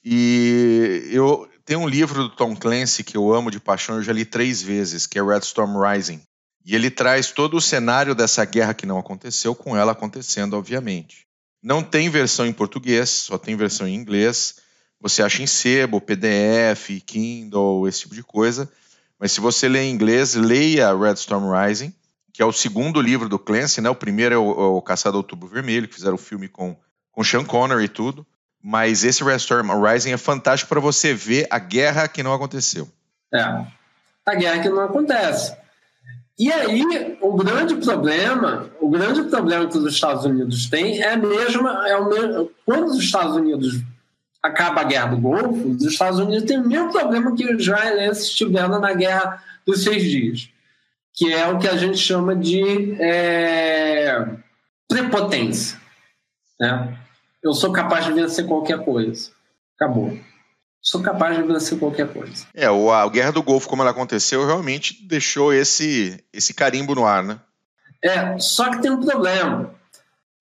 E 0.03 1.07
eu 1.11 1.47
tenho 1.67 1.81
um 1.81 1.89
livro 1.89 2.23
do 2.23 2.31
Tom 2.31 2.57
Clancy 2.57 3.05
que 3.05 3.17
eu 3.17 3.33
amo 3.33 3.51
de 3.51 3.61
paixão, 3.61 3.97
eu 3.97 4.03
já 4.03 4.13
li 4.13 4.25
três 4.25 4.63
vezes, 4.63 5.07
que 5.07 5.19
é 5.19 5.23
Red 5.23 5.41
Storm 5.41 5.79
Rising. 5.79 6.23
E 6.65 6.75
ele 6.75 6.91
traz 6.91 7.31
todo 7.31 7.59
o 7.59 7.61
cenário 7.61 8.15
dessa 8.15 8.43
guerra 8.45 8.73
que 8.73 8.87
não 8.87 8.99
aconteceu, 8.99 9.55
com 9.55 9.77
ela 9.77 9.93
acontecendo, 9.93 10.55
obviamente. 10.57 11.27
Não 11.63 11.83
tem 11.83 12.09
versão 12.09 12.47
em 12.47 12.53
português, 12.53 13.11
só 13.11 13.37
tem 13.37 13.55
versão 13.55 13.87
em 13.87 13.95
inglês. 13.95 14.57
Você 15.01 15.23
acha 15.23 15.43
em 15.43 15.47
sebo, 15.47 16.01
PDF, 16.01 17.01
Kindle, 17.07 17.87
esse 17.89 18.01
tipo 18.01 18.15
de 18.15 18.23
coisa. 18.23 18.71
Mas 19.19 19.33
se 19.33 19.41
você 19.41 19.69
lê 19.69 19.85
em 19.85 19.93
inglês, 19.93 20.35
leia 20.35 20.97
Red 20.97 21.15
Storm 21.15 21.51
Rising 21.51 21.93
que 22.39 22.43
é 22.43 22.47
o 22.47 22.53
segundo 22.53 23.01
livro 23.01 23.29
do 23.29 23.37
Clancy, 23.37 23.81
né? 23.81 23.91
O 23.91 23.97
primeiro 23.97 24.33
é 24.33 24.39
o, 24.39 24.51
é 24.53 24.67
o 24.77 24.81
Caçado 24.81 25.17
Outubro 25.17 25.49
Vermelho, 25.49 25.89
que 25.89 25.95
fizeram 25.97 26.15
o 26.15 26.19
filme 26.19 26.47
com, 26.47 26.77
com 27.11 27.25
Sean 27.25 27.45
Connery 27.45 27.87
e 27.87 27.89
tudo. 27.89 28.25
Mas 28.63 29.03
esse 29.03 29.25
Restore 29.25 29.67
Rising 29.67 30.13
é 30.13 30.17
fantástico 30.17 30.69
para 30.69 30.79
você 30.79 31.13
ver 31.13 31.49
a 31.51 31.59
guerra 31.59 32.07
que 32.07 32.23
não 32.23 32.33
aconteceu. 32.33 32.89
É, 33.35 33.41
a 34.25 34.35
guerra 34.37 34.63
que 34.63 34.69
não 34.69 34.83
acontece. 34.83 35.53
E 36.39 36.53
aí, 36.53 37.19
o 37.21 37.35
grande 37.35 37.75
problema, 37.75 38.71
o 38.81 38.89
grande 38.89 39.25
problema 39.25 39.67
que 39.67 39.77
os 39.77 39.93
Estados 39.93 40.25
Unidos 40.25 40.71
têm 40.71 41.03
é 41.03 41.17
mesmo, 41.17 41.67
é 41.67 41.97
o 41.97 42.09
mesmo 42.09 42.53
quando 42.65 42.85
os 42.85 42.99
Estados 43.01 43.35
Unidos 43.35 43.83
acaba 44.43 44.81
a 44.81 44.85
guerra 44.85 45.09
do 45.09 45.21
Golfo, 45.21 45.69
os 45.69 45.83
Estados 45.85 46.19
Unidos 46.19 46.45
têm 46.45 46.59
o 46.59 46.69
mesmo 46.69 46.93
problema 46.93 47.35
que 47.35 47.45
os 47.45 47.63
israelenses 47.63 48.31
tiveram 48.31 48.79
na 48.81 48.93
guerra 48.95 49.43
dos 49.67 49.83
seis 49.83 50.03
dias 50.03 50.51
que 51.19 51.33
é 51.33 51.49
o 51.49 51.59
que 51.59 51.67
a 51.67 51.77
gente 51.77 51.99
chama 51.99 52.37
de 52.37 52.97
é, 53.03 54.25
prepotência. 54.87 55.77
Né? 56.61 56.97
Eu 57.43 57.53
sou 57.53 57.73
capaz 57.73 58.05
de 58.05 58.13
vencer 58.13 58.47
qualquer 58.47 58.85
coisa. 58.85 59.33
Acabou. 59.75 60.17
Sou 60.81 61.03
capaz 61.03 61.37
de 61.37 61.43
vencer 61.43 61.77
qualquer 61.77 62.13
coisa. 62.13 62.47
É, 62.55 62.67
a 62.67 63.09
Guerra 63.09 63.33
do 63.33 63.43
Golfo, 63.43 63.69
como 63.69 63.83
ela 63.83 63.91
aconteceu, 63.91 64.47
realmente 64.47 65.05
deixou 65.09 65.53
esse, 65.53 66.25
esse 66.33 66.55
carimbo 66.55 66.95
no 66.95 67.05
ar, 67.05 67.25
né? 67.25 67.41
É, 68.01 68.39
só 68.39 68.71
que 68.71 68.81
tem 68.81 68.93
um 68.93 69.05
problema. 69.05 69.75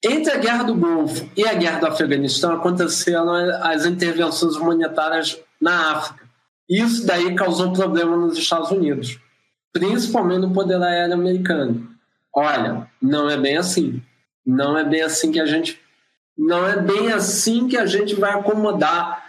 Entre 0.03 0.31
a 0.31 0.37
Guerra 0.37 0.63
do 0.63 0.75
Golfo 0.75 1.29
e 1.35 1.45
a 1.45 1.53
Guerra 1.53 1.79
do 1.79 1.87
Afeganistão 1.87 2.53
aconteceram 2.53 3.29
as 3.63 3.85
intervenções 3.85 4.55
humanitárias 4.55 5.39
na 5.59 5.93
África. 5.93 6.27
Isso 6.69 7.05
daí 7.05 7.33
causou 7.35 7.73
problema 7.73 8.15
nos 8.15 8.37
Estados 8.37 8.71
Unidos 8.71 9.19
principalmente 9.79 10.41
no 10.41 10.53
poder 10.53 10.81
aéreo 10.81 11.13
americano. 11.13 11.87
Olha, 12.33 12.89
não 13.01 13.29
é 13.29 13.37
bem 13.37 13.57
assim. 13.57 14.01
Não 14.45 14.77
é 14.77 14.83
bem 14.83 15.01
assim 15.01 15.31
que 15.31 15.39
a 15.39 15.45
gente. 15.45 15.79
Não 16.37 16.67
é 16.67 16.79
bem 16.79 17.11
assim 17.11 17.67
que 17.67 17.77
a 17.77 17.85
gente 17.85 18.15
vai 18.15 18.31
acomodar 18.31 19.23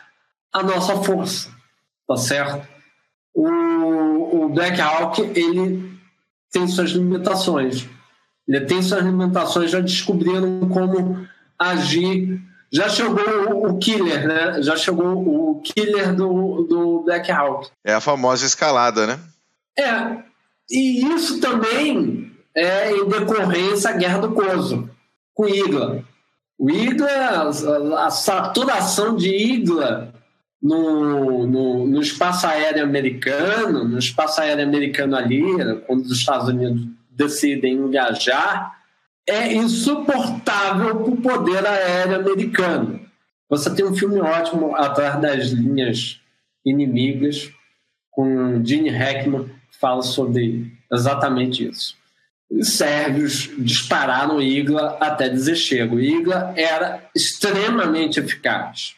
a 0.53 0.63
nossa 0.63 0.97
força, 1.03 1.51
tá 2.07 2.17
certo? 2.17 2.67
O, 3.35 4.45
o 4.45 4.49
Black 4.49 4.81
Hawk 4.81 5.21
ele 5.21 5.99
tem 6.51 6.67
suas 6.67 6.91
limitações. 6.91 7.89
Ele 8.49 8.61
tem 8.63 8.81
suas 8.81 9.05
limitações, 9.05 9.71
já 9.71 9.81
descobriram 9.81 10.67
como 10.71 11.27
agir. 11.59 12.41
Já 12.73 12.89
chegou 12.89 13.67
o, 13.67 13.79
killer, 13.79 14.27
né? 14.27 14.63
Já 14.63 14.77
chegou 14.77 15.07
o 15.07 15.61
killer 15.63 16.15
do, 16.15 16.67
do 16.69 17.03
Black 17.03 17.31
Hawk. 17.31 17.69
É 17.85 17.95
a 17.95 18.01
famosa 18.01 18.45
escalada, 18.47 19.07
né? 19.07 19.19
É, 19.79 20.19
e 20.71 21.07
isso 21.15 21.41
também 21.41 22.33
é 22.55 22.91
em 22.91 23.09
decorrência 23.09 23.93
da 23.93 23.97
Guerra 23.97 24.19
do 24.19 24.33
Coso, 24.33 24.91
com 25.35 25.45
o 25.45 25.49
Igla. 25.49 26.05
O 26.59 26.71
Igla, 26.71 27.51
a 28.05 28.11
saturação 28.11 29.15
de 29.15 29.31
Igla 29.31 30.13
no, 30.61 31.47
no, 31.47 31.87
no, 31.87 32.01
espaço 32.03 32.47
aéreo 32.47 32.83
americano, 32.83 33.85
no 33.85 33.99
espaço 33.99 34.41
aéreo 34.41 34.65
americano 34.65 35.17
ali, 35.17 35.43
quando 35.87 36.05
os 36.05 36.13
Estados 36.13 36.49
Unidos 36.49 36.87
decidem 37.19 37.75
engajar, 37.75 38.79
é 39.27 39.53
insuportável 39.53 40.97
para 40.97 41.11
o 41.11 41.17
poder 41.17 41.67
aéreo 41.67 42.21
americano. 42.21 43.01
Você 43.51 43.75
tem 43.75 43.85
um 43.85 43.95
filme 43.95 44.21
ótimo 44.21 44.77
atrás 44.77 45.21
das 45.21 45.49
linhas 45.49 46.21
inimigas 46.65 47.51
com 48.11 48.65
Gene 48.65 48.89
Hackman 48.89 49.51
fala 49.81 50.03
sobre 50.03 50.73
exatamente 50.93 51.69
isso. 51.69 51.97
Os 52.51 52.69
sérvios 52.69 53.51
dispararam 53.59 54.41
Igla 54.41 54.97
até 55.01 55.29
dizer 55.29 55.57
chego. 55.57 56.01
Igla 56.01 56.55
era 56.57 57.05
extremamente 57.15 58.19
eficaz. 58.19 58.95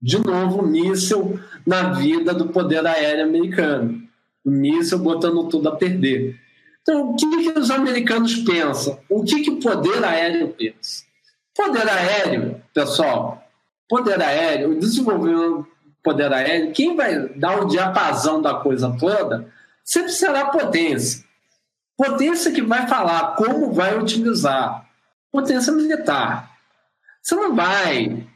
De 0.00 0.18
novo, 0.18 0.66
míssil 0.66 1.38
na 1.66 1.92
vida 1.94 2.32
do 2.34 2.48
poder 2.48 2.86
aéreo 2.86 3.24
americano. 3.24 4.02
O 4.44 4.50
míssil 4.50 4.98
botando 4.98 5.48
tudo 5.48 5.68
a 5.68 5.76
perder. 5.76 6.38
Então, 6.84 7.10
o 7.10 7.16
que, 7.16 7.26
que 7.26 7.58
os 7.58 7.70
americanos 7.70 8.36
pensam? 8.36 9.00
O 9.08 9.24
que, 9.24 9.40
que 9.40 9.50
o 9.50 9.58
poder 9.58 10.04
aéreo 10.04 10.48
pensa? 10.48 11.02
Poder 11.56 11.88
aéreo, 11.88 12.62
pessoal, 12.74 13.42
poder 13.88 14.20
aéreo, 14.20 14.72
o 14.72 14.78
desenvolvimento 14.78 15.66
poder 16.02 16.30
aéreo, 16.30 16.72
quem 16.72 16.94
vai 16.94 17.30
dar 17.30 17.62
o 17.62 17.64
diapasão 17.64 18.42
da 18.42 18.54
coisa 18.56 18.94
toda 19.00 19.50
sempre 19.82 20.12
será 20.12 20.46
potência. 20.46 21.24
Potência 21.96 22.52
que 22.52 22.60
vai 22.60 22.86
falar 22.86 23.34
como 23.36 23.72
vai 23.72 23.98
utilizar. 23.98 24.86
Potência 25.32 25.72
militar. 25.72 26.50
Você 27.22 27.34
não 27.34 27.54
vai 27.54 28.26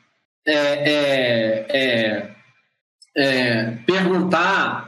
é, 0.47 0.55
é, 0.55 1.67
é, 1.69 2.35
é, 3.15 3.71
perguntar 3.85 4.88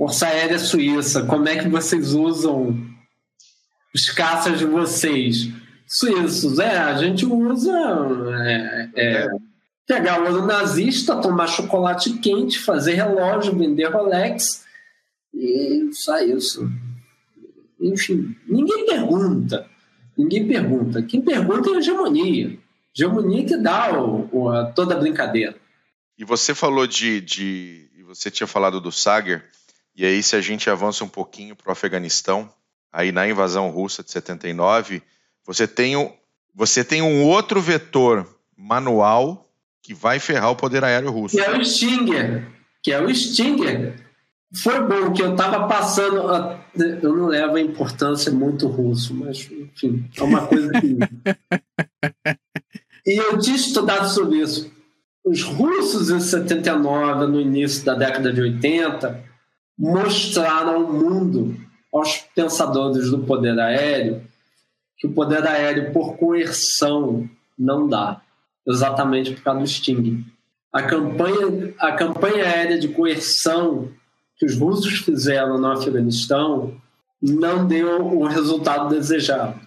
Força 0.00 0.28
Aérea 0.28 0.58
Suíça, 0.58 1.26
como 1.26 1.46
é 1.46 1.58
que 1.58 1.68
vocês 1.68 2.14
usam 2.14 2.74
os 3.94 4.08
caças 4.08 4.58
de 4.58 4.64
vocês? 4.64 5.50
Suíços, 5.86 6.58
é, 6.58 6.78
a 6.78 6.96
gente 6.96 7.26
usa 7.26 7.70
é, 8.42 8.90
é, 8.96 9.12
é. 9.24 9.28
pegar 9.86 10.22
o 10.22 10.26
ano 10.26 10.46
nazista, 10.46 11.20
tomar 11.20 11.48
chocolate 11.48 12.14
quente, 12.14 12.58
fazer 12.58 12.94
relógio, 12.94 13.54
vender 13.54 13.92
Rolex 13.92 14.64
e 15.34 15.90
só 15.92 16.18
isso. 16.22 16.66
Enfim, 17.78 18.34
ninguém 18.48 18.86
pergunta. 18.86 19.68
Ninguém 20.16 20.48
pergunta. 20.48 21.02
Quem 21.02 21.20
pergunta 21.20 21.68
é 21.68 21.74
a 21.74 21.78
hegemonia. 21.78 22.58
Hegemonia 22.96 23.44
que 23.44 23.56
dá 23.58 24.00
o, 24.00 24.26
o, 24.32 24.48
a, 24.48 24.64
toda 24.72 24.94
a 24.94 24.98
brincadeira. 24.98 25.56
E 26.16 26.24
você 26.24 26.54
falou 26.54 26.86
de, 26.86 27.20
de. 27.20 27.90
Você 28.06 28.30
tinha 28.30 28.46
falado 28.46 28.80
do 28.80 28.90
Sager, 28.90 29.44
e 30.00 30.06
aí, 30.06 30.22
se 30.22 30.34
a 30.34 30.40
gente 30.40 30.70
avança 30.70 31.04
um 31.04 31.08
pouquinho 31.08 31.54
para 31.54 31.68
o 31.68 31.72
Afeganistão, 31.72 32.50
aí 32.90 33.12
na 33.12 33.28
invasão 33.28 33.68
russa 33.68 34.02
de 34.02 34.10
79, 34.10 35.02
você 35.44 35.68
tem, 35.68 35.94
um, 35.94 36.10
você 36.54 36.82
tem 36.82 37.02
um 37.02 37.22
outro 37.22 37.60
vetor 37.60 38.26
manual 38.56 39.46
que 39.82 39.92
vai 39.92 40.18
ferrar 40.18 40.52
o 40.52 40.56
poder 40.56 40.82
aéreo 40.82 41.10
russo. 41.10 41.36
Que 41.36 41.42
é 41.42 41.54
o 41.54 41.62
Stinger. 41.62 42.48
Que 42.82 42.92
é 42.92 43.02
o 43.02 43.14
Stinger. 43.14 43.94
Foi 44.62 44.80
bom 44.80 45.12
que 45.12 45.20
eu 45.20 45.32
estava 45.32 45.68
passando. 45.68 46.30
A, 46.30 46.58
eu 46.74 47.14
não 47.14 47.26
levo 47.26 47.56
a 47.56 47.60
importância 47.60 48.32
muito 48.32 48.68
russo, 48.68 49.12
mas, 49.12 49.50
enfim, 49.50 50.08
é 50.16 50.22
uma 50.22 50.46
coisa 50.46 50.72
que. 50.80 50.96
e 53.06 53.18
eu 53.18 53.38
tinha 53.38 53.54
estudado 53.54 54.08
sobre 54.08 54.38
isso. 54.38 54.72
Os 55.22 55.42
russos, 55.42 56.08
em 56.08 56.20
79, 56.20 57.26
no 57.26 57.38
início 57.38 57.84
da 57.84 57.94
década 57.94 58.32
de 58.32 58.40
80, 58.40 59.28
mostraram 59.80 60.74
ao 60.74 60.92
mundo, 60.92 61.56
aos 61.90 62.18
pensadores 62.34 63.10
do 63.10 63.20
poder 63.20 63.58
aéreo, 63.58 64.22
que 64.98 65.06
o 65.06 65.12
poder 65.12 65.46
aéreo, 65.46 65.90
por 65.90 66.18
coerção, 66.18 67.26
não 67.58 67.88
dá. 67.88 68.20
Exatamente 68.68 69.32
por 69.32 69.42
causa 69.42 69.60
do 69.60 69.66
Sting. 69.66 70.22
A 70.70 70.82
campanha, 70.82 71.74
a 71.78 71.92
campanha 71.92 72.44
aérea 72.44 72.78
de 72.78 72.88
coerção 72.88 73.88
que 74.36 74.44
os 74.44 74.56
russos 74.56 74.98
fizeram 74.98 75.58
no 75.58 75.72
Afeganistão 75.72 76.78
não 77.20 77.66
deu 77.66 78.06
o 78.06 78.26
resultado 78.26 78.90
desejado. 78.90 79.58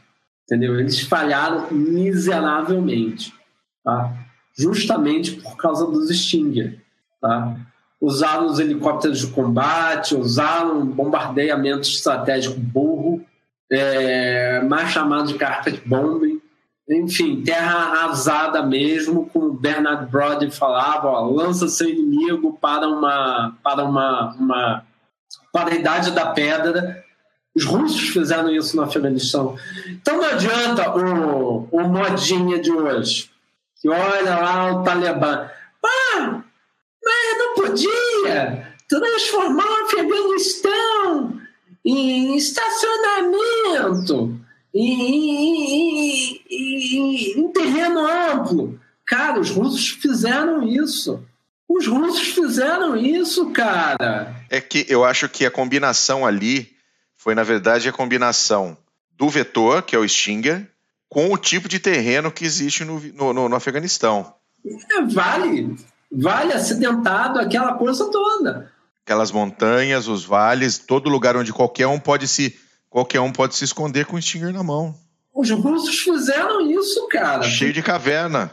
Entendeu? 0.44 0.80
Eles 0.80 1.00
falharam 1.00 1.72
miseravelmente, 1.72 3.34
tá? 3.84 4.14
justamente 4.58 5.32
por 5.32 5.58
causa 5.58 5.88
dos 5.88 6.10
Stinger. 6.16 6.80
Tá? 7.20 7.58
Usaram 8.04 8.48
os 8.48 8.60
helicópteros 8.60 9.20
de 9.20 9.28
combate, 9.28 10.14
usaram 10.14 10.86
bombardeamento 10.86 11.88
estratégico 11.88 12.60
burro, 12.60 13.26
é, 13.72 14.60
mais 14.60 14.90
chamado 14.90 15.28
de 15.28 15.36
carpet 15.36 15.82
bombing, 15.86 16.42
enfim, 16.90 17.42
terra 17.44 17.78
arrasada 17.78 18.62
mesmo, 18.62 19.30
como 19.32 19.54
Bernard 19.54 20.12
Brody 20.12 20.52
falava, 20.52 21.08
ó, 21.08 21.30
lança 21.30 21.70
seu 21.70 21.88
inimigo 21.88 22.58
para 22.60 22.90
uma 22.90 23.56
para 23.64 23.86
uma, 23.86 24.34
uma 24.34 24.84
para 25.54 25.72
a 25.72 25.76
idade 25.76 26.12
da 26.12 26.26
pedra. 26.26 27.02
Os 27.56 27.64
russos 27.64 28.10
fizeram 28.10 28.50
isso 28.50 28.76
no 28.76 28.84
Afeganistão. 28.84 29.56
Então 29.88 30.18
não 30.18 30.26
adianta 30.26 30.90
o, 30.98 31.70
o 31.72 31.88
modinha 31.88 32.60
de 32.60 32.72
hoje, 32.72 33.30
que 33.80 33.88
olha 33.88 34.36
lá 34.36 34.74
o 34.74 34.84
Talibã. 34.84 35.48
Ah, 35.86 36.43
podia 37.54 38.74
transformar 38.88 39.66
o 39.66 39.86
Afeganistão 39.86 41.42
em 41.86 42.38
estacionamento 42.38 44.40
em, 44.74 46.42
em, 46.50 47.40
em 47.40 47.52
terreno 47.52 48.06
amplo. 48.06 48.80
Cara, 49.06 49.40
os 49.40 49.50
russos 49.50 49.90
fizeram 49.90 50.68
isso. 50.68 51.24
Os 51.68 51.88
russos 51.88 52.30
fizeram 52.30 52.96
isso, 52.96 53.52
cara. 53.52 54.36
É 54.50 54.62
que 54.62 54.86
eu 54.90 55.04
acho 55.04 55.30
que 55.30 55.46
a 55.46 55.52
combinação 55.52 56.26
ali 56.26 56.76
foi, 57.16 57.36
na 57.36 57.44
verdade, 57.44 57.88
a 57.88 57.94
combinação 57.94 58.78
do 59.12 59.30
vetor, 59.30 59.84
que 59.84 59.96
é 59.96 60.00
o 60.00 60.08
Stinger, 60.08 60.68
com 61.08 61.32
o 61.32 61.38
tipo 61.38 61.70
de 61.70 61.80
terreno 61.80 62.32
que 62.32 62.46
existe 62.46 62.84
no, 62.84 63.00
no, 63.00 63.50
no 63.50 63.56
Afeganistão. 63.56 64.34
É, 64.92 65.02
vale, 65.02 65.76
vale 66.14 66.54
acidentado, 66.54 67.40
aquela 67.40 67.74
coisa 67.74 68.10
toda. 68.12 68.72
Aquelas 69.04 69.32
montanhas, 69.32 70.08
os 70.08 70.24
vales, 70.24 70.78
todo 70.78 71.10
lugar 71.10 71.36
onde 71.36 71.52
qualquer 71.52 71.88
um 71.88 72.00
pode 72.00 72.28
se 72.28 72.58
Qualquer 72.94 73.20
um 73.22 73.32
pode 73.32 73.56
se 73.56 73.66
esconder 73.66 74.06
com 74.06 74.18
o 74.18 74.22
Stinger 74.22 74.54
na 74.54 74.62
mão. 74.62 74.94
Os 75.34 75.50
russos 75.50 75.98
fizeram 75.98 76.62
isso, 76.62 77.08
cara. 77.08 77.42
Cheio 77.42 77.74
de 77.74 77.82
caverna. 77.82 78.52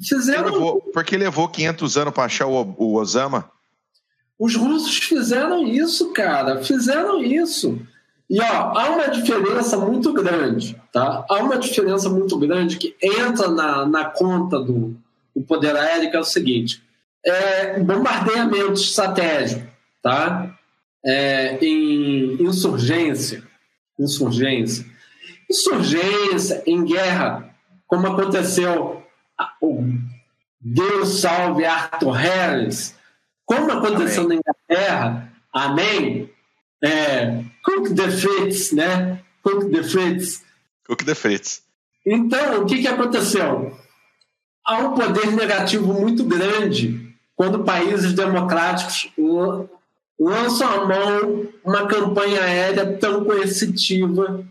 Fizeram. 0.00 0.44
Porque 0.44 0.58
levou, 0.58 0.80
porque 0.94 1.16
levou 1.16 1.48
500 1.48 1.96
anos 1.96 2.14
para 2.14 2.22
achar 2.22 2.46
o, 2.46 2.72
o 2.78 2.94
Osama. 2.94 3.50
Os 4.38 4.54
russos 4.54 4.96
fizeram 4.96 5.66
isso, 5.66 6.12
cara. 6.12 6.62
Fizeram 6.62 7.20
isso. 7.20 7.80
E 8.30 8.40
ó, 8.40 8.78
há 8.78 8.90
uma 8.90 9.08
diferença 9.08 9.76
muito 9.76 10.12
grande, 10.12 10.80
tá? 10.92 11.26
Há 11.28 11.38
uma 11.38 11.58
diferença 11.58 12.08
muito 12.08 12.38
grande 12.38 12.76
que 12.76 12.94
entra 13.02 13.48
na, 13.48 13.84
na 13.84 14.04
conta 14.04 14.60
do, 14.60 14.94
do 15.34 15.42
poder 15.42 15.74
aéreo, 15.74 16.12
que 16.12 16.16
é 16.16 16.20
o 16.20 16.24
seguinte: 16.24 16.80
é, 17.24 17.80
bombardeamento 17.80 18.74
estratégico, 18.74 19.66
tá? 20.02 20.56
É, 21.04 21.58
em 21.64 22.42
insurgência, 22.42 23.42
insurgência. 23.98 24.84
Insurgência 25.50 26.62
em 26.66 26.84
guerra, 26.84 27.54
como 27.86 28.06
aconteceu 28.06 29.02
o 29.60 29.84
Deus 30.60 31.20
salve 31.20 31.64
Arthur 31.64 32.12
Harris, 32.12 32.94
como 33.46 33.72
aconteceu 33.72 34.24
Amém. 34.24 34.38
na 34.38 34.74
Inglaterra, 34.74 35.32
Amém? 35.52 36.30
É, 36.82 37.42
Cook 37.64 37.94
the 37.94 38.10
Fritz, 38.10 38.72
né? 38.72 39.20
Cook 39.42 39.70
the 39.70 39.82
Fritz. 39.82 40.42
Cook 40.86 41.04
the 41.04 41.14
Fritz. 41.14 41.62
Então, 42.06 42.62
o 42.62 42.66
que, 42.66 42.80
que 42.80 42.88
aconteceu? 42.88 43.76
Há 44.64 44.78
um 44.78 44.94
poder 44.94 45.32
negativo 45.32 45.92
muito 45.92 46.24
grande 46.24 47.09
quando 47.40 47.64
países 47.64 48.12
democráticos 48.12 49.10
lançam 50.20 50.68
à 50.68 50.84
mão 50.84 51.48
uma 51.64 51.86
campanha 51.86 52.42
aérea 52.42 52.98
tão 52.98 53.24
coercitiva 53.24 54.44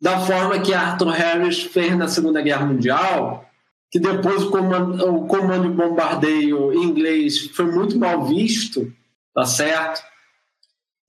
da 0.00 0.20
forma 0.20 0.60
que 0.60 0.72
Arthur 0.72 1.08
Harris 1.08 1.64
fez 1.64 1.98
na 1.98 2.06
Segunda 2.06 2.40
Guerra 2.40 2.64
Mundial, 2.64 3.44
que 3.90 3.98
depois 3.98 4.44
o 4.44 4.50
comando, 4.52 5.16
o 5.16 5.26
comando 5.26 5.68
de 5.68 5.74
bombardeio 5.74 6.72
inglês 6.74 7.48
foi 7.48 7.64
muito 7.64 7.98
mal 7.98 8.24
visto, 8.24 8.88
tá 9.34 9.44
certo? 9.44 10.00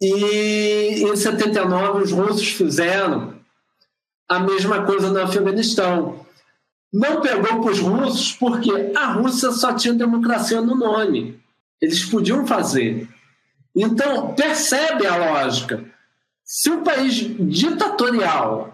E 0.02 1.04
em 1.04 1.16
79 1.16 2.06
os 2.06 2.12
russos 2.12 2.48
fizeram 2.48 3.36
a 4.28 4.40
mesma 4.40 4.84
coisa 4.84 5.12
no 5.12 5.22
Afeganistão. 5.22 6.26
Não 6.92 7.22
pegou 7.22 7.62
para 7.62 7.72
os 7.72 7.80
russos 7.80 8.32
porque 8.34 8.72
a 8.96 9.14
Rússia 9.14 9.52
só 9.52 9.74
tinha 9.74 9.94
democracia 9.94 10.62
no 10.62 10.76
nome. 10.76 11.40
Eles 11.82 12.06
podiam 12.06 12.48
fazer. 12.48 13.08
Então, 13.76 14.34
percebe 14.34 15.06
a 15.06 15.18
lógica. 15.18 15.84
Se 16.44 16.70
o 16.72 16.82
país 16.82 17.16
ditatorial, 17.40 18.74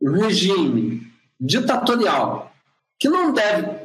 um 0.00 0.20
regime 0.20 1.06
ditatorial, 1.40 2.52
que 2.98 3.08
não 3.08 3.32
deve. 3.32 3.82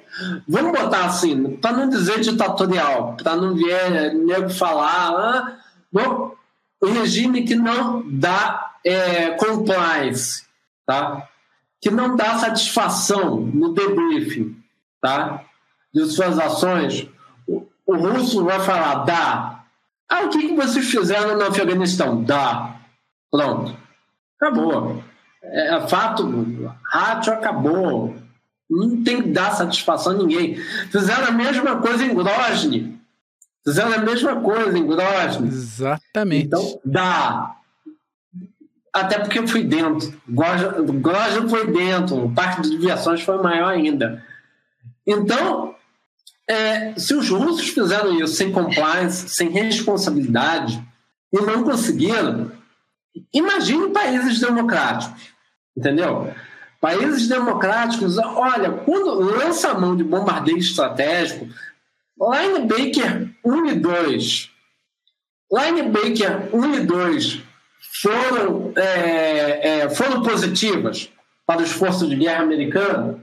Vamos 0.48 0.80
botar 0.80 1.06
assim, 1.06 1.56
para 1.58 1.78
não 1.78 1.90
dizer 1.90 2.20
ditatorial, 2.20 3.16
para 3.16 3.36
não 3.36 3.56
vier 3.56 4.14
nego 4.14 4.50
falar, 4.50 5.12
ah, 5.12 5.58
bom, 5.92 6.36
um 6.82 6.92
regime 6.94 7.44
que 7.44 7.56
não 7.56 8.04
dá 8.06 8.74
é, 8.84 9.32
compliance, 9.32 10.44
tá? 10.86 11.28
Que 11.82 11.90
não 11.90 12.16
dá 12.16 12.38
satisfação 12.38 13.40
no 13.40 13.74
debriefing 13.74 14.56
tá? 15.02 15.44
de 15.94 16.06
suas 16.06 16.38
ações, 16.40 17.08
o, 17.48 17.66
o 17.86 17.96
russo 17.96 18.44
vai 18.44 18.60
falar, 18.60 19.06
dá, 19.06 19.58
ah, 20.10 20.22
o 20.22 20.30
que, 20.30 20.48
que 20.48 20.56
vocês 20.56 20.90
fizeram 20.90 21.38
no 21.38 21.46
Afeganistão? 21.46 22.24
Dá. 22.24 22.76
Pronto. 23.30 23.76
Acabou. 24.40 25.04
É, 25.44 25.76
é 25.76 25.88
fato, 25.88 26.26
rádio 26.86 27.34
acabou. 27.34 28.16
Não 28.70 29.04
tem 29.04 29.22
que 29.22 29.30
dar 29.30 29.52
satisfação 29.52 30.14
a 30.14 30.16
ninguém. 30.16 30.56
Fizeram 30.92 31.28
a 31.28 31.32
mesma 31.32 31.78
coisa 31.78 32.06
em 32.06 32.14
Grozny. 32.14 33.00
Fizeram 33.66 33.94
a 33.94 33.98
mesma 33.98 34.42
coisa 34.42 34.78
em 34.78 34.88
Grozny. 34.88 35.48
Exatamente. 35.48 36.46
Então, 36.48 36.80
dá. 36.86 37.57
Até 38.98 39.20
porque 39.20 39.38
eu 39.38 39.48
fui 39.48 39.64
dentro. 39.64 40.20
Grozny 40.28 41.50
foi 41.50 41.68
dentro. 41.72 42.26
O 42.26 42.34
parque 42.34 42.64
de 42.64 42.72
diversões 42.72 43.22
foi 43.22 43.38
maior 43.42 43.70
ainda. 43.70 44.24
Então, 45.06 45.76
é, 46.48 46.94
se 46.98 47.14
os 47.14 47.30
russos 47.30 47.70
fizeram 47.70 48.20
isso 48.20 48.34
sem 48.34 48.52
compliance, 48.52 49.30
sem 49.30 49.50
responsabilidade, 49.50 50.84
e 51.32 51.42
não 51.42 51.64
conseguiram, 51.64 52.52
imagine 53.34 53.90
países 53.90 54.40
democráticos, 54.40 55.30
entendeu? 55.76 56.34
Países 56.82 57.28
democráticos, 57.28 58.18
olha, 58.18 58.72
quando 58.72 59.20
lança 59.20 59.72
a 59.72 59.80
mão 59.80 59.96
de 59.96 60.04
bombardeio 60.04 60.58
estratégico, 60.58 61.48
Linebacker 62.20 63.30
1 63.46 63.66
e 63.68 63.76
2, 63.76 64.52
Linebacker 65.52 66.50
1 66.54 66.74
e 66.74 66.80
2 66.82 67.47
foram, 68.02 68.74
é, 68.76 69.80
é, 69.80 69.90
foram 69.90 70.22
positivas 70.22 71.10
para 71.46 71.62
o 71.62 71.64
esforço 71.64 72.08
de 72.08 72.16
guerra 72.16 72.44
americano? 72.44 73.22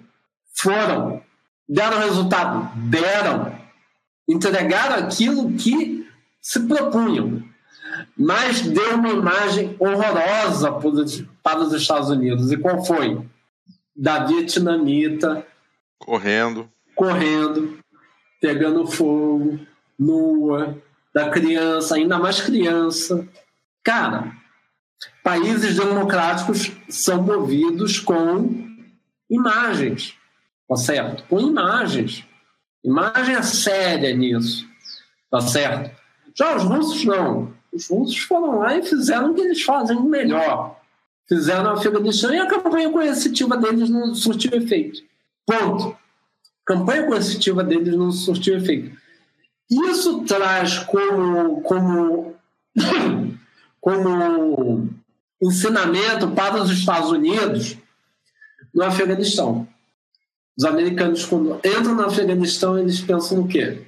Foram. 0.56 1.22
Deram 1.68 1.98
resultado? 1.98 2.70
Deram. 2.88 3.58
Entregaram 4.28 5.04
aquilo 5.04 5.52
que 5.52 6.06
se 6.40 6.60
propunham. 6.66 7.42
Mas 8.16 8.62
deu 8.62 8.96
uma 8.96 9.10
imagem 9.10 9.76
horrorosa 9.78 10.72
para 11.42 11.58
os 11.60 11.72
Estados 11.72 12.10
Unidos. 12.10 12.50
E 12.50 12.56
qual 12.56 12.84
foi? 12.84 13.20
Da 13.94 14.24
vietnamita. 14.24 15.46
Correndo. 15.98 16.68
Correndo, 16.94 17.78
pegando 18.40 18.86
fogo, 18.86 19.58
nua, 19.98 20.76
da 21.14 21.30
criança, 21.30 21.96
ainda 21.96 22.18
mais 22.18 22.40
criança. 22.40 23.26
Cara, 23.82 24.32
países 25.24 25.76
democráticos 25.76 26.70
são 26.88 27.20
movidos 27.20 27.98
com 27.98 28.64
imagens 29.28 30.16
tá 30.68 30.76
certo? 30.76 31.24
Com 31.28 31.40
imagens. 31.40 32.24
Imagem 32.82 33.36
é 33.36 33.42
séria 33.42 34.14
nisso, 34.14 34.66
tá 35.30 35.40
certo? 35.40 35.90
Já 36.34 36.56
os 36.56 36.64
russos 36.64 37.04
não. 37.04 37.54
Os 37.72 37.88
russos 37.88 38.18
foram 38.18 38.58
lá 38.58 38.76
e 38.76 38.82
fizeram 38.82 39.30
o 39.30 39.34
que 39.34 39.40
eles 39.40 39.62
fazem 39.62 40.00
melhor. 40.02 40.80
Fizeram 41.28 41.70
a 41.70 41.72
Afeganistão 41.74 42.34
e 42.34 42.38
a 42.38 42.46
campanha 42.46 42.90
coercitiva 42.90 43.56
deles 43.56 43.88
não 43.88 44.14
surtiu 44.14 44.52
efeito. 44.52 45.00
Ponto. 45.46 45.88
A 45.88 46.66
campanha 46.66 47.06
coercitiva 47.06 47.64
deles 47.64 47.96
não 47.96 48.10
surtiu 48.10 48.56
efeito. 48.56 48.96
Isso 49.70 50.22
traz 50.24 50.78
como, 50.80 51.62
como, 51.62 52.34
como 53.80 54.90
ensinamento 55.42 56.30
para 56.30 56.62
os 56.62 56.70
Estados 56.70 57.10
Unidos 57.10 57.76
no 58.74 58.84
Afeganistão. 58.84 59.68
Os 60.56 60.64
americanos, 60.64 61.24
quando 61.24 61.56
entram 61.56 61.94
no 61.94 62.04
Afeganistão, 62.04 62.78
eles 62.78 63.00
pensam 63.00 63.38
no 63.38 63.48
quê? 63.48 63.82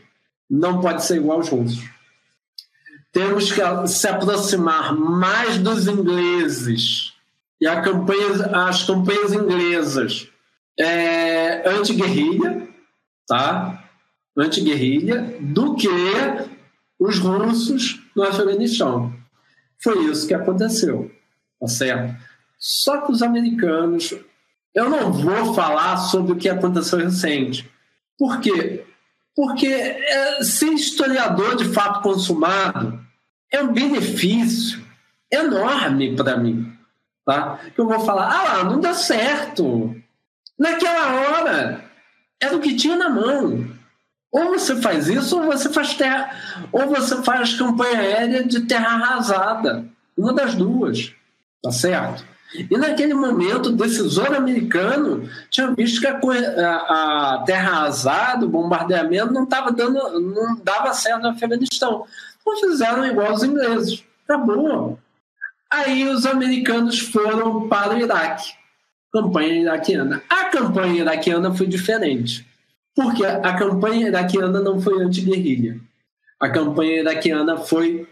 Não 0.51 0.81
pode 0.81 1.05
ser 1.05 1.17
igual 1.17 1.39
aos 1.39 1.49
russos. 1.49 1.85
Temos 3.13 3.51
que 3.51 3.63
se 3.89 4.09
aproximar 4.09 4.95
mais 4.95 5.59
dos 5.59 5.87
ingleses 5.87 7.13
e 7.61 7.67
campanha, 7.83 8.67
as 8.67 8.85
campanhas 8.85 9.33
inglesas 9.33 10.29
é, 10.79 11.69
anti-guerrilha, 11.69 12.69
tá? 13.27 13.83
Anti-guerrilha, 14.37 15.39
do 15.41 15.75
que 15.75 15.89
os 16.99 17.19
russos 17.19 18.03
no 18.15 18.23
Afeganistão. 18.23 19.15
Foi 19.83 20.05
isso 20.11 20.27
que 20.27 20.35
aconteceu, 20.35 21.11
tá 21.61 21.69
certo? 21.69 22.17
Só 22.59 23.03
que 23.03 23.13
os 23.13 23.23
americanos 23.23 24.15
eu 24.77 24.91
não 24.91 25.11
vou 25.11 25.55
falar 25.55 25.97
sobre 25.97 26.33
o 26.33 26.37
que 26.37 26.51
aconteceu 26.51 26.99
recente. 26.99 27.67
Por 28.19 28.41
quê? 28.41 28.85
Porque 29.35 29.67
é, 29.67 30.43
ser 30.43 30.73
historiador 30.73 31.57
de 31.57 31.65
fato 31.65 32.03
consumado 32.03 33.01
é 33.51 33.63
um 33.63 33.73
benefício 33.73 34.85
enorme 35.33 36.15
para 36.15 36.37
mim. 36.37 36.73
Tá? 37.25 37.59
Eu 37.77 37.89
vou 37.89 38.01
falar, 38.01 38.29
ah, 38.29 38.65
não 38.65 38.79
dá 38.79 38.93
certo. 38.93 39.97
Naquela 40.59 41.15
hora, 41.15 41.85
era 42.41 42.55
o 42.55 42.61
que 42.61 42.77
tinha 42.77 42.97
na 42.97 43.09
mão. 43.09 43.67
Ou 44.31 44.51
você 44.51 44.77
faz 44.77 45.09
isso, 45.09 45.41
ou 45.41 45.47
você 45.47 45.71
faz 45.71 45.95
terra, 45.95 46.31
ou 46.71 46.87
você 46.87 47.23
faz 47.23 47.55
campanha 47.55 48.01
aérea 48.01 48.45
de 48.45 48.61
terra 48.61 48.89
arrasada. 48.89 49.87
Uma 50.17 50.35
das 50.35 50.55
duas. 50.55 51.15
Tá 51.63 51.71
certo? 51.71 52.25
E 52.55 52.79
naquele 52.79 53.13
momento, 53.13 53.67
o 53.67 53.77
decisor 53.77 54.35
americano 54.35 55.29
tinha 55.51 55.75
visto 55.75 56.01
que 56.01 56.07
a, 56.07 56.17
a, 56.17 57.43
terra 57.45 57.73
arrasada, 57.73 58.47
o 58.47 58.49
bombardeamento, 58.49 59.33
não, 59.33 59.45
tava 59.45 59.73
dando, 59.73 60.21
não 60.21 60.57
dava 60.63 60.95
certo 60.95 61.23
no 61.23 61.29
Afeganistão. 61.31 62.07
Então 62.41 62.71
fizeram 62.71 63.05
igual 63.05 63.33
os 63.33 63.43
ingleses. 63.43 64.05
Acabou. 64.25 64.99
Aí 65.71 66.09
os 66.09 66.25
americanos 66.25 66.99
foram 66.99 67.69
para 67.69 67.95
o 67.95 67.99
Iraque. 67.99 68.53
Campanha 69.13 69.63
iraquiana. 69.63 70.23
A 70.29 70.45
campanha 70.45 71.01
iraquiana 71.03 71.55
foi 71.55 71.67
diferente. 71.67 72.47
Porque 72.95 73.25
a 73.25 73.55
campanha 73.57 74.09
iraquiana 74.09 74.61
não 74.61 74.81
foi 74.81 75.03
anti-guerrilha. 75.03 75.81
A 76.41 76.49
campanha 76.49 77.01
iraquiana 77.01 77.57
foi 77.57 78.07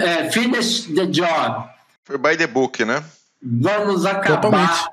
é, 0.00 0.30
finish 0.30 0.86
the 0.94 1.06
job 1.06 1.75
foi 2.06 2.16
by 2.16 2.36
the 2.36 2.46
book, 2.46 2.84
né? 2.84 3.02
Vamos 3.42 4.06
acabar 4.06 4.40
Totalmente. 4.40 4.84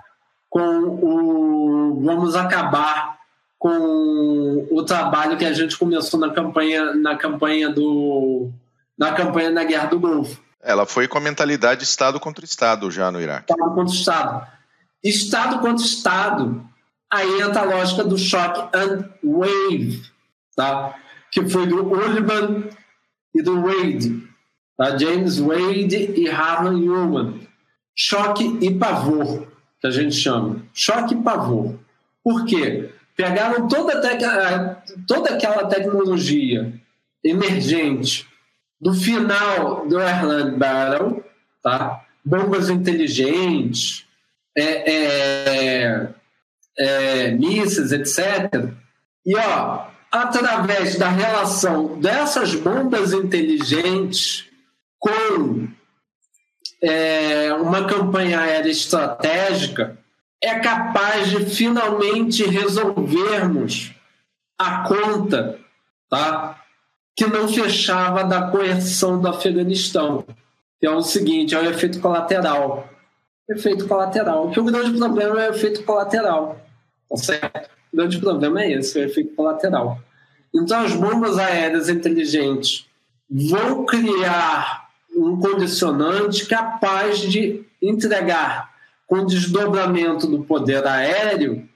com 0.49 0.59
o. 0.59 2.01
Vamos 2.03 2.35
acabar 2.35 3.19
com 3.57 4.67
o 4.71 4.83
trabalho 4.83 5.37
que 5.37 5.45
a 5.45 5.53
gente 5.53 5.77
começou 5.77 6.19
na 6.19 6.33
campanha, 6.33 6.93
na 6.95 7.15
campanha 7.15 7.69
do. 7.69 8.49
na 8.97 9.13
campanha 9.13 9.51
da 9.51 9.63
Guerra 9.63 9.85
do 9.85 9.99
Golfo. 9.99 10.41
Ela 10.61 10.85
foi 10.85 11.07
com 11.07 11.17
a 11.19 11.21
mentalidade 11.21 11.83
Estado 11.83 12.19
contra 12.19 12.43
Estado 12.43 12.89
já 12.89 13.11
no 13.11 13.21
Iraque. 13.21 13.53
Estado 13.53 13.75
contra 13.75 13.93
Estado. 13.93 14.47
Estado 15.03 15.59
contra 15.59 15.85
Estado. 15.85 16.69
Aí 17.11 17.41
entra 17.41 17.61
a 17.61 17.65
lógica 17.65 18.03
do 18.03 18.17
shock 18.17 18.75
and 18.75 19.07
wave, 19.23 20.01
tá? 20.55 20.95
que 21.31 21.47
foi 21.47 21.67
do 21.67 21.83
Ullman 21.83 22.69
e 23.35 23.41
do 23.43 23.61
Wade 23.61 24.32
tá? 24.77 24.97
James 24.97 25.39
Wade 25.39 26.13
e 26.15 26.29
Harlan 26.29 26.79
Newman. 26.79 27.47
Choque 27.95 28.57
e 28.61 28.73
pavor, 28.73 29.47
que 29.79 29.87
a 29.87 29.91
gente 29.91 30.15
chama. 30.15 30.63
Choque 30.73 31.13
e 31.13 31.21
pavor. 31.21 31.79
Por 32.23 32.45
quê? 32.45 32.89
Pegaram 33.15 33.67
toda, 33.67 34.01
toda 35.07 35.35
aquela 35.35 35.67
tecnologia 35.67 36.73
emergente 37.23 38.27
do 38.81 38.93
final 38.93 39.87
do 39.87 39.99
Airland 39.99 40.57
Battle, 40.57 41.23
tá? 41.61 42.03
bombas 42.23 42.69
inteligentes, 42.69 44.05
é, 44.57 44.91
é, 44.91 46.09
é, 46.77 47.31
mísseis, 47.31 47.91
etc. 47.91 48.69
E, 49.25 49.35
ó, 49.35 49.87
através 50.11 50.97
da 50.97 51.09
relação 51.09 51.99
dessas 51.99 52.55
bombas 52.55 53.13
inteligentes 53.13 54.45
com 55.03 55.67
é, 56.81 57.53
uma 57.55 57.85
campanha 57.85 58.39
aérea 58.39 58.71
estratégica, 58.71 59.97
é 60.41 60.59
capaz 60.59 61.29
de 61.29 61.45
finalmente 61.45 62.45
resolvermos 62.45 63.93
a 64.57 64.83
conta 64.87 65.59
tá? 66.09 66.61
que 67.15 67.27
não 67.27 67.49
fechava 67.49 68.23
da 68.23 68.49
coerção 68.49 69.19
do 69.19 69.27
Afeganistão. 69.27 70.25
Que 70.79 70.87
é 70.87 70.89
o 70.89 71.01
seguinte, 71.01 71.53
é 71.53 71.59
o 71.59 71.69
efeito 71.69 71.99
colateral. 71.99 72.89
Efeito 73.49 73.87
colateral. 73.87 74.51
Que 74.51 74.59
o 74.59 74.63
grande 74.63 74.97
problema 74.97 75.41
é 75.41 75.49
o 75.49 75.53
efeito 75.53 75.83
colateral. 75.83 76.61
Tá 77.09 77.17
certo? 77.17 77.69
O 77.91 77.97
grande 77.97 78.19
problema 78.19 78.61
é 78.61 78.71
esse, 78.71 78.99
é 78.99 79.03
o 79.03 79.05
efeito 79.05 79.35
colateral. 79.35 79.99
Então, 80.53 80.79
as 80.79 80.93
bombas 80.93 81.37
aéreas 81.37 81.89
inteligentes 81.89 82.85
vão 83.29 83.85
criar 83.85 84.82
um 85.15 85.39
condicionante 85.39 86.45
capaz 86.45 87.19
de 87.19 87.65
entregar, 87.81 88.73
com 89.07 89.25
desdobramento 89.25 90.27
do 90.27 90.43
poder 90.43 90.85
aéreo, 90.87 91.67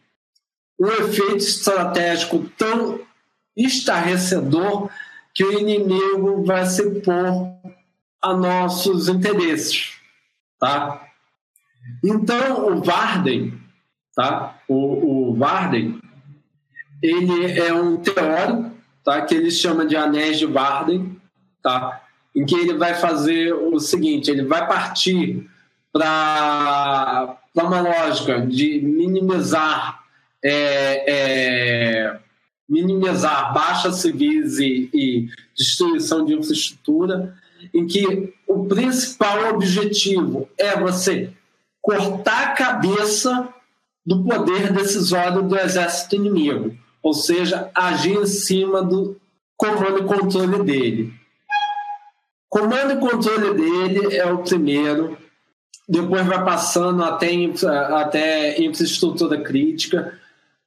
um 0.79 0.87
efeito 0.87 1.37
estratégico 1.37 2.49
tão 2.57 2.99
estarrecedor 3.55 4.89
que 5.33 5.43
o 5.43 5.59
inimigo 5.59 6.43
vai 6.43 6.65
se 6.65 7.01
pôr 7.01 7.51
a 8.21 8.33
nossos 8.33 9.07
interesses, 9.07 9.93
tá? 10.59 11.07
Então, 12.03 12.73
o 12.73 12.83
Varden, 12.83 13.59
tá? 14.15 14.59
o, 14.67 15.29
o 15.29 15.35
Varden, 15.35 15.99
ele 17.01 17.59
é 17.59 17.73
um 17.73 17.97
teórico, 17.97 18.71
tá? 19.03 19.21
Que 19.21 19.35
ele 19.35 19.51
chama 19.51 19.85
de 19.85 19.95
anéis 19.95 20.39
de 20.39 20.45
Varden, 20.45 21.19
tá? 21.61 22.01
Em 22.37 22.45
que 22.45 22.55
ele 22.55 22.75
vai 22.75 22.93
fazer 22.93 23.51
o 23.51 23.79
seguinte, 23.79 24.29
ele 24.29 24.43
vai 24.43 24.67
partir 24.67 25.49
para 25.91 27.35
uma 27.55 27.81
lógica 27.81 28.39
de 28.39 28.79
minimizar 28.79 30.03
é, 30.43 31.03
é, 31.07 32.19
minimizar 32.69 33.53
baixas 33.53 33.97
civis 33.97 34.59
e, 34.59 34.89
e 34.93 35.29
destruição 35.55 36.25
de 36.25 36.33
infraestrutura, 36.33 37.35
em 37.73 37.87
que 37.87 38.33
o 38.47 38.65
principal 38.65 39.49
objetivo 39.49 40.47
é 40.57 40.77
você 40.79 41.31
cortar 41.81 42.49
a 42.49 42.51
cabeça 42.51 43.49
do 44.05 44.23
poder 44.23 44.71
decisório 44.71 45.41
do 45.41 45.57
exército 45.57 46.15
inimigo, 46.15 46.77
ou 47.01 47.13
seja, 47.13 47.71
agir 47.73 48.17
em 48.17 48.25
cima 48.25 48.83
do 48.83 49.19
comando 49.55 49.99
e 49.99 50.03
controle 50.03 50.63
dele. 50.63 51.13
Comando 52.49 52.93
e 52.93 52.97
controle 52.97 53.53
dele 53.53 54.15
é 54.15 54.25
o 54.25 54.39
primeiro, 54.39 55.17
depois 55.87 56.25
vai 56.25 56.43
passando 56.43 57.03
até, 57.03 57.29
até 57.95 58.61
infraestrutura 58.61 59.41
crítica, 59.41 60.17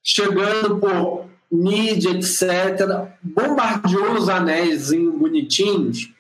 chegando 0.03 0.79
por 0.79 1.27
mídia, 1.51 2.11
etc., 2.11 3.09
bombardeou 3.23 4.15
os 4.15 4.29
anéis 4.29 4.91
bonitinhos, 4.93 6.11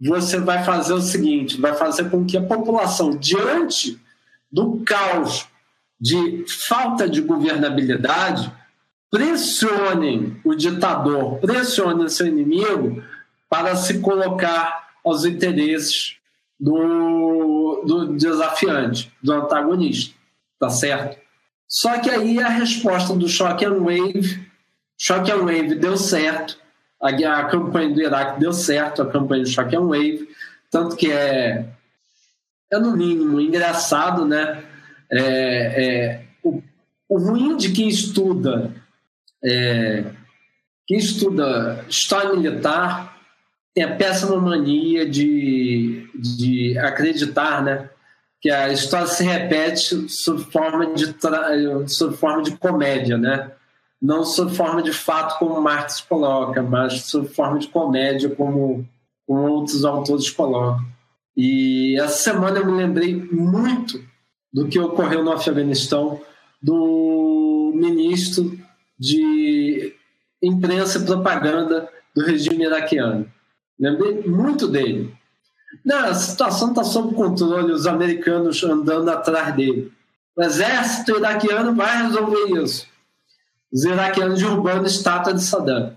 você 0.00 0.38
vai 0.38 0.64
fazer 0.64 0.94
o 0.94 1.00
seguinte: 1.00 1.60
vai 1.60 1.74
fazer 1.74 2.10
com 2.10 2.24
que 2.24 2.36
a 2.36 2.42
população, 2.42 3.16
diante 3.16 4.00
do 4.50 4.82
caos 4.84 5.46
de 6.00 6.44
falta 6.66 7.08
de 7.08 7.20
governabilidade, 7.20 8.50
pressionem 9.10 10.40
o 10.44 10.54
ditador, 10.54 11.38
pressionem 11.38 12.08
seu 12.08 12.26
inimigo 12.26 13.02
para 13.48 13.76
se 13.76 13.98
colocar 13.98 14.89
aos 15.04 15.24
interesses 15.24 16.16
do, 16.58 17.84
do 17.86 18.16
desafiante, 18.16 19.12
do 19.22 19.32
antagonista, 19.32 20.14
tá 20.58 20.70
certo? 20.70 21.18
Só 21.68 21.98
que 22.00 22.10
aí 22.10 22.38
a 22.40 22.48
resposta 22.48 23.14
do 23.14 23.28
Shock 23.28 23.64
and 23.64 23.78
Wave, 23.78 24.40
Shock 24.98 25.30
and 25.30 25.44
Wave 25.44 25.76
deu 25.76 25.96
certo, 25.96 26.58
a, 27.00 27.08
a 27.08 27.44
campanha 27.44 27.94
do 27.94 28.02
Iraque 28.02 28.40
deu 28.40 28.52
certo, 28.52 29.02
a 29.02 29.10
campanha 29.10 29.44
do 29.44 29.48
Shock 29.48 29.74
and 29.74 29.86
Wave, 29.86 30.28
tanto 30.70 30.96
que 30.96 31.10
é, 31.10 31.66
é 32.70 32.78
no 32.78 32.96
mínimo 32.96 33.40
engraçado, 33.40 34.24
né? 34.24 34.64
É, 35.10 35.84
é, 35.84 36.24
o, 36.42 36.62
o 37.08 37.18
ruim 37.18 37.56
de 37.56 37.72
quem 37.72 37.88
estuda 37.88 38.72
é, 39.42 40.04
quem 40.86 40.98
estuda 40.98 41.84
história 41.88 42.34
militar 42.34 43.19
tem 43.74 43.84
a 43.84 43.96
péssima 43.96 44.36
mania 44.36 45.08
de, 45.08 46.08
de 46.14 46.78
acreditar 46.78 47.62
né, 47.62 47.88
que 48.40 48.50
a 48.50 48.72
história 48.72 49.06
se 49.06 49.22
repete 49.22 50.08
sob 50.08 50.44
forma 50.50 50.94
de, 50.94 51.14
sob 51.86 52.16
forma 52.16 52.42
de 52.42 52.56
comédia, 52.56 53.16
né? 53.16 53.50
não 54.00 54.24
sob 54.24 54.54
forma 54.54 54.82
de 54.82 54.92
fato, 54.92 55.38
como 55.38 55.60
Marx 55.60 56.00
coloca, 56.00 56.62
mas 56.62 57.02
sob 57.02 57.28
forma 57.28 57.58
de 57.58 57.68
comédia, 57.68 58.30
como, 58.34 58.88
como 59.26 59.40
outros 59.42 59.84
autores 59.84 60.30
colocam. 60.30 60.84
E 61.36 62.00
essa 62.00 62.30
semana 62.30 62.58
eu 62.58 62.66
me 62.66 62.72
lembrei 62.72 63.14
muito 63.14 64.02
do 64.52 64.66
que 64.68 64.78
ocorreu 64.78 65.22
no 65.22 65.32
Afeganistão, 65.32 66.20
do 66.62 67.72
ministro 67.74 68.58
de 68.98 69.94
imprensa 70.42 70.98
e 70.98 71.04
propaganda 71.04 71.88
do 72.14 72.24
regime 72.24 72.64
iraquiano. 72.64 73.30
Lembrei 73.80 74.22
muito 74.26 74.68
dele. 74.68 75.14
Não, 75.84 76.04
a 76.04 76.14
situação 76.14 76.68
está 76.68 76.84
sob 76.84 77.14
controle, 77.14 77.72
os 77.72 77.86
americanos 77.86 78.62
andando 78.62 79.08
atrás 79.08 79.54
dele. 79.56 79.90
O 80.36 80.42
exército 80.42 81.16
iraquiano 81.16 81.74
vai 81.74 82.02
resolver 82.04 82.62
isso 82.62 82.90
os 83.72 83.84
iraquianos 83.84 84.40
derrubando 84.40 84.84
a 84.84 84.88
estátua 84.88 85.32
de 85.32 85.42
Saddam. 85.42 85.96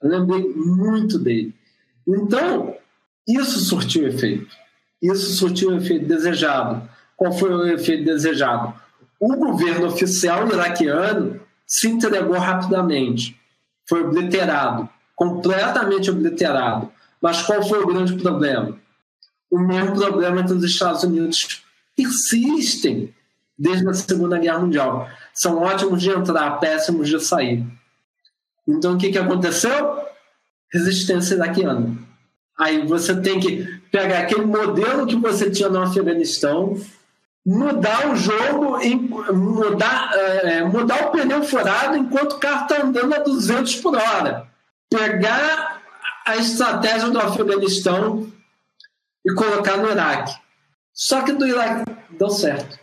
Eu 0.00 0.10
lembrei 0.10 0.48
muito 0.54 1.18
dele. 1.18 1.54
Então, 2.06 2.76
isso 3.26 3.58
surtiu 3.60 4.06
efeito. 4.06 4.48
Isso 5.02 5.32
surtiu 5.34 5.70
o 5.70 5.76
efeito 5.76 6.06
desejado. 6.06 6.88
Qual 7.16 7.32
foi 7.32 7.52
o 7.52 7.66
efeito 7.66 8.04
desejado? 8.04 8.74
O 9.20 9.36
governo 9.36 9.88
oficial 9.88 10.46
iraquiano 10.48 11.40
se 11.66 11.88
entregou 11.88 12.38
rapidamente. 12.38 13.36
Foi 13.88 14.04
obliterado, 14.04 14.88
completamente 15.16 16.10
obliterado. 16.10 16.90
Mas 17.20 17.42
qual 17.42 17.62
foi 17.62 17.82
o 17.82 17.86
grande 17.86 18.14
problema? 18.14 18.78
O 19.50 19.58
mesmo 19.58 19.96
problema 19.96 20.44
que 20.44 20.52
os 20.52 20.64
Estados 20.64 21.02
Unidos 21.02 21.62
persistem 21.96 23.14
desde 23.58 23.88
a 23.88 23.94
Segunda 23.94 24.38
Guerra 24.38 24.60
Mundial 24.60 25.08
são 25.34 25.58
ótimos 25.58 26.00
de 26.00 26.10
entrar, 26.10 26.60
péssimos 26.60 27.08
de 27.08 27.18
sair. 27.20 27.66
Então 28.66 28.94
o 28.94 28.98
que, 28.98 29.10
que 29.10 29.18
aconteceu? 29.18 30.04
Resistência 30.72 31.34
iraquiana. 31.34 31.96
Aí 32.58 32.86
você 32.86 33.18
tem 33.20 33.40
que 33.40 33.64
pegar 33.90 34.20
aquele 34.20 34.44
modelo 34.44 35.06
que 35.06 35.16
você 35.16 35.50
tinha 35.50 35.68
no 35.68 35.80
Afeganistão, 35.80 36.76
mudar 37.46 38.10
o 38.10 38.16
jogo, 38.16 38.78
mudar, 39.32 40.12
é, 40.14 40.64
mudar 40.64 41.06
o 41.06 41.10
pneu 41.12 41.42
furado 41.42 41.96
enquanto 41.96 42.32
o 42.32 42.38
carro 42.38 42.62
está 42.64 42.82
andando 42.82 43.14
a 43.14 43.18
200 43.20 43.76
por 43.76 43.96
hora. 43.96 44.46
Pegar 44.90 45.67
a 46.28 46.36
estratégia 46.36 47.08
do 47.08 47.18
Afeganistão 47.18 48.30
e 49.24 49.32
colocar 49.32 49.78
no 49.78 49.90
Iraque. 49.90 50.34
Só 50.92 51.22
que 51.22 51.32
do 51.32 51.46
Iraque 51.46 51.90
deu 52.18 52.28
certo. 52.28 52.78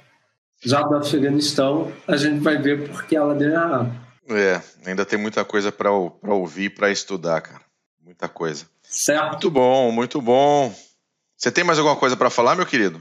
Já 0.64 0.82
do 0.82 0.96
Afeganistão, 0.96 1.94
a 2.08 2.18
gente 2.18 2.40
vai 2.40 2.58
ver 2.58 2.90
porque 2.90 3.16
ela 3.16 3.36
deu 3.36 3.52
errado. 3.52 3.94
É, 4.28 4.60
ainda 4.84 5.06
tem 5.06 5.20
muita 5.20 5.46
coisa 5.46 5.72
para 5.72 5.92
ouvir, 5.92 6.72
para 6.72 6.90
estudar, 6.90 7.42
cara. 7.42 7.62
Muita 8.04 8.28
coisa. 8.28 8.66
Certo. 8.82 9.32
Muito 9.34 9.52
bom, 9.52 9.92
muito 9.92 10.20
bom. 10.20 10.74
Você 11.38 11.52
tem 11.52 11.64
mais 11.64 11.78
alguma 11.78 11.96
coisa 11.96 12.18
para 12.18 12.32
falar, 12.32 12.56
meu 12.56 12.66
querido? 12.66 13.00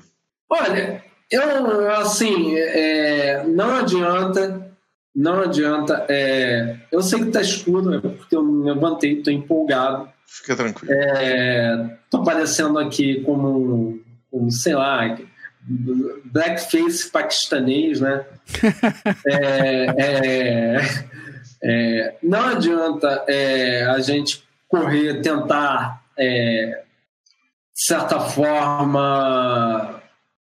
Olha, 0.50 1.02
eu, 1.30 1.90
assim, 1.92 2.54
é, 2.56 3.44
não 3.44 3.76
adianta, 3.76 4.76
não 5.16 5.40
adianta. 5.40 6.04
É, 6.10 6.76
eu 6.92 7.00
sei 7.00 7.20
que 7.20 7.30
tá 7.30 7.40
escuro, 7.40 7.94
é 7.94 8.00
porque 8.00 8.36
eu 8.36 8.42
me 8.42 8.70
levantei, 8.70 9.22
tô 9.22 9.30
empolgado. 9.30 10.12
Fica 10.26 10.56
tranquilo. 10.56 10.92
É, 10.92 11.98
tô 12.10 12.18
aparecendo 12.18 12.78
aqui 12.78 13.22
como, 13.22 14.00
como 14.30 14.50
sei 14.50 14.74
lá, 14.74 15.16
blackface 16.24 17.10
paquistanês, 17.10 18.00
né? 18.00 18.24
é, 19.26 19.86
é, 19.96 20.80
é, 21.62 22.16
não 22.22 22.44
adianta 22.48 23.24
é, 23.26 23.84
a 23.86 23.98
gente 24.00 24.44
correr, 24.68 25.20
tentar, 25.22 26.02
é, 26.18 26.82
de 27.74 27.84
certa 27.86 28.20
forma, 28.20 30.02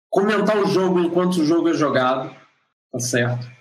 comentar 0.08 0.56
o 0.56 0.66
jogo 0.66 1.00
enquanto 1.00 1.36
o 1.40 1.44
jogo 1.44 1.68
é 1.68 1.74
jogado, 1.74 2.34
tá 2.92 2.98
certo? 2.98 3.59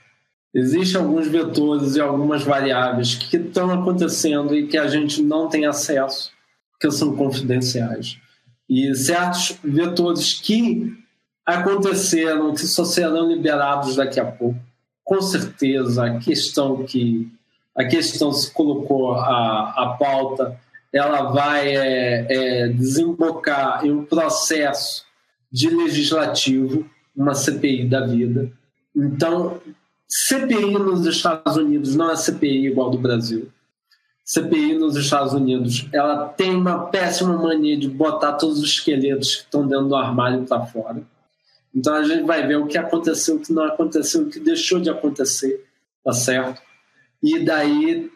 Existem 0.54 1.00
alguns 1.00 1.28
vetores 1.28 1.96
e 1.96 2.02
algumas 2.02 2.44
variáveis 2.44 3.16
que 3.16 3.38
estão 3.38 3.70
acontecendo 3.72 4.56
e 4.56 4.68
que 4.68 4.78
a 4.78 4.88
gente 4.88 5.22
não 5.22 5.48
tem 5.48 5.66
acesso, 5.66 6.32
que 6.80 6.90
são 6.90 7.16
confidenciais. 7.16 8.18
E 8.68 8.94
certos 8.96 9.58
vetores 9.64 10.34
que 10.34 10.92
aconteceram, 11.46 12.54
que 12.54 12.66
só 12.68 12.84
serão 12.84 13.28
liberados 13.28 13.96
daqui 13.96 14.20
a 14.20 14.26
pouco. 14.26 14.60
Com 15.04 15.22
certeza, 15.22 16.06
a 16.06 16.20
questão 16.20 16.84
que 16.84 17.32
a 17.76 17.86
questão 17.86 18.32
se 18.34 18.52
colocou 18.52 19.14
a, 19.14 19.74
a 19.76 19.96
pauta, 19.98 20.60
ela 20.92 21.32
vai 21.32 21.76
é, 21.76 22.26
é, 22.30 22.68
desembocar 22.68 23.86
em 23.86 23.92
um 23.92 24.04
processo 24.04 25.06
de 25.52 25.70
legislativo, 25.70 26.86
uma 27.16 27.34
CPI 27.34 27.88
da 27.88 28.06
vida. 28.06 28.52
Então, 28.96 29.62
CPI 30.10 30.74
nos 30.74 31.06
Estados 31.06 31.56
Unidos 31.56 31.96
não 31.96 32.10
é 32.10 32.16
CPI 32.16 32.66
igual 32.68 32.90
do 32.90 32.98
Brasil. 32.98 33.52
CPI 34.26 34.78
nos 34.78 34.96
Estados 34.96 35.34
Unidos, 35.34 35.88
ela 35.94 36.28
tem 36.30 36.56
uma 36.56 36.88
péssima 36.88 37.38
mania 37.38 37.78
de 37.78 37.88
botar 37.88 38.34
todos 38.34 38.60
os 38.60 38.70
esqueletos 38.70 39.36
que 39.36 39.44
estão 39.44 39.68
dentro 39.68 39.88
do 39.88 39.96
armário 39.96 40.46
para 40.46 40.66
fora. 40.66 41.04
Então 41.74 41.94
a 41.94 42.04
gente 42.04 42.24
vai 42.24 42.46
ver 42.46 42.58
o 42.58 42.66
que 42.66 42.78
aconteceu, 42.78 43.36
o 43.36 43.40
que 43.40 43.54
não 43.54 43.64
aconteceu, 43.64 44.24
o 44.24 44.30
que 44.30 44.40
deixou 44.40 44.80
de 44.80 44.90
acontecer, 44.90 45.64
tá 46.04 46.12
certo? 46.12 46.62
E 47.22 47.40
daí 47.40 48.12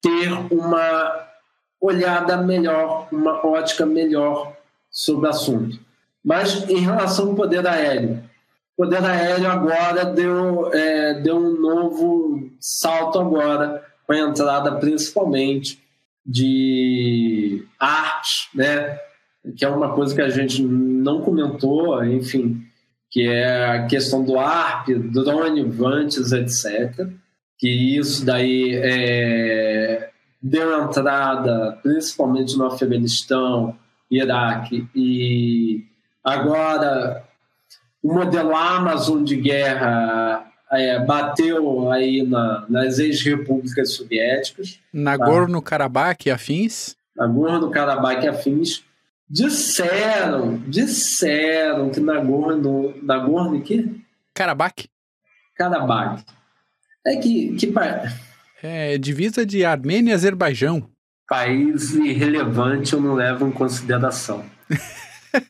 ter 0.00 0.30
uma 0.50 1.28
olhada 1.80 2.38
melhor, 2.38 3.08
uma 3.12 3.46
ótica 3.46 3.84
melhor 3.84 4.56
sobre 4.90 5.26
o 5.26 5.30
assunto. 5.30 5.78
Mas 6.24 6.68
em 6.70 6.78
relação 6.78 7.28
ao 7.28 7.34
poder 7.34 7.66
aéreo, 7.66 8.22
poder 8.76 9.04
aéreo 9.04 9.48
agora 9.48 10.04
deu, 10.04 10.72
é, 10.72 11.14
deu 11.20 11.36
um 11.36 11.60
novo 11.60 12.50
salto 12.60 13.18
agora, 13.18 13.84
com 14.06 14.12
a 14.12 14.18
entrada 14.18 14.72
principalmente 14.76 15.82
de 16.26 17.66
arte, 17.78 18.48
né? 18.54 18.98
que 19.56 19.64
é 19.64 19.68
uma 19.68 19.94
coisa 19.94 20.14
que 20.14 20.22
a 20.22 20.30
gente 20.30 20.62
não 20.62 21.20
comentou, 21.20 22.02
enfim, 22.04 22.62
que 23.10 23.28
é 23.28 23.66
a 23.66 23.86
questão 23.86 24.24
do 24.24 24.38
ARP, 24.38 24.88
drone, 24.88 25.62
vantes, 25.64 26.32
etc. 26.32 27.06
Que 27.58 27.98
isso 27.98 28.24
daí 28.24 28.74
é, 28.74 30.10
deu 30.42 30.82
entrada 30.82 31.78
principalmente 31.82 32.56
no 32.56 32.66
Afeganistão, 32.66 33.76
Iraque 34.10 34.86
e 34.94 35.84
agora 36.22 37.24
o 38.04 38.12
modelo 38.12 38.54
Amazon 38.54 39.24
de 39.24 39.34
guerra 39.34 40.46
é, 40.70 41.02
bateu 41.02 41.90
aí 41.90 42.22
na, 42.22 42.66
nas 42.68 42.98
ex-repúblicas 42.98 43.94
soviéticas. 43.94 44.78
Nagorno-Karabakh 44.92 46.24
tá? 46.24 46.34
afins? 46.34 46.96
Nagorno-Karabakh 47.16 48.28
afins. 48.28 48.84
Disseram, 49.28 50.58
disseram 50.68 51.88
que 51.88 51.98
Nagorno... 51.98 52.94
Nagorno 53.02 53.62
que? 53.62 53.90
Karabakh. 54.34 54.84
Karabakh. 55.56 56.22
É 57.06 57.16
que... 57.16 57.56
que 57.56 57.72
é 58.62 58.98
divisa 58.98 59.46
de 59.46 59.64
Armênia 59.64 60.10
e 60.10 60.14
Azerbaijão. 60.14 60.90
País 61.26 61.94
irrelevante 61.94 62.92
eu 62.92 63.00
não 63.00 63.14
levo 63.14 63.48
em 63.48 63.50
consideração. 63.50 64.44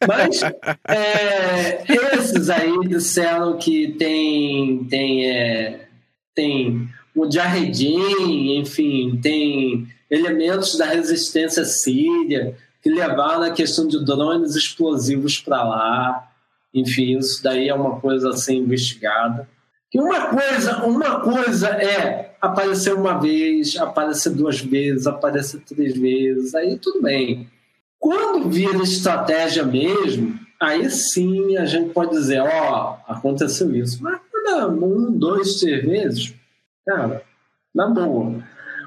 Mas 0.07 0.43
é, 0.89 1.85
esses 2.15 2.51
aí 2.51 2.79
disseram 2.89 3.57
que 3.59 3.93
tem, 3.93 4.85
tem, 4.85 5.31
é, 5.31 5.89
tem 6.35 6.89
o 7.15 7.31
Jarredim, 7.31 8.59
enfim, 8.59 9.19
tem 9.23 9.89
elementos 10.11 10.77
da 10.77 10.87
resistência 10.87 11.65
síria 11.65 12.57
que 12.83 12.91
levaram 12.91 13.43
a 13.45 13.51
questão 13.51 13.87
de 13.87 14.05
drones 14.05 14.55
explosivos 14.55 15.39
para 15.39 15.63
lá. 15.63 16.31
Enfim, 16.73 17.17
isso 17.19 17.43
daí 17.43 17.69
é 17.69 17.75
uma 17.75 18.01
coisa 18.01 18.31
a 18.31 18.37
ser 18.37 18.55
investigada. 18.55 19.49
E 19.93 20.01
uma 20.01 20.27
coisa, 20.27 20.85
uma 20.85 21.21
coisa 21.21 21.69
é 21.69 22.35
aparecer 22.41 22.93
uma 22.93 23.21
vez, 23.21 23.77
aparecer 23.77 24.31
duas 24.31 24.61
vezes, 24.61 25.07
aparecer 25.07 25.61
três 25.61 25.97
vezes, 25.97 26.55
aí 26.55 26.77
tudo 26.77 27.01
bem. 27.01 27.49
Quando 28.05 28.51
vira 28.51 28.83
estratégia 28.83 29.65
mesmo, 29.65 30.39
aí 30.61 30.91
sim 30.91 31.57
a 31.57 31.65
gente 31.65 31.89
pode 31.89 32.11
dizer, 32.11 32.39
ó, 32.39 32.99
oh, 33.09 33.11
aconteceu 33.11 33.75
isso. 33.75 34.03
Mas 34.03 34.21
quando 34.31 34.85
um, 34.85 35.11
dois, 35.11 35.55
três 35.55 35.83
vezes, 35.83 36.35
cara, 36.87 37.23
na 37.75 37.87
boa. 37.87 38.45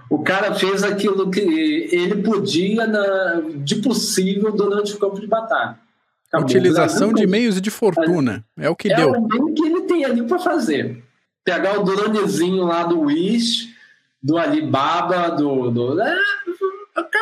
O 0.08 0.20
cara 0.20 0.54
fez 0.54 0.84
aquilo 0.84 1.32
que 1.32 1.40
ele 1.40 2.22
podia 2.22 2.86
na, 2.86 3.42
de 3.56 3.78
possível 3.78 4.52
durante 4.52 4.94
o 4.94 5.00
campo 5.00 5.20
de 5.20 5.26
batalha. 5.26 5.80
Acabou. 6.28 6.46
Utilização 6.46 7.12
de 7.12 7.26
meios 7.26 7.60
de 7.60 7.72
fortuna. 7.72 8.46
É 8.56 8.70
o 8.70 8.76
que 8.76 8.94
é 8.94 8.98
deu. 8.98 9.16
É 9.16 9.18
o 9.18 9.28
meio 9.28 9.52
que 9.56 9.66
ele 9.66 9.82
tem 9.82 10.06
ali 10.06 10.22
para 10.28 10.38
fazer. 10.38 11.04
Pegar 11.44 11.80
o 11.80 11.84
dronezinho 11.84 12.66
lá 12.66 12.84
do 12.84 13.00
Wish, 13.00 13.74
do 14.22 14.38
Alibaba, 14.38 15.30
do. 15.30 15.72
do 15.72 16.00
é, 16.00 16.16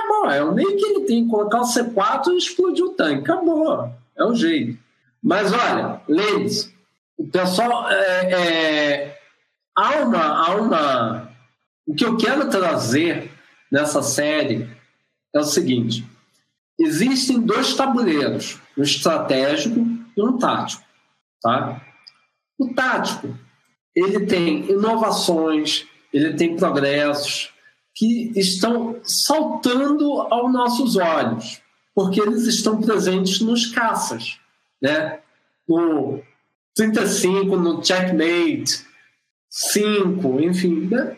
acabou. 0.05 0.29
É 0.29 0.43
o 0.43 0.53
meio 0.53 0.77
que 0.77 0.85
ele 0.85 1.01
tem. 1.01 1.27
Colocar 1.27 1.61
o 1.61 1.65
C4 1.65 2.27
e 2.33 2.37
explodir 2.37 2.85
o 2.85 2.93
tanque. 2.93 3.21
Acabou. 3.21 3.91
É 4.17 4.23
o 4.23 4.35
jeito. 4.35 4.77
Mas 5.21 5.51
olha, 5.51 6.01
lembre-se, 6.07 6.73
o 7.17 7.27
pessoal. 7.27 7.89
É, 7.89 8.31
é, 8.31 9.19
há, 9.75 9.99
uma, 10.01 10.47
há 10.47 10.55
uma. 10.55 11.29
O 11.85 11.93
que 11.93 12.05
eu 12.05 12.17
quero 12.17 12.49
trazer 12.49 13.31
nessa 13.71 14.01
série 14.01 14.69
é 15.33 15.39
o 15.39 15.43
seguinte: 15.43 16.05
existem 16.79 17.39
dois 17.39 17.73
tabuleiros, 17.73 18.59
um 18.77 18.83
estratégico 18.83 19.79
e 20.15 20.21
um 20.21 20.37
tático. 20.37 20.83
Tá? 21.41 21.81
O 22.57 22.73
tático 22.73 23.35
ele 23.95 24.25
tem 24.25 24.69
inovações, 24.69 25.87
ele 26.11 26.33
tem 26.33 26.55
progressos, 26.55 27.53
que 27.95 28.37
estão 28.37 28.99
saltando 29.03 30.21
aos 30.29 30.51
nossos 30.51 30.97
olhos, 30.97 31.61
porque 31.95 32.19
eles 32.19 32.45
estão 32.45 32.81
presentes 32.81 33.39
nos 33.39 33.67
caças, 33.67 34.37
né? 34.81 35.19
No 35.67 36.21
35, 36.75 37.55
no 37.55 37.83
Checkmate, 37.83 38.85
5, 39.49 40.41
enfim. 40.41 40.87
Né? 40.91 41.15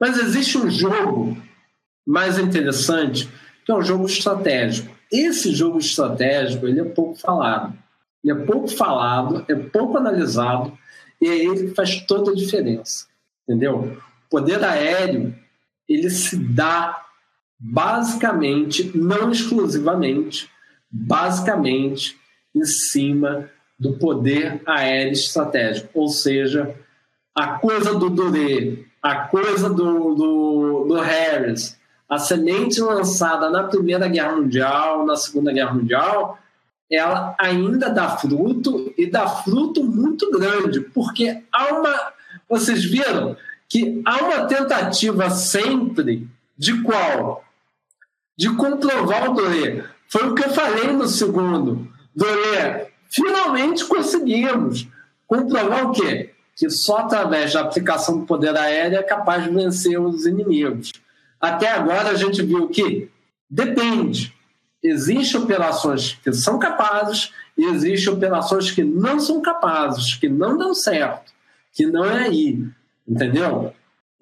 Mas 0.00 0.16
existe 0.18 0.56
um 0.56 0.70
jogo 0.70 1.36
mais 2.06 2.38
interessante, 2.38 3.28
que 3.66 3.72
é 3.72 3.74
um 3.74 3.82
jogo 3.82 4.06
estratégico. 4.06 4.94
Esse 5.10 5.52
jogo 5.52 5.78
estratégico 5.78 6.66
ele 6.66 6.80
é 6.80 6.84
pouco 6.84 7.16
falado. 7.16 7.76
Ele 8.22 8.40
é 8.40 8.44
pouco 8.46 8.68
falado, 8.68 9.44
é 9.48 9.54
pouco 9.54 9.98
analisado, 9.98 10.78
e 11.20 11.28
é 11.28 11.44
ele 11.44 11.68
que 11.68 11.74
faz 11.74 12.00
toda 12.06 12.30
a 12.30 12.34
diferença. 12.34 13.06
Entendeu? 13.42 13.98
O 14.26 14.30
poder 14.30 14.64
aéreo 14.64 15.34
ele 15.88 16.10
se 16.10 16.36
dá 16.36 17.02
basicamente, 17.58 18.96
não 18.96 19.30
exclusivamente, 19.30 20.50
basicamente 20.90 22.16
em 22.54 22.64
cima 22.64 23.50
do 23.78 23.94
poder 23.94 24.62
aéreo 24.66 25.12
estratégico, 25.12 25.88
ou 25.94 26.08
seja, 26.08 26.74
a 27.34 27.58
coisa 27.58 27.94
do 27.94 28.08
Doré, 28.08 28.78
a 29.02 29.26
coisa 29.26 29.68
do, 29.68 30.14
do, 30.14 30.84
do 30.88 31.00
Harris, 31.00 31.78
a 32.08 32.18
semente 32.18 32.80
lançada 32.80 33.50
na 33.50 33.64
Primeira 33.64 34.06
Guerra 34.08 34.36
Mundial, 34.36 35.04
na 35.04 35.16
Segunda 35.16 35.52
Guerra 35.52 35.74
Mundial, 35.74 36.38
ela 36.90 37.34
ainda 37.38 37.90
dá 37.90 38.16
fruto 38.16 38.92
e 38.96 39.06
dá 39.06 39.26
fruto 39.26 39.82
muito 39.82 40.30
grande, 40.30 40.80
porque 40.80 41.42
há 41.52 41.74
uma. 41.74 42.12
Vocês 42.48 42.84
viram 42.84 43.36
que 43.74 44.00
há 44.04 44.22
uma 44.22 44.46
tentativa 44.46 45.28
sempre 45.30 46.28
de 46.56 46.80
qual? 46.82 47.44
De 48.38 48.48
comprovar 48.54 49.28
o 49.28 49.34
Doré. 49.34 49.84
Foi 50.08 50.28
o 50.28 50.34
que 50.36 50.44
eu 50.44 50.50
falei 50.50 50.92
no 50.92 51.08
segundo. 51.08 51.88
Doré, 52.14 52.92
finalmente 53.10 53.84
conseguimos 53.84 54.86
comprovar 55.26 55.86
o 55.86 55.92
quê? 55.92 56.30
Que 56.54 56.70
só 56.70 56.98
através 56.98 57.52
da 57.52 57.62
aplicação 57.62 58.20
do 58.20 58.26
poder 58.26 58.56
aéreo 58.56 59.00
é 59.00 59.02
capaz 59.02 59.42
de 59.42 59.50
vencer 59.50 60.00
os 60.00 60.24
inimigos. 60.24 60.92
Até 61.40 61.68
agora 61.68 62.10
a 62.10 62.14
gente 62.14 62.42
viu 62.42 62.68
que 62.68 63.10
depende. 63.50 64.32
Existem 64.80 65.40
operações 65.40 66.16
que 66.22 66.32
são 66.32 66.60
capazes 66.60 67.32
e 67.58 67.64
existem 67.64 68.14
operações 68.14 68.70
que 68.70 68.84
não 68.84 69.18
são 69.18 69.42
capazes, 69.42 70.14
que 70.14 70.28
não 70.28 70.56
dão 70.56 70.72
certo, 70.74 71.32
que 71.72 71.84
não 71.86 72.04
é 72.04 72.28
aí. 72.28 72.64
Entendeu? 73.06 73.72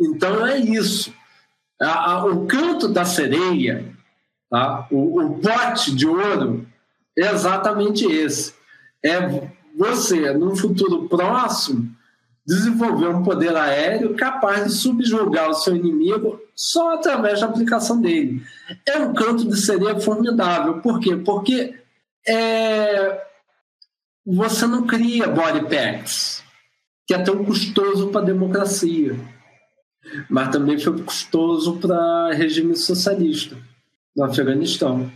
Então 0.00 0.46
é 0.46 0.58
isso. 0.58 1.12
A, 1.80 2.12
a, 2.12 2.24
o 2.24 2.46
canto 2.46 2.88
da 2.88 3.04
sereia, 3.04 3.92
tá? 4.50 4.86
o, 4.90 5.20
o 5.20 5.38
pote 5.38 5.94
de 5.94 6.06
ouro, 6.06 6.66
é 7.16 7.30
exatamente 7.30 8.04
esse. 8.04 8.54
É 9.04 9.50
você, 9.76 10.32
num 10.32 10.54
futuro 10.54 11.08
próximo, 11.08 11.90
desenvolver 12.46 13.08
um 13.08 13.22
poder 13.22 13.56
aéreo 13.56 14.14
capaz 14.14 14.64
de 14.64 14.72
subjugar 14.72 15.50
o 15.50 15.54
seu 15.54 15.76
inimigo 15.76 16.40
só 16.54 16.94
através 16.94 17.40
da 17.40 17.46
aplicação 17.46 18.00
dele. 18.00 18.42
É 18.86 18.98
um 18.98 19.14
canto 19.14 19.48
de 19.48 19.56
sereia 19.56 19.98
formidável. 19.98 20.80
Por 20.80 21.00
quê? 21.00 21.16
Porque 21.16 21.74
é, 22.26 23.26
você 24.26 24.66
não 24.66 24.86
cria 24.86 25.28
body 25.28 25.68
packs 25.68 26.42
que 27.06 27.14
é 27.14 27.18
tão 27.18 27.44
custoso 27.44 28.08
para 28.08 28.20
a 28.22 28.24
democracia, 28.24 29.16
mas 30.28 30.50
também 30.50 30.78
foi 30.78 31.00
custoso 31.02 31.78
para 31.78 32.32
regime 32.32 32.76
socialista 32.76 33.56
no 34.16 34.24
Afeganistão. 34.24 35.10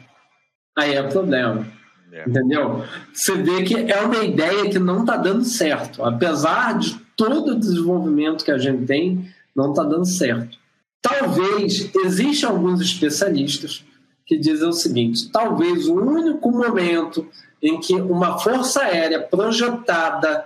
Aí 0.77 0.95
é 0.95 1.03
problema. 1.03 1.67
É. 2.13 2.29
Entendeu? 2.29 2.85
Você 3.13 3.35
vê 3.35 3.63
que 3.63 3.75
é 3.75 4.01
uma 4.01 4.25
ideia 4.25 4.71
que 4.71 4.79
não 4.79 5.01
está 5.01 5.17
dando 5.17 5.45
certo. 5.45 6.03
Apesar 6.05 6.79
de 6.79 6.99
todo 7.17 7.53
o 7.53 7.59
desenvolvimento 7.59 8.45
que 8.45 8.51
a 8.51 8.59
gente 8.59 8.87
tem, 8.87 9.29
não 9.55 9.71
está 9.71 9.83
dando 9.83 10.07
certo. 10.07 10.59
Talvez 11.03 11.91
existam 11.95 12.49
alguns 12.49 12.81
especialistas 12.81 13.85
que 14.25 14.37
dizem 14.37 14.69
o 14.69 14.73
seguinte: 14.73 15.31
talvez 15.31 15.87
o 15.87 15.95
único 15.95 16.51
momento 16.51 17.27
em 17.63 17.79
que 17.81 17.95
uma 17.95 18.39
força 18.39 18.83
aérea 18.83 19.21
projetada 19.21 20.45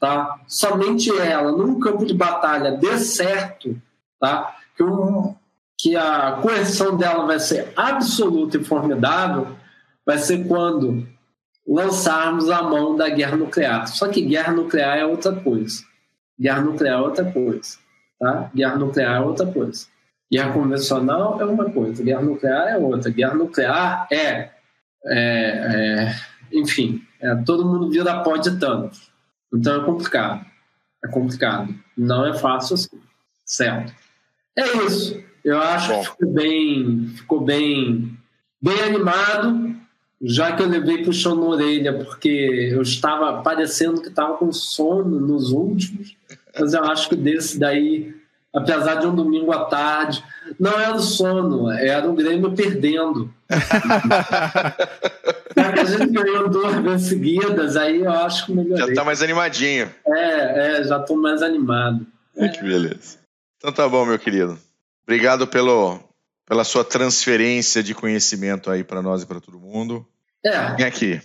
tá? 0.00 0.40
somente 0.48 1.10
ela, 1.16 1.52
num 1.52 1.78
campo 1.78 2.04
de 2.06 2.14
batalha, 2.14 2.72
dê 2.72 2.98
certo, 2.98 3.80
tá? 4.18 4.56
que, 4.74 4.82
um, 4.82 5.34
que 5.78 5.94
a 5.94 6.38
coerção 6.40 6.96
dela 6.96 7.26
vai 7.26 7.38
ser 7.38 7.72
absoluta 7.76 8.56
e 8.56 8.64
formidável, 8.64 9.48
vai 10.04 10.18
ser 10.18 10.46
quando 10.48 11.06
lançarmos 11.68 12.48
a 12.48 12.62
mão 12.62 12.96
da 12.96 13.08
guerra 13.10 13.36
nuclear. 13.36 13.86
Só 13.86 14.08
que 14.08 14.22
guerra 14.22 14.52
nuclear 14.52 14.98
é 14.98 15.04
outra 15.04 15.32
coisa. 15.32 15.82
Guerra 16.40 16.62
nuclear 16.62 16.98
é 16.98 17.02
outra 17.02 17.30
coisa. 17.30 17.78
Tá? 18.18 18.50
Guerra 18.54 18.76
nuclear 18.76 19.16
é 19.16 19.20
outra 19.20 19.46
coisa. 19.46 19.86
Guerra 20.32 20.52
convencional 20.52 21.40
é 21.40 21.44
uma 21.44 21.70
coisa, 21.70 22.02
guerra 22.02 22.22
nuclear 22.22 22.68
é 22.68 22.78
outra. 22.78 23.10
Guerra 23.10 23.34
nuclear 23.34 24.06
é, 24.10 24.50
é, 25.04 25.10
é 25.12 26.14
enfim, 26.52 27.02
é, 27.20 27.34
todo 27.36 27.66
mundo 27.66 27.90
vira 27.90 28.22
pó 28.22 28.36
de 28.36 28.58
Thanos. 28.58 29.09
Então 29.52 29.82
é 29.82 29.84
complicado. 29.84 30.46
É 31.04 31.08
complicado. 31.08 31.74
Não 31.96 32.26
é 32.26 32.34
fácil 32.34 32.74
assim. 32.74 33.00
Certo. 33.44 33.92
É 34.56 34.76
isso. 34.84 35.22
Eu 35.44 35.58
acho 35.58 35.92
Bom. 35.92 36.00
que 36.00 36.06
ficou 36.10 36.32
bem, 36.32 37.06
ficou 37.16 37.40
bem, 37.40 38.16
bem 38.60 38.80
animado, 38.82 39.74
já 40.20 40.52
que 40.54 40.62
eu 40.62 40.68
levei 40.68 41.02
puxão 41.02 41.34
na 41.34 41.46
orelha, 41.46 42.04
porque 42.04 42.28
eu 42.28 42.82
estava 42.82 43.42
parecendo 43.42 44.02
que 44.02 44.08
estava 44.08 44.36
com 44.36 44.52
sono 44.52 45.18
nos 45.18 45.50
últimos, 45.50 46.14
mas 46.58 46.74
eu 46.74 46.84
acho 46.84 47.08
que 47.08 47.16
desse 47.16 47.58
daí, 47.58 48.14
apesar 48.54 48.96
de 48.96 49.06
um 49.06 49.14
domingo 49.14 49.50
à 49.50 49.64
tarde, 49.64 50.22
não 50.58 50.78
era 50.78 50.94
o 50.94 51.00
sono, 51.00 51.70
era 51.70 52.08
o 52.08 52.14
Grêmio 52.14 52.52
perdendo. 52.52 53.32
Já 55.60 55.72
que 55.72 55.80
a 55.80 55.84
gente 55.84 56.12
ganhou 56.12 56.48
duas 56.48 56.76
vezes 56.76 57.08
seguidas, 57.08 57.76
aí 57.76 58.00
eu 58.00 58.12
acho 58.12 58.46
que 58.46 58.52
melhorei. 58.52 58.78
Já 58.78 58.86
está 58.86 59.04
mais 59.04 59.22
animadinho. 59.22 59.90
É, 60.06 60.78
é, 60.78 60.84
já 60.84 60.98
estou 60.98 61.16
mais 61.16 61.42
animado. 61.42 62.06
É. 62.36 62.48
Que 62.48 62.62
beleza. 62.62 63.18
Então 63.58 63.72
tá 63.72 63.88
bom, 63.88 64.06
meu 64.06 64.18
querido. 64.18 64.58
Obrigado 65.02 65.46
pelo, 65.46 66.00
pela 66.46 66.64
sua 66.64 66.84
transferência 66.84 67.82
de 67.82 67.94
conhecimento 67.94 68.70
aí 68.70 68.82
para 68.82 69.02
nós 69.02 69.22
e 69.22 69.26
para 69.26 69.40
todo 69.40 69.58
mundo. 69.58 70.06
É. 70.44 70.76
Vem 70.76 70.86
aqui. 70.86 71.20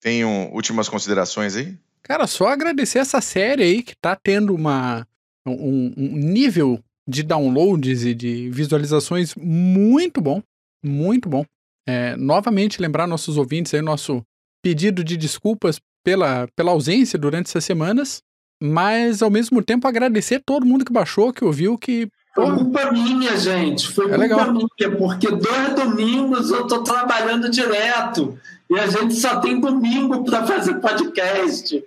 Tem 0.00 0.24
um, 0.24 0.52
últimas 0.52 0.88
considerações 0.88 1.54
aí? 1.54 1.76
Cara, 2.02 2.26
só 2.26 2.48
agradecer 2.48 2.98
essa 2.98 3.20
série 3.20 3.62
aí 3.62 3.82
que 3.82 3.94
tá 3.94 4.16
tendo 4.16 4.54
uma, 4.54 5.06
um, 5.46 5.92
um 5.96 6.16
nível 6.16 6.82
de 7.06 7.22
downloads 7.22 8.04
e 8.04 8.14
de 8.14 8.50
visualizações 8.50 9.34
muito 9.36 10.20
bom. 10.20 10.42
Muito 10.82 11.28
bom. 11.28 11.44
É, 11.86 12.16
novamente, 12.16 12.80
lembrar 12.80 13.06
nossos 13.06 13.36
ouvintes 13.36 13.74
aí, 13.74 13.82
nosso 13.82 14.22
pedido 14.62 15.02
de 15.02 15.16
desculpas 15.16 15.80
pela, 16.04 16.48
pela 16.56 16.70
ausência 16.70 17.18
durante 17.18 17.46
essas 17.46 17.64
semanas, 17.64 18.22
mas 18.62 19.22
ao 19.22 19.30
mesmo 19.30 19.62
tempo 19.62 19.88
agradecer 19.88 20.40
todo 20.44 20.66
mundo 20.66 20.84
que 20.84 20.92
baixou, 20.92 21.32
que 21.32 21.44
ouviu, 21.44 21.76
que 21.76 22.08
foi 22.34 22.50
culpa 22.56 22.90
minha, 22.90 23.36
gente. 23.36 23.88
Foi 23.88 24.06
é 24.06 24.08
culpa 24.08 24.22
legal. 24.22 24.52
minha, 24.52 24.96
porque 24.96 25.30
dois 25.30 25.74
domingos 25.74 26.50
eu 26.50 26.66
tô 26.66 26.82
trabalhando 26.82 27.50
direto. 27.50 28.38
E 28.70 28.78
a 28.78 28.86
gente 28.86 29.14
só 29.14 29.38
tem 29.40 29.60
domingo 29.60 30.24
para 30.24 30.46
fazer 30.46 30.74
podcast. 30.80 31.84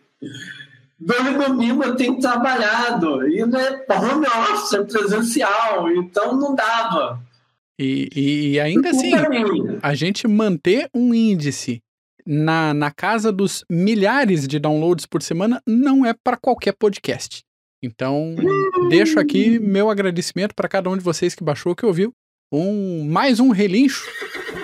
Dois 0.99 1.47
domingos 1.47 1.88
eu 1.88 1.95
tenho 1.95 2.19
trabalhado. 2.19 3.27
E 3.27 3.43
não 3.43 3.59
é 3.59 3.85
home 3.89 4.27
office, 4.27 4.73
é 4.73 4.84
presencial. 4.84 5.89
Então 5.91 6.35
não 6.35 6.53
dava. 6.53 7.19
E, 7.77 8.53
e 8.53 8.60
ainda 8.60 8.89
assim, 8.89 9.11
a 9.81 9.93
gente 9.93 10.27
manter 10.27 10.89
um 10.93 11.14
índice 11.14 11.81
na, 12.26 12.73
na 12.73 12.89
casa 12.89 13.31
dos 13.31 13.64
milhares 13.69 14.47
de 14.47 14.57
downloads 14.57 15.06
por 15.06 15.22
semana 15.22 15.61
não 15.68 16.06
é 16.06 16.14
para 16.14 16.38
qualquer 16.38 16.73
podcast. 16.73 17.43
Então, 17.84 18.35
deixo 18.89 19.19
aqui 19.19 19.60
meu 19.60 19.89
agradecimento 19.89 20.56
para 20.56 20.68
cada 20.68 20.89
um 20.89 20.97
de 20.97 21.03
vocês 21.03 21.35
que 21.35 21.43
baixou, 21.43 21.76
que 21.76 21.85
ouviu. 21.85 22.14
Um, 22.52 23.07
mais 23.10 23.39
um 23.39 23.49
relincho 23.49 24.10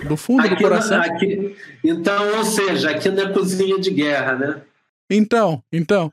do 0.08 0.16
fundo 0.16 0.42
aqui 0.42 0.56
do 0.56 0.62
coração. 0.62 1.02
aqui, 1.02 1.56
então, 1.84 2.38
ou 2.38 2.44
seja, 2.44 2.92
aqui 2.92 3.10
não 3.10 3.24
é 3.24 3.34
cozinha 3.34 3.78
de 3.80 3.92
guerra, 3.92 4.36
né? 4.36 4.62
Então, 5.10 5.62
então. 5.72 6.12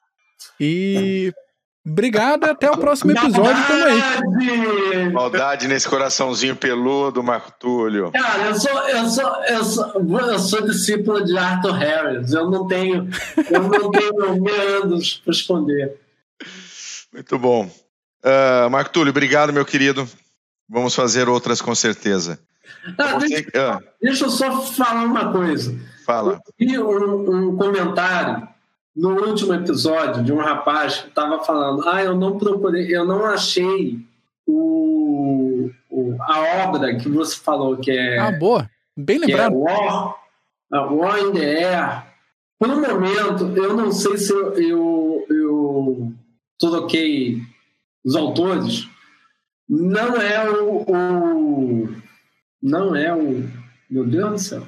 E 0.61 1.33
obrigado, 1.89 2.45
até 2.45 2.71
o 2.71 2.77
próximo 2.77 3.13
episódio 3.13 3.67
também. 3.67 5.11
Maldade 5.13 5.67
nesse 5.69 5.89
coraçãozinho 5.89 6.57
peludo, 6.57 7.23
Marco 7.23 7.53
Túlio. 7.59 8.11
Cara, 8.13 8.47
eu 8.47 8.55
sou, 8.55 8.89
eu 8.89 9.09
sou, 9.09 9.45
eu 9.45 9.65
sou, 9.65 10.21
eu 10.21 10.39
sou 10.39 10.63
discípulo 10.63 11.25
de 11.25 11.37
Arthur 11.37 11.73
Harris. 11.73 12.33
Eu 12.33 12.51
não 12.51 12.67
tenho, 12.67 13.09
eu 13.51 13.63
não 13.63 13.91
tenho 13.91 14.41
meandros 14.41 15.21
para 15.25 15.33
esconder. 15.33 15.97
Muito 17.13 17.39
bom. 17.39 17.71
Uh, 18.25 18.71
Marco 18.71 18.91
Túlio, 18.91 19.11
obrigado, 19.11 19.53
meu 19.53 19.65
querido. 19.65 20.09
Vamos 20.69 20.95
fazer 20.95 21.29
outras 21.29 21.63
com 21.63 21.75
certeza. 21.75 22.39
Ah, 22.99 23.19
deixa, 23.19 23.49
ah. 23.55 23.81
deixa, 24.01 24.25
eu 24.25 24.31
só 24.31 24.63
falar 24.63 25.05
uma 25.05 25.33
coisa. 25.33 25.75
Fala. 26.05 26.41
Eu 26.59 26.67
vi 26.67 26.79
um, 26.79 27.49
um 27.49 27.57
comentário 27.57 28.49
no 28.99 29.11
último 29.11 29.55
episódio 29.55 30.25
de 30.25 30.33
um 30.33 30.39
rapaz 30.39 30.99
que 30.99 31.09
estava 31.09 31.43
falando: 31.45 31.89
Ah, 31.89 32.03
eu 32.03 32.17
não 32.17 32.37
procurei, 32.37 32.95
eu 32.95 33.05
não 33.05 33.25
achei 33.25 33.97
o, 34.45 35.71
o, 35.89 36.17
a 36.21 36.67
obra 36.67 36.97
que 36.97 37.09
você 37.09 37.37
falou 37.37 37.77
que 37.77 37.93
é. 37.93 38.19
Ah, 38.19 38.33
boa. 38.33 38.69
Bem 38.97 39.19
lembrado. 39.19 39.55
É 39.55 39.57
War, 39.57 40.17
War 40.93 41.19
in 41.21 41.33
the 41.33 41.65
Air. 41.65 42.07
Por 42.59 42.69
um 42.71 42.81
momento, 42.81 43.57
eu 43.57 43.77
não 43.77 43.93
sei 43.93 44.19
se 44.19 44.33
eu, 44.33 44.53
eu, 44.55 45.27
eu 45.31 46.13
troquei 46.59 47.41
os 48.05 48.17
autores, 48.17 48.89
não 49.69 50.17
é 50.17 50.51
o, 50.51 50.83
o, 50.83 51.89
não 52.61 52.97
é 52.97 53.15
o 53.15 53.49
meu 53.89 54.05
Deus 54.05 54.31
do 54.33 54.39
céu, 54.39 54.67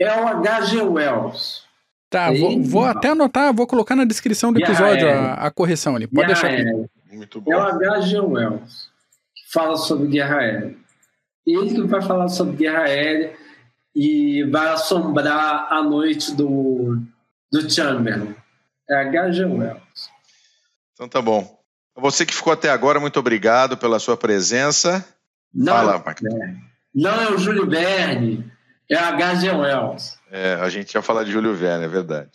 é 0.00 0.18
o 0.18 0.26
H.G. 0.26 0.80
Wells. 0.80 1.65
Tá, 2.08 2.30
vou, 2.30 2.62
vou, 2.62 2.84
até 2.84 3.08
anotar, 3.08 3.52
vou 3.52 3.66
colocar 3.66 3.96
na 3.96 4.04
descrição 4.04 4.52
do 4.52 4.60
episódio 4.60 5.08
a, 5.08 5.34
a, 5.34 5.50
correção 5.50 5.96
ali. 5.96 6.06
Pode 6.06 6.28
deixar 6.28 6.50
aqui. 6.50 6.64
Muito 7.10 7.40
bom. 7.40 7.52
É 7.52 7.56
o 7.56 7.62
H.G. 7.62 8.20
Wells 8.20 8.90
que 9.34 9.52
fala 9.52 9.76
sobre 9.76 10.08
guerra 10.08 10.38
aérea. 10.38 10.76
Ele 11.46 11.74
que 11.74 11.82
vai 11.82 12.02
falar 12.02 12.28
sobre 12.28 12.56
guerra 12.56 12.84
aérea 12.84 13.36
e 13.94 14.44
vai 14.44 14.68
assombrar 14.68 15.72
a 15.72 15.82
noite 15.82 16.34
do, 16.34 17.00
do 17.50 17.70
Chamberlain. 17.70 18.34
É 18.88 18.94
H.G. 19.02 19.44
Wells. 19.44 20.10
Então 20.92 21.08
tá 21.08 21.20
bom. 21.20 21.56
Você 21.96 22.26
que 22.26 22.34
ficou 22.34 22.52
até 22.52 22.70
agora, 22.70 23.00
muito 23.00 23.18
obrigado 23.18 23.76
pela 23.76 23.98
sua 23.98 24.16
presença. 24.16 25.04
Não, 25.52 25.72
Fala, 25.72 26.04
É. 26.06 26.54
Não 26.94 27.22
é 27.22 27.30
o 27.32 27.38
Júlio 27.38 27.68
Verne, 27.68 28.50
é 28.90 28.96
a 28.96 29.08
H.G. 29.08 29.50
Wells. 29.50 30.15
É, 30.30 30.54
a 30.60 30.68
gente 30.68 30.92
já 30.92 31.02
fala 31.02 31.24
de 31.24 31.32
Júlio 31.32 31.54
Verne, 31.54 31.84
é 31.84 31.88
verdade. 31.88 32.30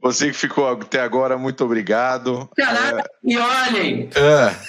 Você 0.00 0.28
que 0.28 0.36
ficou 0.36 0.68
até 0.68 1.00
agora, 1.00 1.38
muito 1.38 1.64
obrigado. 1.64 2.50
Caraca, 2.56 2.98
é... 2.98 3.04
e 3.22 3.38
olhem! 3.38 4.10
É. 4.14 4.54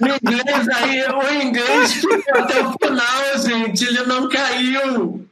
O 0.00 0.06
inglês 0.06 0.68
aí, 0.68 1.02
o 1.10 1.32
inglês 1.42 1.94
ficou 1.94 2.40
até 2.40 2.64
o 2.64 2.72
final, 2.72 3.38
gente, 3.38 3.84
ele 3.84 4.04
não 4.04 4.28
caiu. 4.28 5.28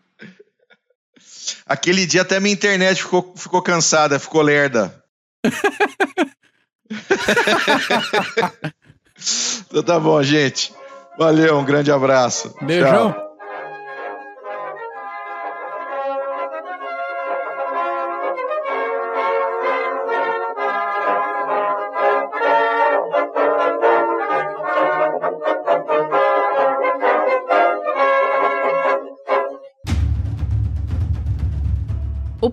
Aquele 1.65 2.05
dia 2.05 2.23
até 2.23 2.41
minha 2.41 2.53
internet 2.53 3.01
ficou, 3.03 3.33
ficou 3.37 3.63
cansada, 3.63 4.19
ficou 4.19 4.43
lerda. 4.43 5.01
então 9.67 9.83
tá 9.83 10.01
bom, 10.01 10.23
gente. 10.23 10.75
Valeu, 11.19 11.59
um 11.59 11.65
grande 11.65 11.91
abraço. 11.93 12.55
Beijão. 12.61 13.13
Tchau. 13.13 13.36